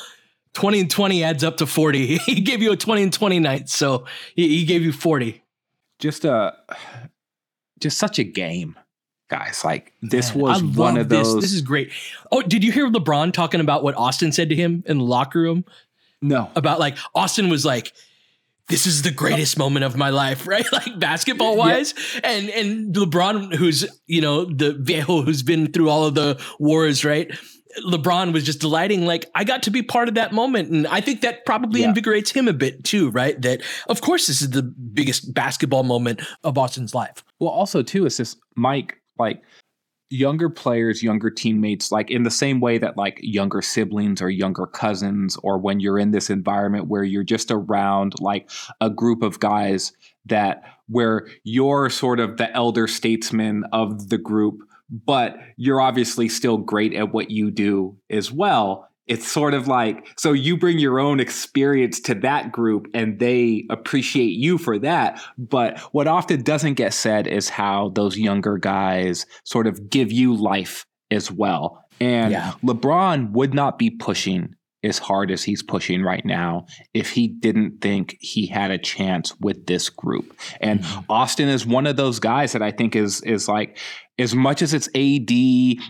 20 0.53 0.81
and 0.81 0.91
20 0.91 1.23
adds 1.23 1.43
up 1.43 1.57
to 1.57 1.65
40. 1.65 2.17
he 2.17 2.41
gave 2.41 2.61
you 2.61 2.71
a 2.71 2.77
20 2.77 3.03
and 3.03 3.13
20 3.13 3.39
night, 3.39 3.69
so 3.69 4.05
he, 4.35 4.59
he 4.59 4.65
gave 4.65 4.81
you 4.81 4.91
40. 4.91 5.41
Just 5.99 6.25
a 6.25 6.55
just 7.79 7.97
such 7.97 8.19
a 8.19 8.23
game, 8.23 8.77
guys. 9.31 9.63
Like 9.63 9.93
this 10.03 10.35
Man, 10.35 10.43
was 10.43 10.61
one 10.63 10.97
of 10.97 11.09
this. 11.09 11.27
those. 11.27 11.41
This 11.41 11.53
is 11.53 11.61
great. 11.61 11.91
Oh, 12.31 12.43
did 12.43 12.63
you 12.63 12.71
hear 12.71 12.87
LeBron 12.89 13.33
talking 13.33 13.61
about 13.61 13.81
what 13.83 13.95
Austin 13.95 14.31
said 14.31 14.49
to 14.49 14.55
him 14.55 14.83
in 14.85 14.99
the 14.99 15.03
locker 15.03 15.39
room? 15.41 15.65
no, 16.21 16.51
About 16.55 16.79
like 16.79 16.97
Austin 17.15 17.49
was 17.49 17.65
like, 17.65 17.93
this 18.67 18.85
is 18.85 19.01
the 19.01 19.09
greatest 19.11 19.57
moment 19.57 19.83
of 19.85 19.97
my 19.97 20.09
life, 20.11 20.45
right? 20.53 20.71
Like 20.71 20.99
basketball 20.99 21.57
wise. 21.57 21.95
And 22.23 22.49
and 22.51 22.93
LeBron, 22.95 23.55
who's, 23.55 23.85
you 24.05 24.21
know, 24.21 24.45
the 24.45 24.73
viejo 24.79 25.23
who's 25.23 25.41
been 25.41 25.71
through 25.71 25.89
all 25.89 26.05
of 26.05 26.13
the 26.13 26.39
wars, 26.59 27.03
right? 27.03 27.31
LeBron 27.87 28.33
was 28.33 28.43
just 28.43 28.59
delighting, 28.59 29.05
like, 29.05 29.25
I 29.33 29.45
got 29.45 29.63
to 29.63 29.71
be 29.71 29.81
part 29.81 30.09
of 30.09 30.15
that 30.15 30.33
moment. 30.33 30.69
And 30.71 30.85
I 30.87 30.99
think 31.01 31.21
that 31.21 31.45
probably 31.45 31.81
Yeah. 31.81 31.87
invigorates 31.87 32.29
him 32.31 32.47
a 32.49 32.53
bit 32.53 32.83
too, 32.83 33.09
right? 33.11 33.41
That 33.41 33.61
of 33.87 34.01
course 34.01 34.27
this 34.27 34.41
is 34.41 34.49
the 34.51 34.61
biggest 34.61 35.33
basketball 35.33 35.83
moment 35.83 36.21
of 36.43 36.57
Austin's 36.57 36.93
life. 36.93 37.23
Well, 37.39 37.49
also 37.49 37.81
too, 37.81 38.05
it's 38.05 38.17
just 38.17 38.37
Mike, 38.55 39.00
like 39.21 39.41
younger 40.11 40.49
players, 40.49 41.01
younger 41.01 41.29
teammates, 41.31 41.91
like 41.91 42.11
in 42.11 42.23
the 42.23 42.31
same 42.31 42.59
way 42.59 42.77
that 42.77 42.97
like 42.97 43.17
younger 43.21 43.61
siblings 43.61 44.21
or 44.21 44.29
younger 44.29 44.67
cousins, 44.67 45.37
or 45.41 45.57
when 45.57 45.79
you're 45.79 45.97
in 45.97 46.11
this 46.11 46.29
environment 46.29 46.87
where 46.87 47.03
you're 47.03 47.23
just 47.23 47.49
around 47.49 48.13
like 48.19 48.49
a 48.81 48.89
group 48.89 49.23
of 49.23 49.39
guys 49.39 49.93
that 50.25 50.63
where 50.89 51.27
you're 51.43 51.89
sort 51.89 52.19
of 52.19 52.35
the 52.35 52.51
elder 52.53 52.87
statesman 52.87 53.63
of 53.71 54.09
the 54.09 54.17
group, 54.17 54.59
but 54.89 55.37
you're 55.55 55.79
obviously 55.79 56.27
still 56.27 56.57
great 56.57 56.93
at 56.93 57.13
what 57.13 57.31
you 57.31 57.49
do 57.49 57.97
as 58.09 58.31
well. 58.31 58.90
It's 59.11 59.29
sort 59.29 59.53
of 59.53 59.67
like 59.67 60.07
so 60.17 60.31
you 60.31 60.55
bring 60.55 60.79
your 60.79 60.99
own 60.99 61.19
experience 61.19 61.99
to 62.01 62.15
that 62.15 62.51
group 62.51 62.87
and 62.93 63.19
they 63.19 63.65
appreciate 63.69 64.37
you 64.37 64.57
for 64.57 64.79
that. 64.79 65.21
But 65.37 65.79
what 65.91 66.07
often 66.07 66.43
doesn't 66.43 66.75
get 66.75 66.93
said 66.93 67.27
is 67.27 67.49
how 67.49 67.89
those 67.89 68.17
younger 68.17 68.57
guys 68.57 69.25
sort 69.43 69.67
of 69.67 69.89
give 69.89 70.13
you 70.13 70.33
life 70.33 70.85
as 71.11 71.29
well. 71.29 71.83
And 71.99 72.31
Yeah. 72.31 72.53
LeBron 72.63 73.31
would 73.33 73.53
not 73.53 73.77
be 73.77 73.89
pushing 73.89 74.55
as 74.83 74.97
hard 74.97 75.29
as 75.29 75.43
he's 75.43 75.61
pushing 75.61 76.01
right 76.01 76.25
now 76.25 76.65
if 76.93 77.11
he 77.11 77.27
didn't 77.27 77.81
think 77.81 78.17
he 78.19 78.47
had 78.47 78.71
a 78.71 78.77
chance 78.77 79.37
with 79.39 79.67
this 79.67 79.89
group. 79.89 80.35
And 80.59 80.79
mm-hmm. 80.79 81.11
Austin 81.11 81.49
is 81.49 81.65
one 81.65 81.85
of 81.85 81.97
those 81.97 82.19
guys 82.19 82.53
that 82.53 82.61
I 82.61 82.71
think 82.71 82.95
is 82.95 83.21
is 83.21 83.47
like 83.47 83.77
as 84.21 84.35
much 84.35 84.61
as 84.61 84.73
it's 84.73 84.87
AD, 84.95 85.31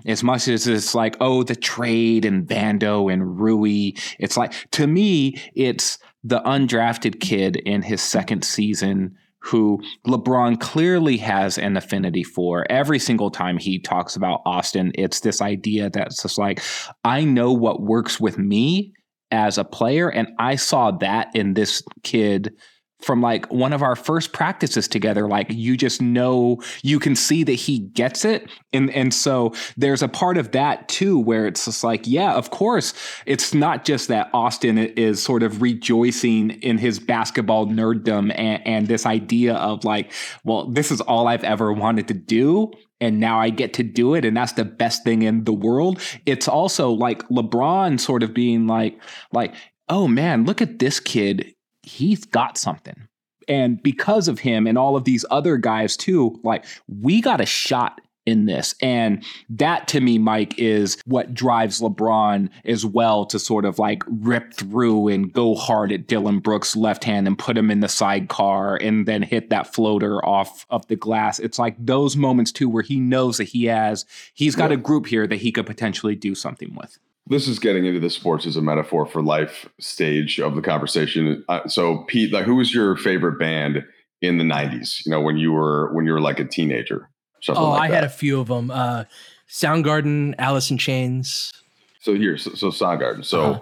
as 0.06 0.24
much 0.24 0.48
as 0.48 0.68
it's 0.68 0.96
like 0.96 1.16
oh 1.20 1.44
the 1.44 1.56
trade 1.56 2.26
and 2.26 2.48
Vando 2.48 3.12
and 3.12 3.40
Rui, 3.40 3.94
it's 4.20 4.38
like 4.38 4.54
to 4.72 4.88
me 4.88 5.38
it's 5.54 5.98
the 6.24 6.42
undrafted 6.42 7.20
kid 7.20 7.58
in 7.58 7.82
his 7.82 8.02
second 8.02 8.44
season 8.44 9.16
who 9.44 9.82
LeBron 10.06 10.60
clearly 10.60 11.18
has 11.18 11.58
an 11.58 11.76
affinity 11.76 12.24
for. 12.24 12.66
Every 12.70 13.00
single 13.00 13.32
time 13.32 13.58
he 13.58 13.80
talks 13.80 14.16
about 14.16 14.42
Austin, 14.46 14.92
it's 14.94 15.22
this 15.22 15.42
idea 15.42 15.90
that's 15.90 16.22
just 16.22 16.38
like, 16.38 16.62
I 17.04 17.24
know 17.24 17.52
what 17.52 17.82
works 17.82 18.20
with 18.20 18.38
me 18.38 18.94
as 19.32 19.58
a 19.58 19.64
player. 19.64 20.10
And 20.10 20.30
I 20.38 20.58
saw 20.58 20.92
that 20.92 21.36
in 21.36 21.56
this 21.56 21.82
kid 22.04 22.54
from 23.02 23.22
like 23.22 23.52
one 23.52 23.74
of 23.74 23.82
our 23.82 23.96
first 23.96 24.34
practices 24.34 24.88
together 24.88 25.28
like 25.28 25.48
you 25.50 25.76
just 25.76 26.02
know 26.02 26.62
you 26.84 27.00
can 27.00 27.16
see 27.16 27.44
that 27.44 27.54
he 27.54 27.80
gets 27.80 28.26
it. 28.26 28.50
And 28.74 28.90
and 28.92 29.14
so 29.14 29.54
there's 29.78 30.02
a 30.02 30.08
part 30.08 30.38
of 30.38 30.52
that 30.52 30.88
too 30.88 31.20
where 31.20 31.48
it's 31.48 31.66
just 31.66 31.84
like 31.84 32.02
yeah 32.06 32.34
of 32.34 32.50
course 32.52 32.94
it's 33.26 33.54
not 33.54 33.86
just 33.86 34.08
that 34.10 34.30
Austin 34.34 34.78
is 34.78 35.22
sort 35.22 35.44
of 35.44 35.62
rejoicing 35.62 36.52
in 36.62 36.78
his 36.78 37.00
basketball 37.00 37.68
nerddom 37.68 38.34
and, 38.38 38.66
and 38.66 38.88
this 38.88 39.06
idea 39.06 39.56
of 39.56 39.84
like 39.84 40.12
well 40.44 40.70
this 40.70 40.92
is 40.92 41.02
all 41.02 41.28
I've 41.28 41.44
ever 41.44 41.74
wanted 41.74 42.08
to 42.10 42.14
do 42.14 42.72
and 43.00 43.20
now 43.20 43.40
I 43.40 43.50
get 43.50 43.74
to 43.76 43.84
do 43.84 44.14
it 44.14 44.26
and 44.26 44.38
that's 44.38 44.54
the 44.54 44.66
best 44.66 45.04
thing 45.04 45.24
in 45.24 45.44
the 45.44 45.54
world. 45.54 46.00
It's 46.26 46.48
also 46.48 46.92
like 46.92 47.28
LeBron 47.30 48.00
sort 48.00 48.24
of 48.24 48.34
being 48.34 48.68
like 48.68 49.02
like 49.32 49.54
oh 49.90 50.08
man 50.08 50.46
look 50.46 50.62
at 50.62 50.80
this 50.80 51.00
kid 51.00 51.54
he's 51.92 52.26
got 52.26 52.58
something. 52.58 53.08
And 53.48 53.82
because 53.82 54.28
of 54.28 54.40
him 54.40 54.68
and 54.68 54.78
all 54.78 54.96
of 54.96 55.04
these 55.04 55.26
other 55.30 55.58
guys 55.58 55.98
too, 55.98 56.40
like 56.44 56.66
we 56.88 57.22
got 57.22 57.42
a 57.42 57.46
shot 57.46 58.00
in 58.26 58.46
this. 58.46 58.76
And 58.82 59.24
that 59.50 59.88
to 59.90 60.00
me, 60.00 60.20
Mike, 60.20 60.58
is 60.60 61.02
what 61.06 61.34
drives 61.34 61.82
LeBron 61.82 62.50
as 62.66 62.86
well 62.86 63.26
to 63.26 63.40
sort 63.40 63.66
of 63.66 63.80
like 63.80 64.04
rip 64.08 64.54
through 64.54 65.08
and 65.08 65.34
go 65.34 65.56
hard 65.56 65.92
at 65.92 66.08
Dillon 66.08 66.40
Brooks' 66.40 66.76
left 66.76 67.04
hand 67.04 67.28
and 67.28 67.38
put 67.38 67.58
him 67.58 67.72
in 67.72 67.80
the 67.80 67.90
sidecar 67.90 68.76
and 68.76 69.08
then 69.08 69.24
hit 69.24 69.50
that 69.50 69.74
floater 69.74 70.24
off 70.24 70.68
of 70.70 70.86
the 70.88 70.96
glass. 70.96 71.40
It's 71.40 71.58
like 71.58 71.76
those 71.80 72.16
moments 72.16 72.52
too 72.52 72.70
where 72.70 72.84
he 72.84 73.00
knows 73.00 73.38
that 73.38 73.46
he 73.50 73.66
has, 73.66 74.06
he's 74.36 74.56
got 74.56 74.72
a 74.72 74.78
group 74.78 75.08
here 75.08 75.26
that 75.26 75.38
he 75.38 75.52
could 75.52 75.66
potentially 75.66 76.16
do 76.16 76.36
something 76.36 76.76
with. 76.76 77.00
This 77.32 77.48
is 77.48 77.58
getting 77.60 77.86
into 77.86 78.00
the 78.00 78.10
sports 78.10 78.46
as 78.46 78.56
a 78.58 78.62
metaphor 78.62 79.06
for 79.08 79.24
life 79.24 79.68
stage 79.80 80.40
of 80.40 80.56
the 80.56 80.62
conversation. 80.62 81.44
Uh, 81.50 81.68
so, 81.68 82.04
Pete, 82.08 82.32
like, 82.32 82.46
who 82.46 82.56
was 82.58 82.74
your 82.74 82.96
favorite 82.98 83.40
band 83.40 83.84
in 84.22 84.38
the 84.38 84.44
'90s? 84.44 85.04
You 85.06 85.12
know, 85.12 85.22
when 85.22 85.38
you 85.38 85.52
were 85.52 85.92
when 85.94 86.06
you 86.06 86.12
were 86.14 86.22
like 86.22 86.40
a 86.40 86.46
teenager, 86.46 87.10
something 87.42 87.64
Oh, 87.64 87.70
like 87.72 87.82
I 87.82 87.88
that. 87.90 87.96
had 87.96 88.04
a 88.04 88.10
few 88.10 88.40
of 88.40 88.48
them. 88.50 88.70
Uh, 88.70 89.06
Soundgarden, 89.50 90.36
Alice 90.38 90.70
in 90.72 90.78
Chains. 90.78 91.52
so 92.00 92.14
here, 92.16 92.38
so, 92.38 92.52
so 92.54 92.70
Soundgarden. 92.70 93.26
So, 93.26 93.42
Uh-huh. 93.44 93.60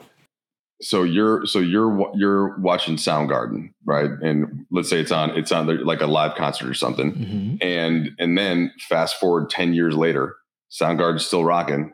so 0.81 1.03
you're 1.03 1.45
so 1.45 1.59
you're 1.59 2.11
you're 2.15 2.57
watching 2.59 2.95
Soundgarden, 2.95 3.71
right? 3.85 4.09
And 4.21 4.65
let's 4.71 4.89
say 4.89 4.99
it's 4.99 5.11
on 5.11 5.31
it's 5.37 5.51
on 5.51 5.83
like 5.85 6.01
a 6.01 6.07
live 6.07 6.35
concert 6.35 6.69
or 6.69 6.73
something, 6.73 7.11
Mm-hmm. 7.13 7.55
and 7.61 8.11
and 8.19 8.37
then 8.37 8.71
fast 8.87 9.19
forward 9.19 9.49
ten 9.49 9.73
years 9.73 9.95
later, 9.95 10.35
Soundgarden's 10.71 11.25
still 11.25 11.43
rocking. 11.43 11.93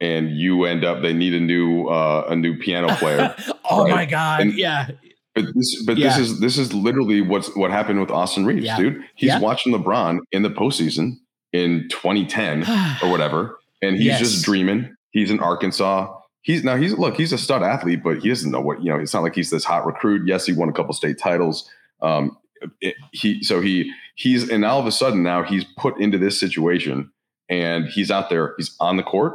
And 0.00 0.30
you 0.30 0.64
end 0.64 0.84
up, 0.84 1.00
they 1.02 1.14
need 1.14 1.32
a 1.34 1.40
new 1.40 1.86
uh, 1.86 2.26
a 2.28 2.36
new 2.36 2.58
piano 2.58 2.94
player. 2.96 3.34
oh 3.70 3.84
Right. 3.84 3.90
my 3.94 4.04
god! 4.04 4.40
And- 4.42 4.52
yeah, 4.54 4.88
But 5.34 5.46
this, 5.54 5.82
but 5.86 5.96
Yeah. 5.96 6.08
this 6.08 6.18
is 6.18 6.40
this 6.40 6.58
is 6.58 6.74
literally 6.74 7.20
what's 7.22 7.54
what 7.56 7.70
happened 7.70 8.00
with 8.00 8.10
Austin 8.10 8.44
Reaves, 8.44 8.64
Yeah. 8.66 8.76
dude. 8.76 9.02
He's 9.14 9.28
Yeah. 9.28 9.40
watching 9.40 9.72
LeBron 9.72 10.18
in 10.32 10.42
the 10.42 10.50
postseason 10.50 11.12
in 11.52 11.88
2010 11.90 12.64
or 13.02 13.10
whatever, 13.10 13.58
and 13.82 13.96
he's 13.96 14.06
Yes. 14.06 14.18
just 14.18 14.44
dreaming. 14.44 14.94
He's 15.12 15.30
in 15.30 15.40
Arkansas. 15.40 16.12
He's 16.42 16.62
now 16.62 16.76
he's 16.76 16.92
look, 16.92 17.16
he's 17.16 17.32
a 17.32 17.38
stud 17.38 17.62
athlete, 17.62 18.02
but 18.04 18.18
he 18.18 18.28
doesn't 18.28 18.50
know 18.50 18.60
what 18.60 18.82
you 18.82 18.90
know. 18.90 18.98
It's 18.98 19.14
not 19.14 19.22
like 19.22 19.34
he's 19.34 19.48
this 19.50 19.64
hot 19.64 19.86
recruit. 19.86 20.26
Yes, 20.26 20.44
he 20.46 20.52
won 20.52 20.68
a 20.68 20.72
couple 20.72 20.92
state 20.92 21.18
titles. 21.18 21.68
Um, 22.02 22.36
it- 22.82 22.96
he 23.12 23.42
so 23.42 23.60
he 23.62 23.90
he's 24.14 24.48
and 24.50 24.62
all 24.64 24.78
of 24.78 24.86
a 24.86 24.92
sudden 24.92 25.22
now 25.22 25.42
he's 25.42 25.64
put 25.78 25.98
into 25.98 26.18
this 26.18 26.38
situation, 26.38 27.10
and 27.48 27.86
he's 27.86 28.10
out 28.10 28.28
there. 28.28 28.54
He's 28.58 28.76
on 28.80 28.96
the 28.98 29.02
court, 29.02 29.34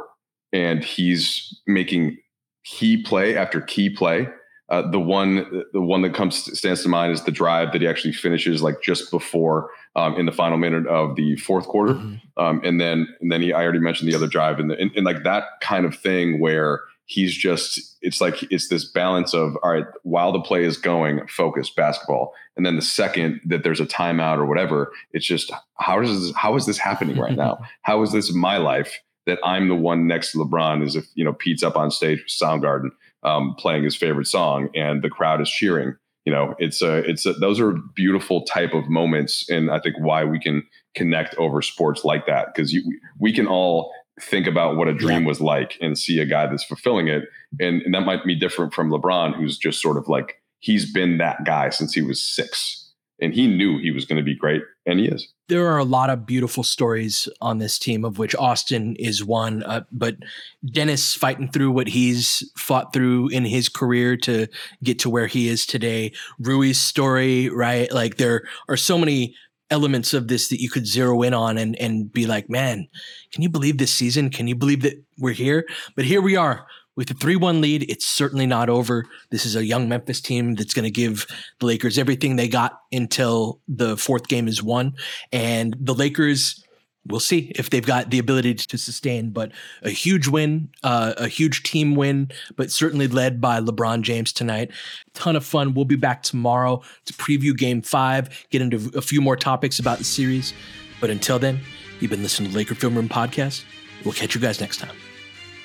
and 0.52 0.84
he's 0.84 1.60
making 1.66 2.18
key 2.64 3.02
play 3.02 3.36
after 3.36 3.60
key 3.60 3.90
play. 3.90 4.28
Uh, 4.68 4.88
the 4.90 5.00
one, 5.00 5.64
the 5.74 5.82
one 5.82 6.00
that 6.02 6.14
comes 6.14 6.36
stands 6.58 6.82
to 6.82 6.88
mind 6.88 7.12
is 7.12 7.24
the 7.24 7.30
drive 7.30 7.72
that 7.72 7.82
he 7.82 7.88
actually 7.88 8.12
finishes 8.12 8.62
like 8.62 8.80
just 8.82 9.10
before 9.10 9.68
um, 9.96 10.14
in 10.16 10.24
the 10.24 10.32
final 10.32 10.56
minute 10.56 10.86
of 10.86 11.14
the 11.16 11.36
fourth 11.36 11.66
quarter, 11.66 11.92
Mhm. 11.94 12.20
um, 12.38 12.60
and 12.64 12.80
then 12.80 13.06
and 13.20 13.30
then 13.30 13.42
he 13.42 13.52
I 13.52 13.62
already 13.64 13.80
mentioned 13.80 14.10
the 14.10 14.16
other 14.16 14.26
drive 14.28 14.58
and, 14.58 14.70
the, 14.70 14.78
and 14.78 14.90
and 14.96 15.04
like 15.04 15.24
that 15.24 15.44
kind 15.60 15.84
of 15.84 15.94
thing 15.94 16.40
where 16.40 16.80
he's 17.04 17.36
just 17.36 17.98
it's 18.00 18.20
like 18.22 18.44
it's 18.50 18.68
this 18.68 18.90
balance 18.90 19.34
of 19.34 19.56
all 19.62 19.72
right 19.72 19.84
while 20.04 20.32
the 20.32 20.40
play 20.40 20.64
is 20.64 20.78
going 20.78 21.26
focus 21.26 21.68
basketball 21.68 22.32
and 22.56 22.64
then 22.64 22.76
the 22.76 22.80
second 22.82 23.40
that 23.44 23.64
there's 23.64 23.80
a 23.80 23.84
timeout 23.86 24.38
or 24.38 24.46
whatever 24.46 24.92
it's 25.12 25.26
just 25.26 25.50
how 25.78 26.00
does 26.00 26.28
this, 26.28 26.36
how 26.36 26.54
is 26.54 26.64
this 26.64 26.78
happening 26.78 27.18
right 27.18 27.36
now 27.36 27.58
how 27.82 28.00
is 28.02 28.12
this 28.12 28.32
my 28.32 28.56
life 28.56 28.98
that 29.26 29.38
I'm 29.44 29.68
the 29.68 29.74
one 29.74 30.06
next 30.06 30.32
to 30.32 30.38
LeBron 30.38 30.84
as 30.84 30.96
if 30.96 31.06
you 31.14 31.24
know 31.24 31.32
Pete's 31.32 31.62
up 31.62 31.76
on 31.76 31.90
stage 31.90 32.18
with 32.18 32.28
Soundgarden 32.28 32.90
um, 33.22 33.54
playing 33.58 33.84
his 33.84 33.96
favorite 33.96 34.26
song 34.26 34.68
and 34.74 35.02
the 35.02 35.10
crowd 35.10 35.40
is 35.40 35.50
cheering. 35.50 35.94
You 36.24 36.32
know, 36.32 36.54
it's 36.58 36.82
a 36.82 36.98
it's 36.98 37.26
a, 37.26 37.32
those 37.32 37.58
are 37.58 37.72
beautiful 37.94 38.44
type 38.44 38.74
of 38.74 38.88
moments, 38.88 39.48
and 39.48 39.70
I 39.70 39.80
think 39.80 39.96
why 39.98 40.24
we 40.24 40.38
can 40.38 40.62
connect 40.94 41.34
over 41.36 41.62
sports 41.62 42.04
like 42.04 42.26
that 42.26 42.54
because 42.54 42.72
you 42.72 42.82
we 43.18 43.32
can 43.32 43.48
all 43.48 43.92
think 44.20 44.46
about 44.46 44.76
what 44.76 44.86
a 44.86 44.94
dream 44.94 45.24
was 45.24 45.40
like 45.40 45.76
and 45.80 45.98
see 45.98 46.20
a 46.20 46.26
guy 46.26 46.46
that's 46.46 46.62
fulfilling 46.62 47.08
it, 47.08 47.24
and, 47.60 47.82
and 47.82 47.94
that 47.94 48.02
might 48.02 48.24
be 48.24 48.36
different 48.36 48.72
from 48.72 48.90
LeBron, 48.90 49.34
who's 49.34 49.58
just 49.58 49.82
sort 49.82 49.96
of 49.96 50.06
like 50.06 50.40
he's 50.60 50.92
been 50.92 51.18
that 51.18 51.44
guy 51.44 51.70
since 51.70 51.92
he 51.92 52.02
was 52.02 52.22
six, 52.22 52.81
and 53.22 53.32
he 53.32 53.46
knew 53.46 53.78
he 53.78 53.92
was 53.92 54.04
going 54.04 54.16
to 54.16 54.24
be 54.24 54.34
great, 54.34 54.62
and 54.84 54.98
he 54.98 55.06
is. 55.06 55.28
there 55.48 55.68
are 55.68 55.78
a 55.78 55.84
lot 55.84 56.10
of 56.10 56.26
beautiful 56.26 56.64
stories 56.64 57.28
on 57.40 57.58
this 57.58 57.78
team, 57.78 58.04
of 58.04 58.18
which 58.18 58.34
Austin 58.34 58.96
is 58.96 59.24
one. 59.24 59.62
Uh, 59.62 59.82
but 59.92 60.16
Dennis 60.64 61.14
fighting 61.14 61.50
through 61.50 61.70
what 61.70 61.88
he's 61.88 62.50
fought 62.58 62.92
through 62.92 63.28
in 63.28 63.44
his 63.44 63.68
career 63.68 64.16
to 64.18 64.48
get 64.82 64.98
to 65.00 65.10
where 65.10 65.28
he 65.28 65.48
is 65.48 65.64
today. 65.64 66.12
Rui's 66.40 66.80
story, 66.80 67.48
right? 67.48 67.90
Like 67.92 68.16
there 68.16 68.42
are 68.68 68.76
so 68.76 68.98
many 68.98 69.36
elements 69.70 70.12
of 70.12 70.28
this 70.28 70.48
that 70.48 70.60
you 70.60 70.68
could 70.68 70.86
zero 70.86 71.22
in 71.22 71.32
on 71.32 71.56
and 71.58 71.76
and 71.76 72.12
be 72.12 72.26
like, 72.26 72.50
man, 72.50 72.88
can 73.32 73.42
you 73.42 73.48
believe 73.48 73.78
this 73.78 73.92
season? 73.92 74.30
Can 74.30 74.48
you 74.48 74.54
believe 74.56 74.82
that 74.82 75.02
we're 75.18 75.32
here? 75.32 75.66
But 75.94 76.04
here 76.04 76.20
we 76.20 76.36
are 76.36 76.66
with 76.96 77.10
a 77.10 77.14
3-1 77.14 77.60
lead. 77.60 77.90
It's 77.90 78.06
certainly 78.06 78.46
not 78.46 78.68
over. 78.68 79.06
This 79.30 79.46
is 79.46 79.56
a 79.56 79.64
young 79.64 79.88
Memphis 79.88 80.20
team 80.20 80.54
that's 80.54 80.74
going 80.74 80.84
to 80.84 80.90
give 80.90 81.26
the 81.58 81.66
Lakers 81.66 81.98
everything 81.98 82.36
they 82.36 82.48
got 82.48 82.80
until 82.90 83.60
the 83.68 83.96
fourth 83.96 84.28
game 84.28 84.48
is 84.48 84.62
won. 84.62 84.94
And 85.32 85.76
the 85.80 85.94
Lakers 85.94 86.62
we'll 87.06 87.20
see 87.20 87.52
if 87.56 87.70
they've 87.70 87.84
got 87.84 88.10
the 88.10 88.18
ability 88.18 88.54
to 88.54 88.78
sustain. 88.78 89.30
But 89.30 89.52
a 89.82 89.90
huge 89.90 90.28
win, 90.28 90.68
uh, 90.82 91.14
a 91.16 91.28
huge 91.28 91.62
team 91.62 91.94
win, 91.94 92.30
but 92.56 92.70
certainly 92.70 93.08
led 93.08 93.40
by 93.40 93.60
LeBron 93.60 94.02
James 94.02 94.32
tonight. 94.32 94.70
Ton 95.14 95.36
of 95.36 95.44
fun. 95.44 95.74
We'll 95.74 95.84
be 95.84 95.96
back 95.96 96.22
tomorrow 96.22 96.82
to 97.06 97.12
preview 97.14 97.56
Game 97.56 97.82
Five, 97.82 98.46
get 98.50 98.62
into 98.62 98.90
a 98.96 99.02
few 99.02 99.20
more 99.20 99.36
topics 99.36 99.78
about 99.78 99.98
the 99.98 100.04
series. 100.04 100.54
But 101.00 101.10
until 101.10 101.38
then, 101.38 101.60
you've 102.00 102.10
been 102.10 102.22
listening 102.22 102.50
to 102.50 102.52
the 102.52 102.58
Laker 102.58 102.74
Film 102.74 102.94
Room 102.94 103.08
podcast. 103.08 103.64
We'll 104.04 104.14
catch 104.14 104.34
you 104.34 104.40
guys 104.40 104.60
next 104.60 104.78
time. 104.78 105.11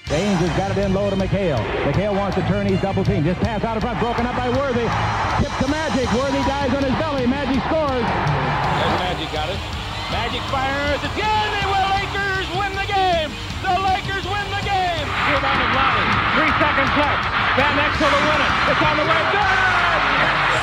James 0.08 0.40
has 0.40 0.56
got 0.56 0.72
it 0.72 0.80
in 0.80 0.96
low 0.96 1.12
to 1.12 1.20
McHale. 1.20 1.60
McHale 1.84 2.16
wants 2.16 2.40
to 2.40 2.44
turn. 2.48 2.64
He's 2.64 2.80
double 2.80 3.04
team. 3.04 3.28
Just 3.28 3.44
pass 3.44 3.60
out 3.68 3.76
of 3.76 3.84
front. 3.84 4.00
Broken 4.00 4.24
up 4.24 4.40
by 4.40 4.48
Worthy. 4.48 4.88
Tip 5.44 5.52
to 5.60 5.68
Magic. 5.68 6.08
Worthy 6.16 6.40
dies 6.48 6.72
on 6.72 6.80
his 6.80 6.96
belly. 6.96 7.28
Magic 7.28 7.60
scores. 7.68 8.08
There's 8.08 8.96
Magic 9.04 9.28
got 9.36 9.52
it. 9.52 9.60
Magic 10.08 10.40
fires 10.48 11.04
again. 11.12 11.48
They 11.60 11.68
will. 11.68 11.88
Lakers 11.92 12.48
win 12.56 12.72
the 12.80 12.88
game. 12.88 13.36
The 13.60 13.76
Lakers 13.84 14.24
win 14.24 14.48
the 14.56 14.64
game. 14.64 15.08
Rebound 15.28 15.60
is 15.60 15.72
Lonnie. 15.76 16.08
Three 16.40 16.54
seconds 16.56 16.94
left. 16.96 17.24
Van 17.60 17.76
Exel 17.76 18.08
to 18.08 18.22
win 18.32 18.40
it. 18.40 18.52
It's 18.72 18.84
on 18.88 18.96
the 18.96 19.06
way. 19.12 19.22
Good. 19.36 19.68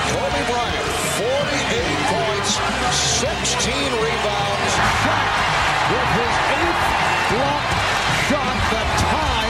Kobe 0.08 0.42
Bryant, 0.48 0.88
48 1.20 2.00
points, 2.16 2.50
16 2.96 3.92
rebounds. 3.92 4.72
Shaq 5.04 5.36
with 5.92 6.23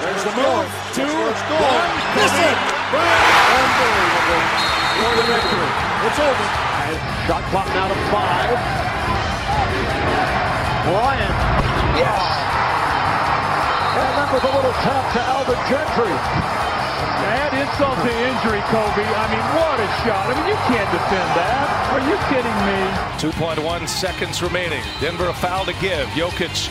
There's 0.00 0.22
the 0.22 0.34
move. 0.38 0.68
Two, 0.94 1.10
one. 1.10 1.90
Miss 2.14 2.34
it. 2.38 2.58
Unbelievable. 2.94 4.44
For 4.98 5.12
the 5.18 5.24
victory. 5.26 5.70
It's 6.06 6.20
over. 6.22 6.46
Shot 7.26 7.42
clock 7.50 7.68
now 7.74 7.88
to 7.88 7.98
five. 8.08 8.56
Bryant. 10.86 11.36
Yes. 11.98 12.22
And 13.98 14.12
that 14.16 14.28
was 14.32 14.42
a 14.46 14.52
little 14.54 14.76
tap 14.86 15.04
to 15.12 15.20
Alvin 15.20 15.60
Gentry. 15.66 16.14
Add 17.18 17.52
insult 17.58 17.98
to 17.98 18.12
injury, 18.14 18.62
Kobe. 18.70 19.02
I 19.02 19.26
mean, 19.28 19.46
what 19.58 19.82
a 19.82 19.88
shot. 20.06 20.30
I 20.30 20.38
mean, 20.38 20.48
you 20.48 20.58
can't 20.70 20.90
defend 20.94 21.28
that. 21.34 21.66
Are 21.90 22.02
you 22.06 22.16
kidding 22.30 22.58
me? 22.64 22.78
2.1 23.18 23.88
seconds 23.88 24.40
remaining. 24.40 24.82
Denver 25.00 25.28
a 25.28 25.34
foul 25.34 25.66
to 25.66 25.74
give. 25.74 26.06
Jokic 26.14 26.70